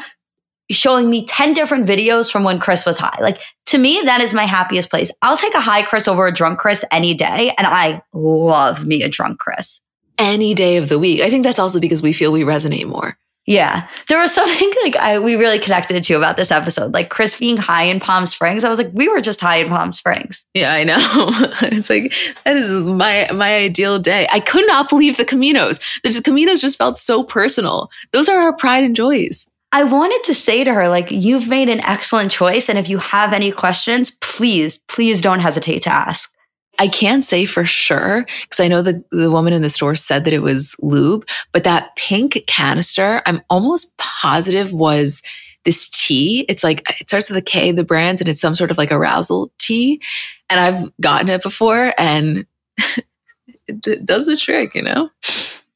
showing 0.71 1.09
me 1.09 1.25
10 1.25 1.53
different 1.53 1.85
videos 1.85 2.31
from 2.31 2.43
when 2.43 2.59
Kris 2.59 2.85
was 2.85 2.97
high. 2.97 3.17
Like 3.21 3.39
to 3.67 3.77
me, 3.77 4.01
that 4.05 4.21
is 4.21 4.33
my 4.33 4.45
happiest 4.45 4.89
place. 4.89 5.11
I'll 5.21 5.37
take 5.37 5.53
a 5.53 5.61
high 5.61 5.83
Kris 5.83 6.07
over 6.07 6.25
a 6.27 6.33
drunk 6.33 6.59
Kris 6.59 6.83
any 6.91 7.13
day. 7.13 7.53
And 7.57 7.67
I 7.67 8.01
love 8.13 8.85
me 8.85 9.03
a 9.03 9.09
drunk 9.09 9.39
Kris. 9.39 9.81
Any 10.17 10.53
day 10.53 10.77
of 10.77 10.87
the 10.87 10.97
week. 10.97 11.21
I 11.21 11.29
think 11.29 11.43
that's 11.43 11.59
also 11.59 11.79
because 11.79 12.01
we 12.01 12.13
feel 12.13 12.31
we 12.31 12.41
resonate 12.41 12.85
more. 12.85 13.17
Yeah. 13.45 13.87
There 14.09 14.19
was 14.19 14.33
something 14.33 14.71
like 14.83 14.95
I 14.95 15.19
we 15.19 15.35
really 15.35 15.59
connected 15.59 16.01
to 16.01 16.13
about 16.15 16.37
this 16.37 16.51
episode. 16.51 16.93
Like 16.93 17.09
Kris 17.09 17.37
being 17.37 17.57
high 17.57 17.83
in 17.83 17.99
Palm 17.99 18.25
Springs. 18.25 18.63
I 18.63 18.69
was 18.69 18.79
like, 18.79 18.91
we 18.93 19.07
were 19.07 19.21
just 19.21 19.41
high 19.41 19.57
in 19.57 19.69
Palm 19.69 19.91
Springs. 19.91 20.45
Yeah, 20.53 20.73
I 20.73 20.83
know. 20.83 20.97
it's 21.61 21.89
like 21.89 22.13
that 22.43 22.55
is 22.55 22.71
my 22.71 23.27
my 23.33 23.55
ideal 23.55 23.99
day. 23.99 24.27
I 24.31 24.39
could 24.39 24.65
not 24.67 24.89
believe 24.89 25.17
the 25.17 25.25
Caminos. 25.25 25.79
The 26.01 26.09
Caminos 26.09 26.61
just 26.61 26.77
felt 26.77 26.97
so 26.97 27.23
personal. 27.23 27.89
Those 28.11 28.29
are 28.29 28.39
our 28.39 28.53
pride 28.53 28.83
and 28.83 28.95
joys. 28.95 29.47
I 29.71 29.83
wanted 29.83 30.23
to 30.25 30.33
say 30.33 30.63
to 30.63 30.73
her, 30.73 30.87
like, 30.87 31.11
you've 31.11 31.49
made 31.49 31.69
an 31.69 31.81
excellent 31.81 32.31
choice. 32.31 32.69
And 32.69 32.79
if 32.79 32.87
you 32.87 32.97
have 32.97 33.33
any 33.33 33.51
questions, 33.51 34.11
please, 34.21 34.77
please 34.87 35.21
don't 35.21 35.41
hesitate 35.41 35.81
to 35.83 35.89
ask. 35.89 36.31
I 36.79 36.87
can't 36.87 37.23
say 37.23 37.45
for 37.45 37.65
sure 37.65 38.25
because 38.41 38.59
I 38.59 38.67
know 38.67 38.81
the, 38.81 39.03
the 39.11 39.31
woman 39.31 39.53
in 39.53 39.61
the 39.61 39.69
store 39.69 39.95
said 39.95 40.25
that 40.25 40.33
it 40.33 40.41
was 40.41 40.75
lube, 40.79 41.25
but 41.51 41.63
that 41.63 41.95
pink 41.95 42.43
canister, 42.47 43.21
I'm 43.25 43.41
almost 43.49 43.95
positive 43.97 44.73
was 44.73 45.21
this 45.63 45.89
tea. 45.89 46.45
It's 46.47 46.63
like, 46.63 46.89
it 46.99 47.09
starts 47.09 47.29
with 47.29 47.37
a 47.37 47.41
K, 47.41 47.71
the 47.71 47.83
brand, 47.83 48.19
and 48.21 48.29
it's 48.29 48.41
some 48.41 48.55
sort 48.55 48.71
of 48.71 48.77
like 48.77 48.91
arousal 48.91 49.51
tea. 49.57 50.01
And 50.49 50.59
I've 50.59 50.91
gotten 50.99 51.29
it 51.29 51.41
before 51.41 51.93
and 51.97 52.45
it 53.67 54.05
does 54.05 54.25
the 54.25 54.37
trick, 54.37 54.75
you 54.75 54.81
know? 54.81 55.09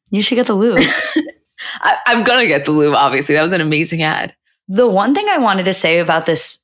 You 0.10 0.22
should 0.22 0.36
get 0.36 0.48
the 0.48 0.54
lube. 0.54 0.80
I, 1.82 1.98
I'm 2.06 2.24
gonna 2.24 2.48
get 2.48 2.66
the 2.66 2.72
lube. 2.72 2.94
Obviously, 2.94 3.36
that 3.36 3.44
was 3.44 3.54
an 3.54 3.62
amazing 3.62 4.04
ad. 4.04 4.34
The 4.68 4.88
one 4.88 5.16
thing 5.16 5.28
I 5.30 5.38
wanted 5.38 5.66
to 5.66 5.74
say 5.74 6.00
about 6.00 6.26
this 6.26 6.60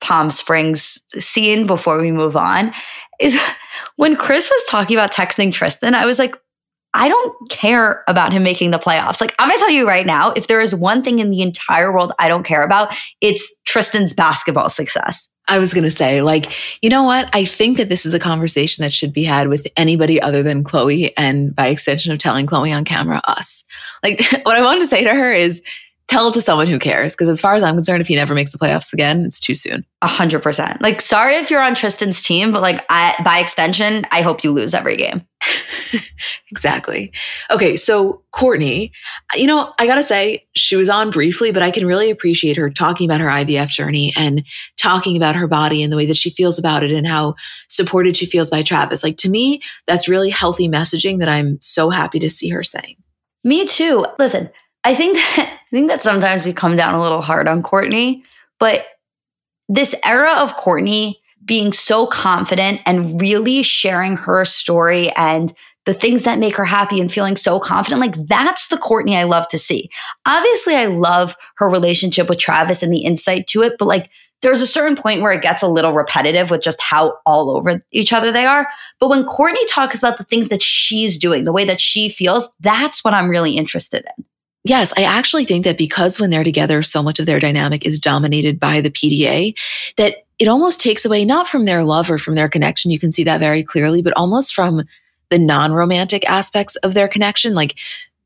Palm 0.00 0.30
Springs 0.30 0.98
scene 1.18 1.66
before 1.66 2.00
we 2.00 2.12
move 2.12 2.36
on 2.36 2.72
is 3.20 3.38
when 3.96 4.16
Kris 4.16 4.50
was 4.50 4.64
talking 4.64 4.96
about 4.96 5.12
texting 5.12 5.52
Tristan, 5.52 5.94
I 5.94 6.06
was 6.06 6.18
like, 6.18 6.36
I 6.94 7.08
don't 7.08 7.50
care 7.50 8.04
about 8.08 8.32
him 8.32 8.42
making 8.42 8.70
the 8.70 8.78
playoffs. 8.78 9.20
Like, 9.20 9.34
I'm 9.38 9.48
gonna 9.48 9.58
tell 9.58 9.70
you 9.70 9.86
right 9.86 10.06
now, 10.06 10.30
if 10.30 10.46
there 10.46 10.60
is 10.60 10.74
one 10.74 11.02
thing 11.02 11.18
in 11.18 11.30
the 11.30 11.42
entire 11.42 11.92
world 11.92 12.12
I 12.18 12.28
don't 12.28 12.44
care 12.44 12.62
about, 12.62 12.96
it's 13.20 13.54
Tristan's 13.64 14.14
basketball 14.14 14.68
success. 14.68 15.28
I 15.48 15.58
was 15.58 15.72
going 15.72 15.84
to 15.84 15.90
say, 15.90 16.22
like, 16.22 16.52
you 16.82 16.90
know 16.90 17.04
what? 17.04 17.30
I 17.32 17.44
think 17.44 17.76
that 17.76 17.88
this 17.88 18.04
is 18.04 18.14
a 18.14 18.18
conversation 18.18 18.82
that 18.82 18.92
should 18.92 19.12
be 19.12 19.22
had 19.22 19.48
with 19.48 19.66
anybody 19.76 20.20
other 20.20 20.42
than 20.42 20.64
Khloe 20.64 21.12
and 21.16 21.54
by 21.54 21.68
extension 21.68 22.12
of 22.12 22.18
telling 22.18 22.46
Khloe 22.46 22.76
on 22.76 22.84
camera, 22.84 23.20
us. 23.24 23.64
Like, 24.02 24.20
what 24.42 24.56
I 24.56 24.62
wanted 24.62 24.80
to 24.80 24.86
say 24.86 25.04
to 25.04 25.10
her 25.10 25.32
is 25.32 25.62
tell 26.08 26.28
it 26.28 26.34
to 26.34 26.40
someone 26.40 26.66
who 26.66 26.78
cares. 26.78 27.14
Because 27.14 27.28
as 27.28 27.40
far 27.40 27.54
as 27.54 27.62
I'm 27.62 27.74
concerned, 27.74 28.00
if 28.00 28.08
he 28.08 28.14
never 28.14 28.34
makes 28.34 28.52
the 28.52 28.58
playoffs 28.58 28.92
again, 28.92 29.24
it's 29.24 29.40
too 29.40 29.54
soon. 29.54 29.84
A 30.02 30.06
hundred 30.06 30.42
percent. 30.42 30.80
Like, 30.80 31.00
sorry 31.00 31.36
if 31.36 31.50
you're 31.50 31.62
on 31.62 31.74
Tristan's 31.74 32.22
team, 32.22 32.52
but 32.52 32.62
like, 32.62 32.84
I, 32.88 33.14
by 33.24 33.38
extension, 33.38 34.06
I 34.10 34.22
hope 34.22 34.44
you 34.44 34.52
lose 34.52 34.74
every 34.74 34.96
game. 34.96 35.26
exactly. 36.50 37.12
Okay, 37.50 37.76
so 37.76 38.22
Kourtney, 38.32 38.90
you 39.34 39.46
know, 39.46 39.72
I 39.78 39.86
gotta 39.86 40.02
say, 40.02 40.46
she 40.54 40.76
was 40.76 40.88
on 40.88 41.10
briefly, 41.10 41.52
but 41.52 41.62
I 41.62 41.70
can 41.70 41.86
really 41.86 42.10
appreciate 42.10 42.56
her 42.56 42.70
talking 42.70 43.08
about 43.08 43.20
her 43.20 43.28
IVF 43.28 43.68
journey 43.68 44.12
and 44.16 44.44
talking 44.76 45.16
about 45.16 45.36
her 45.36 45.46
body 45.46 45.82
and 45.82 45.92
the 45.92 45.96
way 45.96 46.06
that 46.06 46.16
she 46.16 46.30
feels 46.30 46.58
about 46.58 46.82
it 46.82 46.92
and 46.92 47.06
how 47.06 47.34
supported 47.68 48.16
she 48.16 48.26
feels 48.26 48.50
by 48.50 48.62
Travis. 48.62 49.02
Like 49.02 49.16
to 49.18 49.28
me, 49.28 49.60
that's 49.86 50.08
really 50.08 50.30
healthy 50.30 50.68
messaging 50.68 51.18
that 51.18 51.28
I'm 51.28 51.58
so 51.60 51.90
happy 51.90 52.18
to 52.20 52.28
see 52.28 52.48
her 52.50 52.62
saying. 52.62 52.96
Me 53.44 53.64
too. 53.64 54.04
Listen, 54.18 54.50
I 54.84 54.94
think 54.94 55.16
that 55.16 55.52
I 55.66 55.76
think 55.76 55.88
that 55.88 56.02
sometimes 56.02 56.46
we 56.46 56.52
come 56.52 56.76
down 56.76 56.94
a 56.94 57.02
little 57.02 57.20
hard 57.20 57.48
on 57.48 57.62
Kourtney, 57.62 58.22
but 58.60 58.86
this 59.68 59.94
era 60.04 60.34
of 60.34 60.56
Kourtney 60.56 61.16
being 61.44 61.72
so 61.72 62.06
confident 62.06 62.80
and 62.86 63.20
really 63.20 63.62
sharing 63.62 64.16
her 64.16 64.44
story 64.44 65.10
and 65.12 65.52
the 65.84 65.94
things 65.94 66.22
that 66.22 66.38
make 66.38 66.56
her 66.56 66.64
happy 66.64 67.00
and 67.00 67.10
feeling 67.10 67.36
so 67.36 67.58
confident. 67.60 68.00
Like 68.00 68.26
that's 68.26 68.68
the 68.68 68.76
Kourtney 68.76 69.16
I 69.16 69.22
love 69.22 69.48
to 69.48 69.58
see. 69.58 69.88
Obviously, 70.24 70.74
I 70.74 70.86
love 70.86 71.36
her 71.56 71.68
relationship 71.68 72.28
with 72.28 72.38
Travis 72.38 72.82
and 72.82 72.92
the 72.92 73.04
insight 73.04 73.46
to 73.48 73.62
it, 73.62 73.74
but 73.78 73.86
like 73.86 74.10
there's 74.42 74.60
a 74.60 74.66
certain 74.66 74.96
point 74.96 75.22
where 75.22 75.32
it 75.32 75.42
gets 75.42 75.62
a 75.62 75.68
little 75.68 75.92
repetitive 75.92 76.50
with 76.50 76.62
just 76.62 76.80
how 76.82 77.16
all 77.24 77.50
over 77.50 77.82
each 77.90 78.12
other 78.12 78.30
they 78.30 78.44
are. 78.44 78.68
But 79.00 79.08
when 79.08 79.24
Kourtney 79.24 79.64
talks 79.68 79.98
about 79.98 80.18
the 80.18 80.24
things 80.24 80.48
that 80.48 80.62
she's 80.62 81.18
doing, 81.18 81.44
the 81.44 81.52
way 81.52 81.64
that 81.64 81.80
she 81.80 82.08
feels, 82.08 82.50
that's 82.60 83.02
what 83.02 83.14
I'm 83.14 83.30
really 83.30 83.56
interested 83.56 84.04
in. 84.16 84.24
Yes, 84.68 84.92
I 84.96 85.04
actually 85.04 85.44
think 85.44 85.64
that 85.64 85.78
because 85.78 86.18
when 86.18 86.30
they're 86.30 86.42
together, 86.42 86.82
so 86.82 87.00
much 87.00 87.20
of 87.20 87.26
their 87.26 87.38
dynamic 87.38 87.86
is 87.86 88.00
dominated 88.00 88.58
by 88.58 88.80
the 88.80 88.90
PDA, 88.90 89.56
that 89.96 90.26
it 90.40 90.48
almost 90.48 90.80
takes 90.80 91.04
away 91.04 91.24
not 91.24 91.46
from 91.46 91.66
their 91.66 91.84
love 91.84 92.10
or 92.10 92.18
from 92.18 92.34
their 92.34 92.48
connection. 92.48 92.90
You 92.90 92.98
can 92.98 93.12
see 93.12 93.22
that 93.24 93.38
very 93.38 93.62
clearly, 93.62 94.02
but 94.02 94.12
almost 94.16 94.54
from 94.54 94.82
the 95.30 95.38
non 95.38 95.72
romantic 95.72 96.28
aspects 96.28 96.74
of 96.76 96.94
their 96.94 97.06
connection. 97.06 97.54
Like 97.54 97.76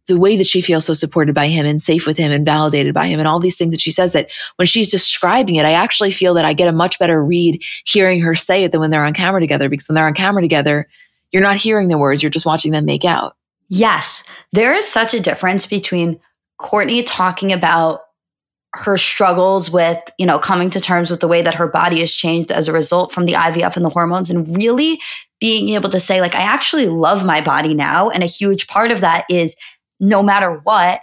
the 0.06 0.18
way 0.18 0.38
that 0.38 0.46
she 0.46 0.62
feels 0.62 0.86
so 0.86 0.94
supported 0.94 1.34
by 1.34 1.48
him 1.48 1.66
and 1.66 1.80
safe 1.80 2.06
with 2.06 2.16
him 2.16 2.32
and 2.32 2.44
validated 2.44 2.94
by 2.94 3.06
him 3.06 3.20
and 3.20 3.28
all 3.28 3.38
these 3.38 3.58
things 3.58 3.74
that 3.74 3.80
she 3.82 3.90
says 3.90 4.12
that 4.12 4.30
when 4.56 4.66
she's 4.66 4.90
describing 4.90 5.56
it, 5.56 5.66
I 5.66 5.72
actually 5.72 6.10
feel 6.10 6.32
that 6.34 6.46
I 6.46 6.54
get 6.54 6.68
a 6.68 6.72
much 6.72 6.98
better 6.98 7.22
read 7.22 7.62
hearing 7.84 8.22
her 8.22 8.34
say 8.34 8.64
it 8.64 8.72
than 8.72 8.80
when 8.80 8.90
they're 8.90 9.04
on 9.04 9.12
camera 9.12 9.40
together 9.40 9.68
because 9.68 9.88
when 9.88 9.94
they're 9.94 10.06
on 10.06 10.14
camera 10.14 10.40
together, 10.40 10.88
you're 11.32 11.42
not 11.42 11.56
hearing 11.56 11.88
the 11.88 11.98
words, 11.98 12.22
you're 12.22 12.30
just 12.30 12.46
watching 12.46 12.72
them 12.72 12.86
make 12.86 13.04
out. 13.04 13.36
Yes, 13.68 14.24
there 14.52 14.74
is 14.74 14.88
such 14.88 15.14
a 15.14 15.20
difference 15.20 15.66
between 15.66 16.18
Kourtney 16.60 17.02
talking 17.06 17.52
about 17.52 18.00
her 18.74 18.96
struggles 18.96 19.70
with, 19.70 19.98
you 20.18 20.26
know, 20.26 20.38
coming 20.38 20.70
to 20.70 20.80
terms 20.80 21.10
with 21.10 21.20
the 21.20 21.28
way 21.28 21.42
that 21.42 21.56
her 21.56 21.66
body 21.66 22.00
has 22.00 22.14
changed 22.14 22.52
as 22.52 22.68
a 22.68 22.72
result 22.72 23.12
from 23.12 23.26
the 23.26 23.32
IVF 23.32 23.74
and 23.74 23.84
the 23.84 23.90
hormones 23.90 24.30
and 24.30 24.56
really 24.56 25.00
being 25.40 25.70
able 25.70 25.90
to 25.90 25.98
say 25.98 26.20
like 26.20 26.34
I 26.34 26.42
actually 26.42 26.86
love 26.86 27.24
my 27.24 27.40
body 27.40 27.74
now 27.74 28.10
and 28.10 28.22
a 28.22 28.26
huge 28.26 28.68
part 28.68 28.92
of 28.92 29.00
that 29.00 29.24
is 29.28 29.56
no 29.98 30.22
matter 30.22 30.60
what 30.62 31.00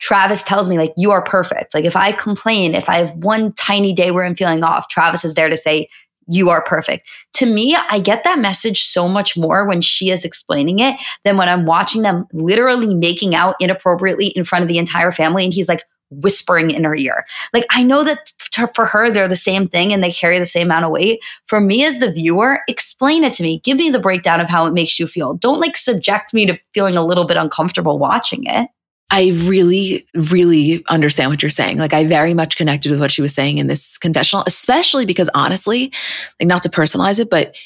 Travis 0.00 0.42
tells 0.42 0.68
me 0.68 0.78
like 0.78 0.94
you 0.96 1.10
are 1.10 1.22
perfect. 1.22 1.74
Like 1.74 1.84
if 1.84 1.96
I 1.96 2.12
complain, 2.12 2.74
if 2.74 2.88
I 2.88 2.96
have 2.96 3.10
one 3.16 3.52
tiny 3.52 3.92
day 3.92 4.10
where 4.10 4.24
I'm 4.24 4.34
feeling 4.34 4.64
off, 4.64 4.88
Travis 4.88 5.24
is 5.24 5.34
there 5.34 5.50
to 5.50 5.56
say 5.56 5.88
you 6.30 6.48
are 6.48 6.64
perfect. 6.64 7.10
To 7.34 7.46
me, 7.46 7.76
I 7.90 7.98
get 7.98 8.24
that 8.24 8.38
message 8.38 8.84
so 8.84 9.08
much 9.08 9.36
more 9.36 9.66
when 9.66 9.80
she 9.80 10.10
is 10.10 10.24
explaining 10.24 10.78
it 10.78 10.96
than 11.24 11.36
when 11.36 11.48
I'm 11.48 11.66
watching 11.66 12.02
them 12.02 12.26
literally 12.32 12.94
making 12.94 13.34
out 13.34 13.56
inappropriately 13.60 14.28
in 14.28 14.44
front 14.44 14.62
of 14.62 14.68
the 14.68 14.78
entire 14.78 15.12
family 15.12 15.44
and 15.44 15.52
he's 15.52 15.68
like 15.68 15.84
whispering 16.10 16.70
in 16.70 16.84
her 16.84 16.94
ear. 16.94 17.24
Like 17.52 17.66
I 17.70 17.82
know 17.82 18.04
that 18.04 18.32
for 18.74 18.84
her 18.84 19.10
they're 19.10 19.28
the 19.28 19.36
same 19.36 19.68
thing 19.68 19.92
and 19.92 20.02
they 20.02 20.12
carry 20.12 20.38
the 20.38 20.46
same 20.46 20.68
amount 20.68 20.84
of 20.84 20.90
weight. 20.90 21.20
For 21.46 21.60
me 21.60 21.84
as 21.84 21.98
the 21.98 22.12
viewer, 22.12 22.60
explain 22.68 23.24
it 23.24 23.32
to 23.34 23.42
me. 23.42 23.60
Give 23.60 23.76
me 23.76 23.90
the 23.90 23.98
breakdown 23.98 24.40
of 24.40 24.48
how 24.48 24.66
it 24.66 24.74
makes 24.74 24.98
you 24.98 25.06
feel. 25.06 25.34
Don't 25.34 25.60
like 25.60 25.76
subject 25.76 26.34
me 26.34 26.46
to 26.46 26.58
feeling 26.74 26.96
a 26.96 27.04
little 27.04 27.24
bit 27.24 27.36
uncomfortable 27.36 27.98
watching 27.98 28.44
it. 28.44 28.68
I 29.12 29.32
really, 29.44 30.06
really 30.14 30.84
understand 30.88 31.30
what 31.30 31.42
you're 31.42 31.50
saying. 31.50 31.78
Like, 31.78 31.92
I 31.92 32.06
very 32.06 32.32
much 32.32 32.56
connected 32.56 32.90
with 32.90 33.00
what 33.00 33.10
she 33.10 33.22
was 33.22 33.34
saying 33.34 33.58
in 33.58 33.66
this 33.66 33.98
confessional, 33.98 34.44
especially 34.46 35.04
because 35.04 35.28
honestly, 35.34 35.92
like, 36.38 36.46
not 36.46 36.62
to 36.62 36.68
personalize 36.68 37.18
it, 37.18 37.28
but 37.28 37.56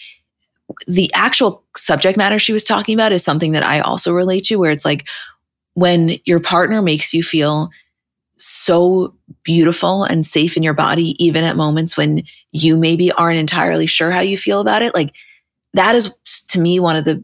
the 0.86 1.12
actual 1.12 1.62
subject 1.76 2.16
matter 2.16 2.38
she 2.38 2.54
was 2.54 2.64
talking 2.64 2.94
about 2.94 3.12
is 3.12 3.22
something 3.22 3.52
that 3.52 3.62
I 3.62 3.80
also 3.80 4.12
relate 4.12 4.44
to, 4.44 4.56
where 4.56 4.70
it's 4.70 4.86
like 4.86 5.06
when 5.74 6.12
your 6.24 6.40
partner 6.40 6.80
makes 6.80 7.12
you 7.12 7.22
feel 7.22 7.70
so 8.38 9.14
beautiful 9.42 10.04
and 10.04 10.24
safe 10.24 10.56
in 10.56 10.62
your 10.62 10.74
body, 10.74 11.14
even 11.22 11.44
at 11.44 11.56
moments 11.56 11.96
when 11.96 12.22
you 12.52 12.76
maybe 12.76 13.12
aren't 13.12 13.38
entirely 13.38 13.86
sure 13.86 14.10
how 14.10 14.20
you 14.20 14.38
feel 14.38 14.60
about 14.60 14.80
it. 14.80 14.94
Like, 14.94 15.14
that 15.74 15.94
is 15.94 16.10
to 16.48 16.58
me 16.58 16.80
one 16.80 16.96
of 16.96 17.04
the 17.04 17.22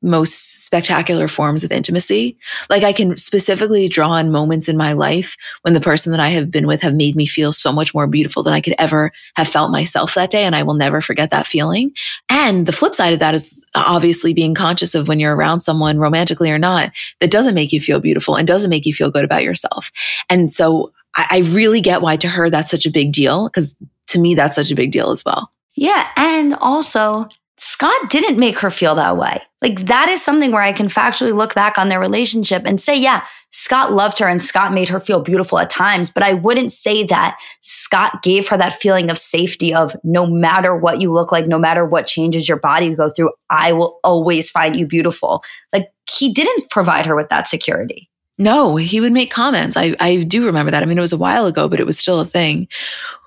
most 0.00 0.64
spectacular 0.64 1.26
forms 1.26 1.64
of 1.64 1.72
intimacy. 1.72 2.36
Like 2.70 2.82
I 2.84 2.92
can 2.92 3.16
specifically 3.16 3.88
draw 3.88 4.10
on 4.10 4.30
moments 4.30 4.68
in 4.68 4.76
my 4.76 4.92
life 4.92 5.36
when 5.62 5.74
the 5.74 5.80
person 5.80 6.12
that 6.12 6.20
I 6.20 6.28
have 6.28 6.50
been 6.50 6.66
with 6.66 6.82
have 6.82 6.94
made 6.94 7.16
me 7.16 7.26
feel 7.26 7.52
so 7.52 7.72
much 7.72 7.94
more 7.94 8.06
beautiful 8.06 8.42
than 8.42 8.52
I 8.52 8.60
could 8.60 8.74
ever 8.78 9.12
have 9.36 9.48
felt 9.48 9.72
myself 9.72 10.14
that 10.14 10.30
day. 10.30 10.44
And 10.44 10.54
I 10.54 10.62
will 10.62 10.74
never 10.74 11.00
forget 11.00 11.30
that 11.30 11.46
feeling. 11.46 11.92
And 12.28 12.66
the 12.66 12.72
flip 12.72 12.94
side 12.94 13.12
of 13.12 13.18
that 13.18 13.34
is 13.34 13.64
obviously 13.74 14.32
being 14.32 14.54
conscious 14.54 14.94
of 14.94 15.08
when 15.08 15.18
you're 15.18 15.36
around 15.36 15.60
someone 15.60 15.98
romantically 15.98 16.50
or 16.50 16.58
not 16.58 16.92
that 17.20 17.30
doesn't 17.30 17.54
make 17.54 17.72
you 17.72 17.80
feel 17.80 18.00
beautiful 18.00 18.36
and 18.36 18.46
doesn't 18.46 18.70
make 18.70 18.86
you 18.86 18.92
feel 18.92 19.10
good 19.10 19.24
about 19.24 19.42
yourself. 19.42 19.90
And 20.30 20.50
so 20.50 20.92
I, 21.16 21.26
I 21.30 21.38
really 21.50 21.80
get 21.80 22.02
why 22.02 22.16
to 22.16 22.28
her 22.28 22.50
that's 22.50 22.70
such 22.70 22.86
a 22.86 22.90
big 22.90 23.12
deal 23.12 23.48
because 23.48 23.74
to 24.08 24.18
me, 24.18 24.34
that's 24.34 24.56
such 24.56 24.70
a 24.70 24.74
big 24.74 24.90
deal 24.90 25.10
as 25.10 25.24
well. 25.24 25.50
Yeah. 25.74 26.08
And 26.16 26.54
also, 26.56 27.28
Scott 27.56 28.10
didn't 28.10 28.38
make 28.38 28.58
her 28.58 28.70
feel 28.70 28.94
that 28.96 29.16
way. 29.16 29.42
Like 29.60 29.86
that 29.86 30.08
is 30.08 30.22
something 30.22 30.52
where 30.52 30.62
I 30.62 30.72
can 30.72 30.86
factually 30.86 31.34
look 31.34 31.54
back 31.54 31.78
on 31.78 31.88
their 31.88 31.98
relationship 31.98 32.62
and 32.64 32.80
say, 32.80 32.94
yeah, 32.94 33.24
Scott 33.50 33.92
loved 33.92 34.18
her 34.18 34.26
and 34.26 34.42
Scott 34.42 34.72
made 34.72 34.88
her 34.88 35.00
feel 35.00 35.20
beautiful 35.20 35.58
at 35.58 35.70
times. 35.70 36.10
But 36.10 36.22
I 36.22 36.34
wouldn't 36.34 36.72
say 36.72 37.02
that 37.04 37.38
Scott 37.60 38.22
gave 38.22 38.46
her 38.48 38.56
that 38.56 38.74
feeling 38.74 39.10
of 39.10 39.18
safety 39.18 39.74
of 39.74 39.96
no 40.04 40.26
matter 40.26 40.76
what 40.76 41.00
you 41.00 41.12
look 41.12 41.32
like, 41.32 41.46
no 41.46 41.58
matter 41.58 41.84
what 41.84 42.06
changes 42.06 42.48
your 42.48 42.58
body 42.58 42.94
go 42.94 43.10
through, 43.10 43.32
I 43.50 43.72
will 43.72 43.98
always 44.04 44.50
find 44.50 44.76
you 44.76 44.86
beautiful. 44.86 45.42
Like 45.72 45.88
he 46.08 46.32
didn't 46.32 46.70
provide 46.70 47.06
her 47.06 47.16
with 47.16 47.28
that 47.30 47.48
security. 47.48 48.08
No, 48.38 48.76
he 48.76 49.00
would 49.00 49.12
make 49.12 49.32
comments. 49.32 49.76
I, 49.76 49.96
I 49.98 50.18
do 50.18 50.46
remember 50.46 50.70
that. 50.70 50.84
I 50.84 50.86
mean, 50.86 50.98
it 50.98 51.02
was 51.02 51.12
a 51.12 51.18
while 51.18 51.46
ago, 51.46 51.68
but 51.68 51.80
it 51.80 51.86
was 51.86 51.98
still 51.98 52.20
a 52.20 52.24
thing. 52.24 52.68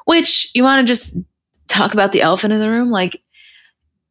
Which 0.06 0.50
you 0.56 0.64
want 0.64 0.86
to 0.86 0.90
just 0.90 1.16
talk 1.68 1.94
about 1.94 2.14
the 2.14 2.22
elephant 2.22 2.54
in 2.54 2.62
the 2.62 2.70
room? 2.70 2.90
Like, 2.90 3.22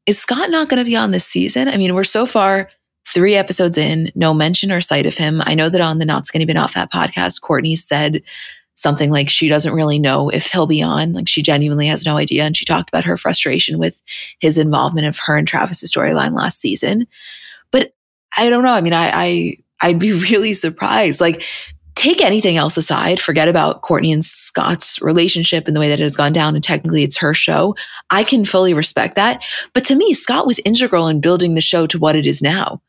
is 0.06 0.18
Scott 0.18 0.50
not 0.50 0.68
going 0.68 0.78
to 0.78 0.88
be 0.88 0.96
on 0.96 1.10
this 1.10 1.26
season? 1.26 1.68
I 1.68 1.76
mean, 1.76 1.94
we're 1.94 2.04
so 2.04 2.26
far 2.26 2.68
three 3.08 3.34
episodes 3.34 3.76
in, 3.76 4.10
no 4.14 4.32
mention 4.32 4.70
or 4.70 4.80
sight 4.80 5.06
of 5.06 5.16
him. 5.16 5.40
I 5.44 5.54
know 5.54 5.68
that 5.68 5.80
on 5.80 5.98
the 5.98 6.04
Not 6.04 6.26
Skinny 6.26 6.44
But 6.44 6.54
Not 6.54 6.70
Fat 6.70 6.92
podcast, 6.92 7.40
Kourtney 7.40 7.76
said 7.76 8.22
something 8.74 9.10
like 9.10 9.28
she 9.28 9.48
doesn't 9.48 9.74
really 9.74 9.98
know 9.98 10.30
if 10.30 10.46
he'll 10.46 10.66
be 10.66 10.82
on. 10.82 11.12
Like 11.12 11.28
she 11.28 11.42
genuinely 11.42 11.86
has 11.86 12.06
no 12.06 12.16
idea. 12.16 12.44
And 12.44 12.56
she 12.56 12.64
talked 12.64 12.88
about 12.88 13.04
her 13.04 13.16
frustration 13.16 13.78
with 13.78 14.02
his 14.38 14.56
involvement 14.58 15.06
of 15.06 15.18
her 15.18 15.36
and 15.36 15.46
Travis's 15.46 15.90
storyline 15.90 16.34
last 16.34 16.60
season. 16.60 17.06
But 17.70 17.92
I 18.36 18.48
don't 18.48 18.62
know. 18.62 18.72
I 18.72 18.80
mean, 18.80 18.94
I, 18.94 19.10
I 19.12 19.56
I'd 19.82 19.98
be 19.98 20.12
really 20.30 20.54
surprised. 20.54 21.20
Like 21.20 21.44
take 22.00 22.24
anything 22.24 22.56
else 22.56 22.78
aside, 22.78 23.20
forget 23.20 23.46
about 23.46 23.82
Kourtney 23.82 24.10
and 24.10 24.24
Scott's 24.24 25.02
relationship 25.02 25.66
and 25.66 25.76
the 25.76 25.80
way 25.80 25.90
that 25.90 26.00
it 26.00 26.02
has 26.02 26.16
gone 26.16 26.32
down. 26.32 26.54
And 26.54 26.64
technically 26.64 27.02
it's 27.02 27.18
her 27.18 27.34
show. 27.34 27.76
I 28.08 28.24
can 28.24 28.46
fully 28.46 28.72
respect 28.72 29.16
that. 29.16 29.44
But 29.74 29.84
to 29.84 29.94
me, 29.94 30.14
Scott 30.14 30.46
was 30.46 30.58
integral 30.60 31.08
in 31.08 31.20
building 31.20 31.54
the 31.54 31.60
show 31.60 31.86
to 31.88 31.98
what 31.98 32.16
it 32.16 32.26
is 32.26 32.40
now. 32.40 32.80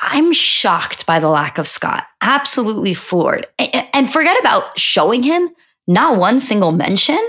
I'm 0.00 0.32
shocked 0.32 1.04
by 1.04 1.20
the 1.20 1.28
lack 1.28 1.58
of 1.58 1.68
Scott. 1.68 2.04
Absolutely 2.22 2.94
floored. 2.94 3.46
And 3.92 4.10
forget 4.10 4.40
about 4.40 4.78
showing 4.78 5.22
him, 5.22 5.50
not 5.86 6.18
one 6.18 6.40
single 6.40 6.72
mention. 6.72 7.20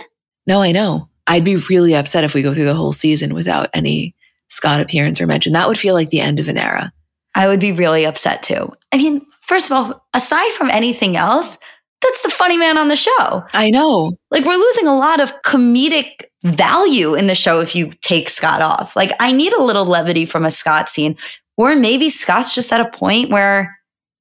No, 0.48 0.62
I 0.62 0.72
know. 0.72 1.10
I'd 1.28 1.44
be 1.44 1.58
really 1.58 1.96
upset 1.96 2.24
if 2.24 2.34
we 2.34 2.44
go 2.44 2.54
through 2.54 2.66
the 2.66 2.74
whole 2.74 2.94
season 2.94 3.34
without 3.34 3.70
any 3.74 4.16
Scott 4.48 4.80
appearance 4.80 5.20
or 5.20 5.28
mention. 5.28 5.52
That 5.52 5.68
would 5.68 5.78
feel 5.78 5.96
like 5.96 6.12
the 6.12 6.22
end 6.22 6.40
of 6.40 6.48
an 6.48 6.58
era. 6.58 6.94
I 7.36 7.48
would 7.48 7.60
be 7.60 7.74
really 7.74 8.06
upset 8.06 8.42
too. 8.42 8.72
I 8.94 8.98
mean, 8.98 9.26
First 9.48 9.72
of 9.72 9.78
all, 9.78 10.06
aside 10.14 10.52
from 10.52 10.70
anything 10.70 11.18
else, 11.18 11.58
that's 12.02 12.22
the 12.22 12.30
funny 12.30 12.58
man 12.58 12.78
on 12.78 12.88
the 12.88 12.96
show. 12.96 13.44
I 13.54 13.70
know. 13.70 14.16
Like 14.32 14.46
we're 14.46 14.58
losing 14.58 14.88
a 14.88 14.98
lot 14.98 15.20
of 15.20 15.34
comedic 15.44 16.26
value 16.44 17.16
in 17.16 17.28
the 17.28 17.36
show 17.36 17.60
if 17.60 17.76
you 17.76 17.92
take 18.02 18.30
Scott 18.30 18.62
off. 18.62 18.96
Like 18.96 19.12
I 19.20 19.32
need 19.32 19.54
a 19.54 19.64
little 19.64 19.86
levity 19.86 20.26
from 20.26 20.46
a 20.46 20.52
Scott 20.52 20.90
scene. 20.90 21.18
Or 21.58 21.76
maybe 21.76 22.10
Scott's 22.10 22.54
just 22.54 22.74
at 22.74 22.82
a 22.82 22.98
point 22.98 23.32
where 23.32 23.78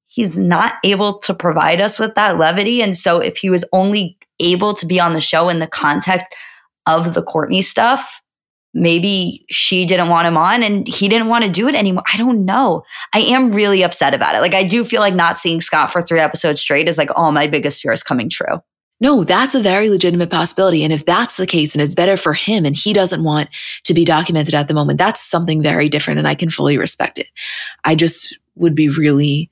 he's 0.07 0.39
not 0.39 0.75
able 0.83 1.19
to 1.19 1.33
provide 1.33 1.81
us 1.81 1.99
with 1.99 2.15
that 2.15 2.37
levity. 2.37 2.81
And 2.81 2.95
so 2.95 3.19
if 3.19 3.37
he 3.37 3.49
was 3.49 3.65
only 3.73 4.17
able 4.39 4.73
to 4.75 4.85
be 4.85 4.99
on 4.99 5.13
the 5.13 5.21
show 5.21 5.49
in 5.49 5.59
the 5.59 5.67
context 5.67 6.27
of 6.87 7.13
the 7.13 7.23
Kourtney 7.23 7.63
stuff, 7.63 8.21
maybe 8.75 9.45
she 9.49 9.85
didn't 9.85 10.09
want 10.09 10.27
him 10.27 10.37
on 10.37 10.61
and 10.61 10.85
he 10.85 11.07
didn't 11.07 11.29
want 11.29 11.45
to 11.45 11.49
do 11.49 11.67
it 11.67 11.75
anymore. 11.75 12.03
I 12.13 12.17
don't 12.17 12.43
know. 12.43 12.83
I 13.13 13.19
am 13.19 13.51
really 13.51 13.83
upset 13.83 14.13
about 14.13 14.35
it. 14.35 14.41
Like, 14.41 14.53
I 14.53 14.65
do 14.65 14.83
feel 14.83 14.99
like 14.99 15.15
not 15.15 15.39
seeing 15.39 15.61
Scott 15.61 15.91
for 15.91 16.01
three 16.01 16.19
episodes 16.19 16.59
straight 16.59 16.89
is 16.89 16.97
like 16.97 17.09
all 17.15 17.31
my 17.31 17.47
biggest 17.47 17.81
fears 17.81 18.03
coming 18.03 18.29
true. 18.29 18.61
No, 18.99 19.23
that's 19.23 19.55
a 19.55 19.61
very 19.61 19.89
legitimate 19.89 20.29
possibility. 20.29 20.83
And 20.83 20.91
if 20.91 21.05
that's 21.05 21.37
the 21.37 21.47
case 21.47 21.73
and 21.73 21.81
it's 21.81 21.95
better 21.95 22.17
for 22.17 22.33
him 22.33 22.65
and 22.65 22.75
he 22.75 22.93
doesn't 22.93 23.23
want 23.23 23.49
to 23.85 23.93
be 23.93 24.05
documented 24.05 24.53
at 24.53 24.67
the 24.67 24.73
moment, 24.73 24.99
that's 24.99 25.21
something 25.21 25.63
very 25.63 25.89
different 25.89 26.19
and 26.19 26.27
I 26.27 26.35
can 26.35 26.49
fully 26.49 26.77
respect 26.77 27.17
it. 27.17 27.29
I 27.83 27.95
just 27.95 28.37
would 28.55 28.75
be 28.75 28.89
really 28.89 29.49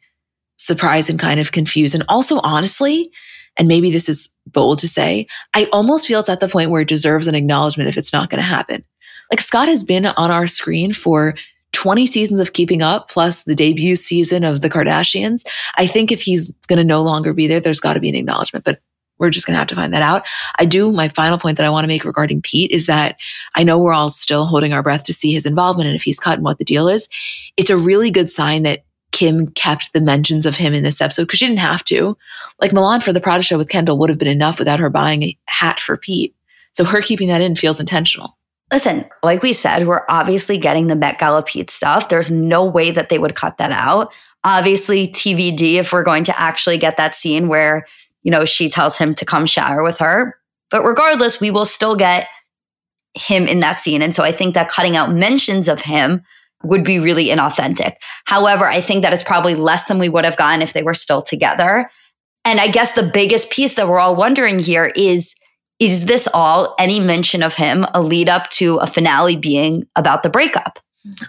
surprised 0.58 1.10
and 1.10 1.20
kind 1.20 1.40
of 1.40 1.52
confused. 1.52 1.96
And 1.96 2.06
also, 2.08 2.40
honestly, 2.40 3.12
and 3.58 3.68
maybe 3.68 3.92
this 3.92 4.10
is 4.10 4.30
bold 4.48 4.80
to 4.80 4.88
say, 4.88 5.28
I 5.54 5.68
almost 5.72 6.08
feel 6.08 6.20
it's 6.20 6.30
at 6.30 6.40
the 6.40 6.50
point 6.50 6.72
where 6.72 6.82
it 6.82 6.88
deserves 6.88 7.28
an 7.28 7.36
acknowledgement 7.36 7.90
if 7.90 7.98
it's 7.98 8.14
not 8.14 8.30
going 8.30 8.42
to 8.42 8.48
happen. 8.48 8.84
Like 9.34 9.42
Scott 9.42 9.68
has 9.68 9.84
been 9.84 10.06
on 10.06 10.30
our 10.30 10.46
screen 10.46 10.94
for 10.94 11.34
20 11.72 12.06
seasons 12.06 12.40
of 12.40 12.54
keeping 12.54 12.84
up 12.84 13.10
plus 13.10 13.46
the 13.46 13.56
debut 13.56 13.96
season 13.96 14.44
of 14.44 14.62
the 14.62 14.70
Kardashians. 14.70 15.42
I 15.74 15.88
think 15.88 16.12
if 16.12 16.22
he's 16.22 16.52
going 16.68 16.78
to 16.78 16.84
no 16.84 17.02
longer 17.02 17.34
be 17.34 17.48
there, 17.48 17.60
there's 17.60 17.80
got 17.80 17.96
to 17.96 18.00
be 18.00 18.10
an 18.10 18.16
acknowledgement, 18.16 18.64
but 18.64 18.80
we're 19.18 19.32
just 19.32 19.48
going 19.48 19.56
to 19.56 19.58
have 19.58 19.70
to 19.70 19.76
find 19.76 19.92
that 19.92 20.04
out. 20.04 20.22
I 20.60 20.66
do. 20.66 20.92
My 20.92 21.10
final 21.10 21.40
point 21.40 21.58
that 21.58 21.66
I 21.66 21.72
want 21.72 21.84
to 21.84 21.88
make 21.88 22.06
regarding 22.06 22.44
Pete 22.44 22.70
is 22.70 22.86
that 22.86 23.18
I 23.56 23.64
know 23.64 23.80
we're 23.80 23.92
all 23.92 24.10
still 24.10 24.46
holding 24.46 24.72
our 24.72 24.84
breath 24.84 25.04
to 25.06 25.14
see 25.14 25.34
his 25.34 25.48
involvement 25.48 25.88
and 25.88 25.96
if 25.96 26.04
he's 26.04 26.20
cut 26.20 26.36
and 26.36 26.44
what 26.44 26.60
the 26.60 26.64
deal 26.64 26.88
is. 26.88 27.10
It's 27.58 27.72
a 27.72 27.78
really 27.78 28.12
good 28.12 28.30
sign 28.30 28.62
that 28.62 28.86
Kim 29.14 29.48
kept 29.48 29.94
the 29.94 30.02
mentions 30.02 30.46
of 30.46 30.58
him 30.58 30.76
in 30.76 30.84
this 30.84 31.02
episode 31.02 31.24
because 31.24 31.40
she 31.40 31.48
didn't 31.48 31.58
have 31.58 31.84
to. 31.86 32.16
Like 32.62 32.72
Milan 32.72 33.02
for 33.02 33.12
the 33.12 33.20
Prada 33.20 33.42
show 33.42 33.58
with 33.58 33.70
Kendall 33.70 33.98
would 33.98 34.12
have 34.12 34.20
been 34.20 34.28
enough 34.28 34.60
without 34.60 34.80
her 34.80 34.92
buying 34.92 35.24
a 35.24 35.38
hat 35.46 35.80
for 35.80 35.98
Pete. 35.98 36.36
So 36.72 36.86
her 36.86 37.02
keeping 37.02 37.30
that 37.30 37.42
in 37.42 37.56
feels 37.56 37.80
intentional. 37.80 38.38
Listen, 38.74 39.06
like 39.22 39.44
we 39.44 39.54
said, 39.54 39.86
we're 39.86 40.02
obviously 40.10 40.58
getting 40.58 40.88
the 40.88 40.96
Met 40.96 41.20
Gala 41.20 41.44
Pete 41.44 41.70
stuff. 41.70 42.10
There's 42.10 42.32
no 42.32 42.66
way 42.66 42.90
that 42.90 43.10
they 43.10 43.20
would 43.20 43.36
cut 43.36 43.60
that 43.60 43.72
out. 43.72 44.12
Obviously, 44.44 45.10
TVD, 45.10 45.76
if 45.76 45.94
we're 45.94 46.02
going 46.02 46.24
to 46.24 46.42
actually 46.42 46.80
get 46.80 46.98
that 46.98 47.14
scene 47.14 47.48
where, 47.48 47.86
you 48.24 48.32
know, 48.32 48.46
she 48.46 48.70
tells 48.70 48.98
him 48.98 49.14
to 49.14 49.26
come 49.26 49.46
shower 49.46 49.84
with 49.84 50.00
her. 50.00 50.40
But 50.72 50.82
regardless, 50.82 51.40
we 51.40 51.52
will 51.52 51.66
still 51.66 51.96
get 51.96 52.28
him 53.14 53.46
in 53.46 53.60
that 53.60 53.80
scene. 53.80 54.02
And 54.02 54.12
so 54.12 54.24
I 54.24 54.32
think 54.32 54.56
that 54.56 54.70
cutting 54.70 54.98
out 54.98 55.14
mentions 55.14 55.68
of 55.68 55.82
him 55.82 56.24
would 56.64 56.84
be 56.84 56.98
really 56.98 57.28
inauthentic. 57.28 57.98
However, 58.26 58.68
I 58.68 58.82
think 58.82 59.04
that 59.04 59.14
it's 59.14 59.24
probably 59.24 59.54
less 59.54 59.86
than 59.86 60.00
we 60.00 60.10
would 60.10 60.26
have 60.26 60.38
gotten 60.38 60.64
if 60.64 60.74
they 60.74 60.82
were 60.82 60.96
still 60.96 61.22
together. 61.22 61.92
And 62.44 62.60
I 62.60 62.70
guess 62.70 62.94
the 62.94 63.04
biggest 63.04 63.52
piece 63.52 63.76
that 63.76 63.88
we're 63.88 64.00
all 64.00 64.16
wondering 64.16 64.58
here 64.58 64.92
is 64.96 65.36
is 65.80 66.06
this 66.06 66.28
all 66.34 66.76
any 66.80 67.00
mention 67.00 67.44
of 67.44 67.54
him 67.54 67.86
a 67.94 68.02
lead 68.02 68.30
up 68.30 68.50
to 68.52 68.78
a 68.78 68.88
finale 68.88 69.36
being 69.36 69.88
about 69.96 70.24
the 70.24 70.30
breakup? 70.30 70.80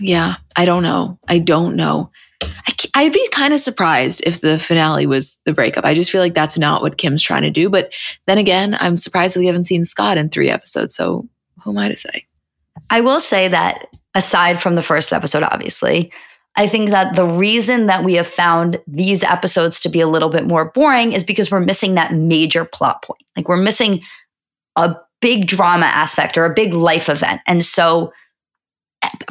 Yeah, 0.00 0.34
I 0.56 0.64
don't 0.64 0.82
know. 0.82 1.20
I 1.28 1.38
don't 1.38 1.76
know. 1.76 2.10
I, 2.42 2.74
I'd 2.94 3.12
be 3.12 3.28
kind 3.28 3.54
of 3.54 3.60
surprised 3.60 4.22
if 4.26 4.40
the 4.40 4.58
finale 4.58 5.06
was 5.06 5.38
the 5.44 5.52
breakup. 5.52 5.84
I 5.84 5.94
just 5.94 6.10
feel 6.10 6.20
like 6.20 6.34
that's 6.34 6.58
not 6.58 6.82
what 6.82 6.98
Kim's 6.98 7.22
trying 7.22 7.42
to 7.42 7.50
do. 7.50 7.70
But 7.70 7.92
then 8.26 8.38
again, 8.38 8.76
I'm 8.80 8.96
surprised 8.96 9.36
that 9.36 9.40
we 9.40 9.46
haven't 9.46 9.64
seen 9.64 9.84
Scott 9.84 10.18
in 10.18 10.30
three 10.30 10.50
episodes. 10.50 10.96
So 10.96 11.28
who 11.62 11.70
am 11.70 11.78
I 11.78 11.88
to 11.88 11.96
say? 11.96 12.26
I 12.90 13.02
will 13.02 13.20
say 13.20 13.46
that 13.46 13.86
aside 14.16 14.60
from 14.60 14.74
the 14.74 14.82
first 14.82 15.12
episode, 15.12 15.44
obviously, 15.44 16.12
I 16.56 16.68
think 16.68 16.90
that 16.90 17.16
the 17.16 17.26
reason 17.26 17.86
that 17.86 18.04
we 18.04 18.14
have 18.14 18.28
found 18.28 18.80
these 18.86 19.24
episodes 19.24 19.80
to 19.80 19.88
be 19.88 20.00
a 20.00 20.06
little 20.06 20.28
bit 20.28 20.46
more 20.46 20.66
boring 20.66 21.12
is 21.12 21.24
because 21.24 21.50
we're 21.50 21.60
missing 21.60 21.94
that 21.94 22.14
major 22.14 22.64
plot 22.64 23.02
point. 23.02 23.22
Like 23.36 23.48
we're 23.48 23.56
missing 23.56 24.02
a 24.76 24.94
big 25.20 25.46
drama 25.46 25.86
aspect 25.86 26.38
or 26.38 26.44
a 26.44 26.54
big 26.54 26.74
life 26.74 27.08
event. 27.08 27.40
And 27.46 27.64
so, 27.64 28.12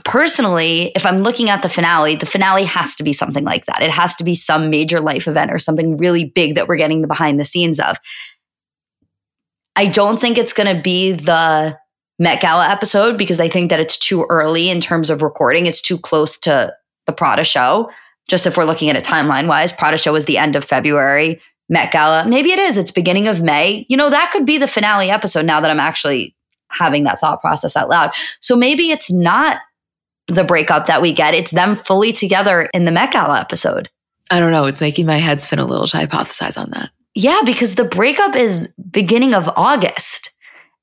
personally, 0.05 0.91
if 0.95 1.05
I'm 1.05 1.23
looking 1.23 1.49
at 1.49 1.61
the 1.61 1.69
finale, 1.69 2.15
the 2.15 2.25
finale 2.25 2.63
has 2.65 2.95
to 2.97 3.03
be 3.03 3.13
something 3.13 3.43
like 3.43 3.65
that. 3.65 3.81
It 3.81 3.89
has 3.89 4.15
to 4.17 4.23
be 4.23 4.35
some 4.35 4.69
major 4.69 4.99
life 4.99 5.27
event 5.27 5.51
or 5.51 5.59
something 5.59 5.97
really 5.97 6.25
big 6.25 6.55
that 6.55 6.67
we're 6.67 6.77
getting 6.77 7.01
the 7.01 7.07
behind 7.07 7.39
the 7.39 7.45
scenes 7.45 7.79
of. 7.79 7.97
I 9.75 9.87
don't 9.87 10.19
think 10.19 10.37
it's 10.37 10.53
going 10.53 10.75
to 10.75 10.81
be 10.81 11.13
the 11.13 11.77
Met 12.19 12.41
Gala 12.41 12.69
episode 12.69 13.17
because 13.17 13.39
I 13.39 13.49
think 13.49 13.71
that 13.71 13.79
it's 13.79 13.97
too 13.97 14.25
early 14.29 14.69
in 14.69 14.79
terms 14.79 15.09
of 15.09 15.23
recording. 15.23 15.65
It's 15.65 15.81
too 15.81 15.97
close 15.97 16.37
to 16.39 16.73
the 17.05 17.13
Prada 17.13 17.43
show. 17.43 17.89
Just 18.29 18.45
if 18.45 18.55
we're 18.55 18.65
looking 18.65 18.89
at 18.89 18.95
it 18.95 19.03
timeline 19.03 19.47
wise, 19.47 19.71
Prada 19.71 19.97
show 19.97 20.13
was 20.13 20.25
the 20.25 20.37
end 20.37 20.55
of 20.55 20.63
February. 20.63 21.41
Met 21.69 21.91
Gala, 21.91 22.27
maybe 22.27 22.51
it 22.51 22.59
is. 22.59 22.77
It's 22.77 22.91
beginning 22.91 23.27
of 23.27 23.41
May. 23.41 23.85
You 23.89 23.97
know, 23.97 24.09
that 24.09 24.31
could 24.31 24.45
be 24.45 24.57
the 24.57 24.67
finale 24.67 25.09
episode 25.09 25.45
now 25.45 25.59
that 25.61 25.71
I'm 25.71 25.79
actually 25.79 26.35
having 26.69 27.03
that 27.05 27.19
thought 27.19 27.41
process 27.41 27.77
out 27.77 27.89
loud. 27.89 28.11
So 28.41 28.55
maybe 28.55 28.91
it's 28.91 29.11
not 29.11 29.59
the 30.27 30.43
breakup 30.43 30.87
that 30.87 31.01
we 31.01 31.11
get, 31.13 31.33
it's 31.33 31.51
them 31.51 31.75
fully 31.75 32.11
together 32.11 32.69
in 32.73 32.85
the 32.85 32.91
Met 32.91 33.11
Gala 33.11 33.39
episode. 33.39 33.89
I 34.31 34.39
don't 34.39 34.51
know. 34.51 34.65
It's 34.65 34.81
making 34.81 35.05
my 35.05 35.17
head 35.17 35.41
spin 35.41 35.59
a 35.59 35.65
little 35.65 35.87
to 35.87 35.97
hypothesize 35.97 36.57
on 36.57 36.71
that. 36.71 36.91
Yeah, 37.15 37.41
because 37.45 37.75
the 37.75 37.83
breakup 37.83 38.35
is 38.35 38.67
beginning 38.89 39.33
of 39.33 39.49
August. 39.55 40.31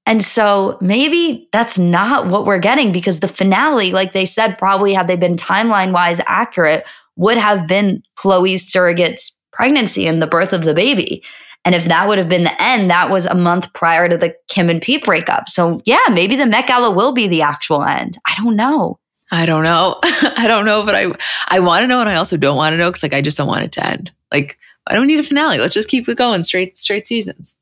And 0.06 0.24
so 0.24 0.78
maybe 0.80 1.48
that's 1.52 1.78
not 1.78 2.28
what 2.28 2.46
we're 2.46 2.58
getting 2.58 2.90
because 2.90 3.20
the 3.20 3.28
finale, 3.28 3.92
like 3.92 4.12
they 4.12 4.24
said, 4.24 4.58
probably 4.58 4.92
had 4.92 5.08
they 5.08 5.16
been 5.16 5.36
timeline 5.36 5.92
wise 5.92 6.20
accurate, 6.26 6.84
would 7.16 7.36
have 7.36 7.66
been 7.66 8.02
Khloé's 8.16 8.66
surrogate's 8.66 9.32
pregnancy 9.52 10.06
and 10.06 10.22
the 10.22 10.26
birth 10.26 10.52
of 10.52 10.64
the 10.64 10.74
baby. 10.74 11.22
And 11.64 11.74
if 11.74 11.84
that 11.86 12.08
would 12.08 12.18
have 12.18 12.28
been 12.28 12.44
the 12.44 12.62
end, 12.62 12.90
that 12.90 13.10
was 13.10 13.26
a 13.26 13.34
month 13.34 13.72
prior 13.74 14.08
to 14.08 14.16
the 14.16 14.34
Kim 14.48 14.70
and 14.70 14.80
Pete 14.80 15.04
breakup. 15.04 15.48
So 15.48 15.82
yeah, 15.84 15.98
maybe 16.10 16.34
the 16.34 16.46
Met 16.46 16.66
Gala 16.66 16.90
will 16.90 17.12
be 17.12 17.28
the 17.28 17.42
actual 17.42 17.84
end. 17.84 18.16
I 18.26 18.34
don't 18.38 18.56
know. 18.56 18.98
I 19.30 19.46
don't 19.46 19.62
know. 19.62 19.98
I 20.02 20.46
don't 20.48 20.64
know, 20.64 20.84
but 20.84 20.94
I 20.94 21.12
I 21.48 21.60
want 21.60 21.82
to 21.82 21.86
know, 21.86 22.00
and 22.00 22.08
I 22.08 22.16
also 22.16 22.36
don't 22.36 22.56
want 22.56 22.72
to 22.72 22.78
know 22.78 22.88
because 22.88 23.02
like 23.02 23.12
I 23.12 23.20
just 23.20 23.36
don't 23.36 23.46
want 23.46 23.64
it 23.64 23.72
to 23.72 23.86
end. 23.86 24.10
Like 24.32 24.58
I 24.86 24.94
don't 24.94 25.06
need 25.06 25.20
a 25.20 25.22
finale. 25.22 25.58
Let's 25.58 25.74
just 25.74 25.88
keep 25.88 26.08
it 26.08 26.16
going 26.18 26.42
straight 26.42 26.76
straight 26.78 27.06
seasons. 27.06 27.54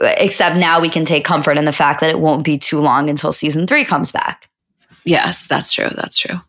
Except 0.00 0.56
now 0.56 0.80
we 0.80 0.88
can 0.88 1.04
take 1.04 1.24
comfort 1.24 1.56
in 1.56 1.64
the 1.64 1.72
fact 1.72 2.00
that 2.00 2.10
it 2.10 2.18
won't 2.18 2.44
be 2.44 2.58
too 2.58 2.80
long 2.80 3.08
until 3.08 3.32
season 3.32 3.66
three 3.66 3.84
comes 3.84 4.10
back. 4.10 4.48
Yes, 5.04 5.46
that's 5.46 5.72
true. 5.72 5.90
That's 5.94 6.18
true. 6.18 6.40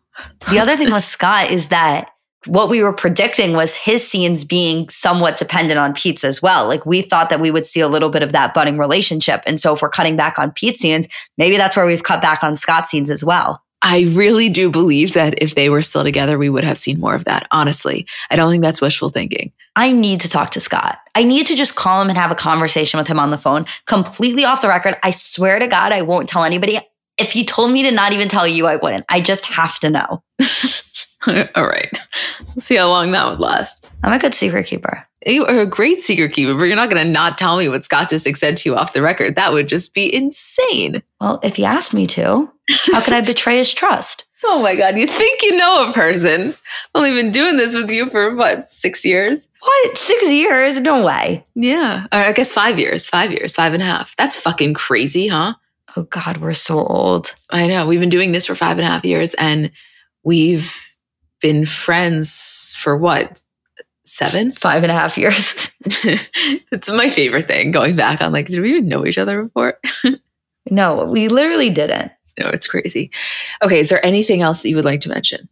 The 0.50 0.58
other 0.58 0.76
thing 0.76 0.92
with 0.92 1.04
Scott 1.04 1.50
is 1.50 1.68
that 1.68 2.10
what 2.46 2.68
we 2.68 2.82
were 2.82 2.92
predicting 2.92 3.54
was 3.54 3.74
his 3.74 4.06
scenes 4.06 4.44
being 4.44 4.88
somewhat 4.88 5.36
dependent 5.36 5.78
on 5.78 5.94
Pete's 5.94 6.24
as 6.24 6.40
well. 6.40 6.66
Like 6.66 6.86
we 6.86 7.02
thought 7.02 7.28
that 7.30 7.40
we 7.40 7.50
would 7.50 7.66
see 7.66 7.80
a 7.80 7.88
little 7.88 8.08
bit 8.08 8.22
of 8.22 8.32
that 8.32 8.54
budding 8.54 8.78
relationship. 8.78 9.42
And 9.46 9.60
so 9.60 9.74
if 9.74 9.82
we're 9.82 9.90
cutting 9.90 10.16
back 10.16 10.38
on 10.38 10.52
Pete's 10.52 10.80
scenes, 10.80 11.08
maybe 11.38 11.56
that's 11.56 11.76
where 11.76 11.86
we've 11.86 12.02
cut 12.02 12.22
back 12.22 12.42
on 12.42 12.56
Scott's 12.56 12.90
scenes 12.90 13.10
as 13.10 13.24
well. 13.24 13.62
I 13.88 14.04
really 14.08 14.48
do 14.48 14.68
believe 14.68 15.12
that 15.12 15.40
if 15.40 15.54
they 15.54 15.70
were 15.70 15.80
still 15.80 16.02
together, 16.02 16.38
we 16.38 16.50
would 16.50 16.64
have 16.64 16.76
seen 16.76 16.98
more 16.98 17.14
of 17.14 17.24
that. 17.26 17.46
Honestly, 17.52 18.04
I 18.30 18.34
don't 18.34 18.50
think 18.50 18.64
that's 18.64 18.80
wishful 18.80 19.10
thinking. 19.10 19.52
I 19.76 19.92
need 19.92 20.20
to 20.22 20.28
talk 20.28 20.50
to 20.50 20.60
Scott. 20.60 20.98
I 21.14 21.22
need 21.22 21.46
to 21.46 21.54
just 21.54 21.76
call 21.76 22.02
him 22.02 22.08
and 22.08 22.18
have 22.18 22.32
a 22.32 22.34
conversation 22.34 22.98
with 22.98 23.06
him 23.06 23.20
on 23.20 23.30
the 23.30 23.38
phone, 23.38 23.64
completely 23.86 24.44
off 24.44 24.60
the 24.60 24.66
record. 24.66 24.96
I 25.04 25.12
swear 25.12 25.60
to 25.60 25.68
God, 25.68 25.92
I 25.92 26.02
won't 26.02 26.28
tell 26.28 26.42
anybody. 26.42 26.80
If 27.16 27.36
you 27.36 27.44
told 27.44 27.70
me 27.70 27.84
to 27.84 27.92
not 27.92 28.12
even 28.12 28.28
tell 28.28 28.44
you, 28.44 28.66
I 28.66 28.74
wouldn't. 28.74 29.04
I 29.08 29.20
just 29.20 29.44
have 29.44 29.78
to 29.78 29.88
know. 29.88 30.24
All 31.54 31.68
right. 31.68 32.00
Let's 32.48 32.66
see 32.66 32.74
how 32.74 32.88
long 32.88 33.12
that 33.12 33.30
would 33.30 33.38
last. 33.38 33.86
I'm 34.02 34.12
a 34.12 34.18
good 34.18 34.34
secret 34.34 34.66
keeper. 34.66 35.06
You 35.24 35.46
are 35.46 35.60
a 35.60 35.66
great 35.66 36.00
secret 36.00 36.32
keeper, 36.32 36.54
but 36.54 36.64
you're 36.64 36.74
not 36.74 36.90
going 36.90 37.04
to 37.04 37.10
not 37.10 37.38
tell 37.38 37.56
me 37.56 37.68
what 37.68 37.84
Scott 37.84 38.10
Disick 38.10 38.36
said 38.36 38.56
to 38.56 38.68
you 38.68 38.74
off 38.74 38.94
the 38.94 39.02
record. 39.02 39.36
That 39.36 39.52
would 39.52 39.68
just 39.68 39.94
be 39.94 40.12
insane. 40.12 41.04
Well, 41.20 41.38
if 41.44 41.54
he 41.54 41.64
asked 41.64 41.94
me 41.94 42.08
to, 42.08 42.50
how 42.92 43.00
could 43.00 43.14
I 43.14 43.20
betray 43.26 43.58
his 43.58 43.72
trust? 43.72 44.24
Oh 44.44 44.62
my 44.62 44.76
God. 44.76 44.96
You 44.96 45.06
think 45.06 45.42
you 45.42 45.56
know 45.56 45.88
a 45.88 45.92
person. 45.92 46.50
I've 46.50 46.56
only 46.94 47.10
been 47.10 47.32
doing 47.32 47.56
this 47.56 47.74
with 47.74 47.90
you 47.90 48.10
for 48.10 48.34
what, 48.34 48.68
six 48.68 49.04
years? 49.04 49.48
What? 49.60 49.98
Six 49.98 50.30
years? 50.30 50.80
No 50.80 51.04
way. 51.04 51.44
Yeah. 51.54 52.06
Or 52.12 52.18
I 52.18 52.32
guess 52.32 52.52
five 52.52 52.78
years, 52.78 53.08
five 53.08 53.32
years, 53.32 53.54
five 53.54 53.72
and 53.72 53.82
a 53.82 53.86
half. 53.86 54.14
That's 54.16 54.36
fucking 54.36 54.74
crazy, 54.74 55.28
huh? 55.28 55.54
Oh 55.96 56.02
God, 56.04 56.36
we're 56.38 56.54
so 56.54 56.78
old. 56.78 57.34
I 57.50 57.66
know. 57.66 57.86
We've 57.86 58.00
been 58.00 58.10
doing 58.10 58.32
this 58.32 58.46
for 58.46 58.54
five 58.54 58.76
and 58.76 58.86
a 58.86 58.90
half 58.90 59.04
years 59.04 59.34
and 59.34 59.72
we've 60.22 60.74
been 61.40 61.64
friends 61.64 62.76
for 62.78 62.96
what? 62.96 63.42
Seven? 64.04 64.52
Five 64.52 64.82
and 64.82 64.92
a 64.92 64.94
half 64.94 65.16
years. 65.18 65.70
it's 65.84 66.88
my 66.88 67.08
favorite 67.10 67.48
thing 67.48 67.70
going 67.70 67.96
back 67.96 68.20
on 68.20 68.32
like, 68.32 68.46
did 68.46 68.60
we 68.60 68.70
even 68.72 68.88
know 68.88 69.06
each 69.06 69.18
other 69.18 69.44
before? 69.44 69.80
no, 70.70 71.06
we 71.06 71.28
literally 71.28 71.70
didn't. 71.70 72.12
No, 72.38 72.48
it's 72.48 72.66
crazy. 72.66 73.10
Okay, 73.62 73.80
is 73.80 73.88
there 73.88 74.04
anything 74.04 74.42
else 74.42 74.62
that 74.62 74.68
you 74.68 74.76
would 74.76 74.84
like 74.84 75.00
to 75.02 75.08
mention? 75.08 75.48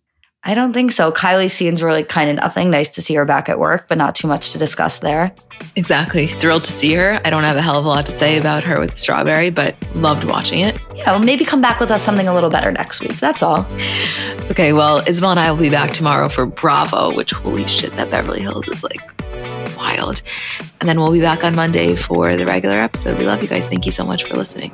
I 0.46 0.52
don't 0.52 0.74
think 0.74 0.92
so. 0.92 1.10
Kylie's 1.10 1.54
scenes 1.54 1.80
were 1.80 1.90
like 1.90 2.10
kind 2.10 2.28
of 2.28 2.36
nothing. 2.36 2.70
Nice 2.70 2.88
to 2.90 3.02
see 3.02 3.14
her 3.14 3.24
back 3.24 3.48
at 3.48 3.58
work, 3.58 3.88
but 3.88 3.96
not 3.96 4.14
too 4.14 4.28
much 4.28 4.50
to 4.50 4.58
discuss 4.58 4.98
there. 4.98 5.34
Exactly. 5.74 6.26
Thrilled 6.26 6.64
to 6.64 6.72
see 6.72 6.92
her. 6.92 7.18
I 7.24 7.30
don't 7.30 7.44
have 7.44 7.56
a 7.56 7.62
hell 7.62 7.78
of 7.78 7.86
a 7.86 7.88
lot 7.88 8.04
to 8.06 8.12
say 8.12 8.36
about 8.38 8.62
her 8.64 8.78
with 8.78 8.98
Strawberry, 8.98 9.48
but 9.48 9.74
loved 9.94 10.24
watching 10.24 10.60
it. 10.60 10.78
Yeah, 10.94 11.12
well, 11.12 11.20
maybe 11.20 11.46
come 11.46 11.62
back 11.62 11.80
with 11.80 11.90
us 11.90 12.02
something 12.02 12.28
a 12.28 12.34
little 12.34 12.50
better 12.50 12.70
next 12.70 13.00
week. 13.00 13.18
That's 13.20 13.42
all. 13.42 13.66
Okay, 14.50 14.74
well, 14.74 15.02
Isabel 15.08 15.30
and 15.30 15.40
I 15.40 15.50
will 15.50 15.58
be 15.58 15.70
back 15.70 15.92
tomorrow 15.92 16.28
for 16.28 16.44
Bravo, 16.44 17.14
which 17.14 17.32
holy 17.32 17.66
shit, 17.66 17.96
that 17.96 18.10
Beverly 18.10 18.42
Hills 18.42 18.68
is 18.68 18.82
like 18.82 19.00
wild. 19.78 20.20
And 20.80 20.88
then 20.88 21.00
we'll 21.00 21.12
be 21.12 21.22
back 21.22 21.42
on 21.42 21.56
Monday 21.56 21.96
for 21.96 22.36
the 22.36 22.44
regular 22.44 22.76
episode. 22.76 23.18
We 23.18 23.24
love 23.24 23.40
you 23.40 23.48
guys. 23.48 23.64
Thank 23.64 23.86
you 23.86 23.92
so 23.92 24.04
much 24.04 24.24
for 24.24 24.34
listening. 24.34 24.72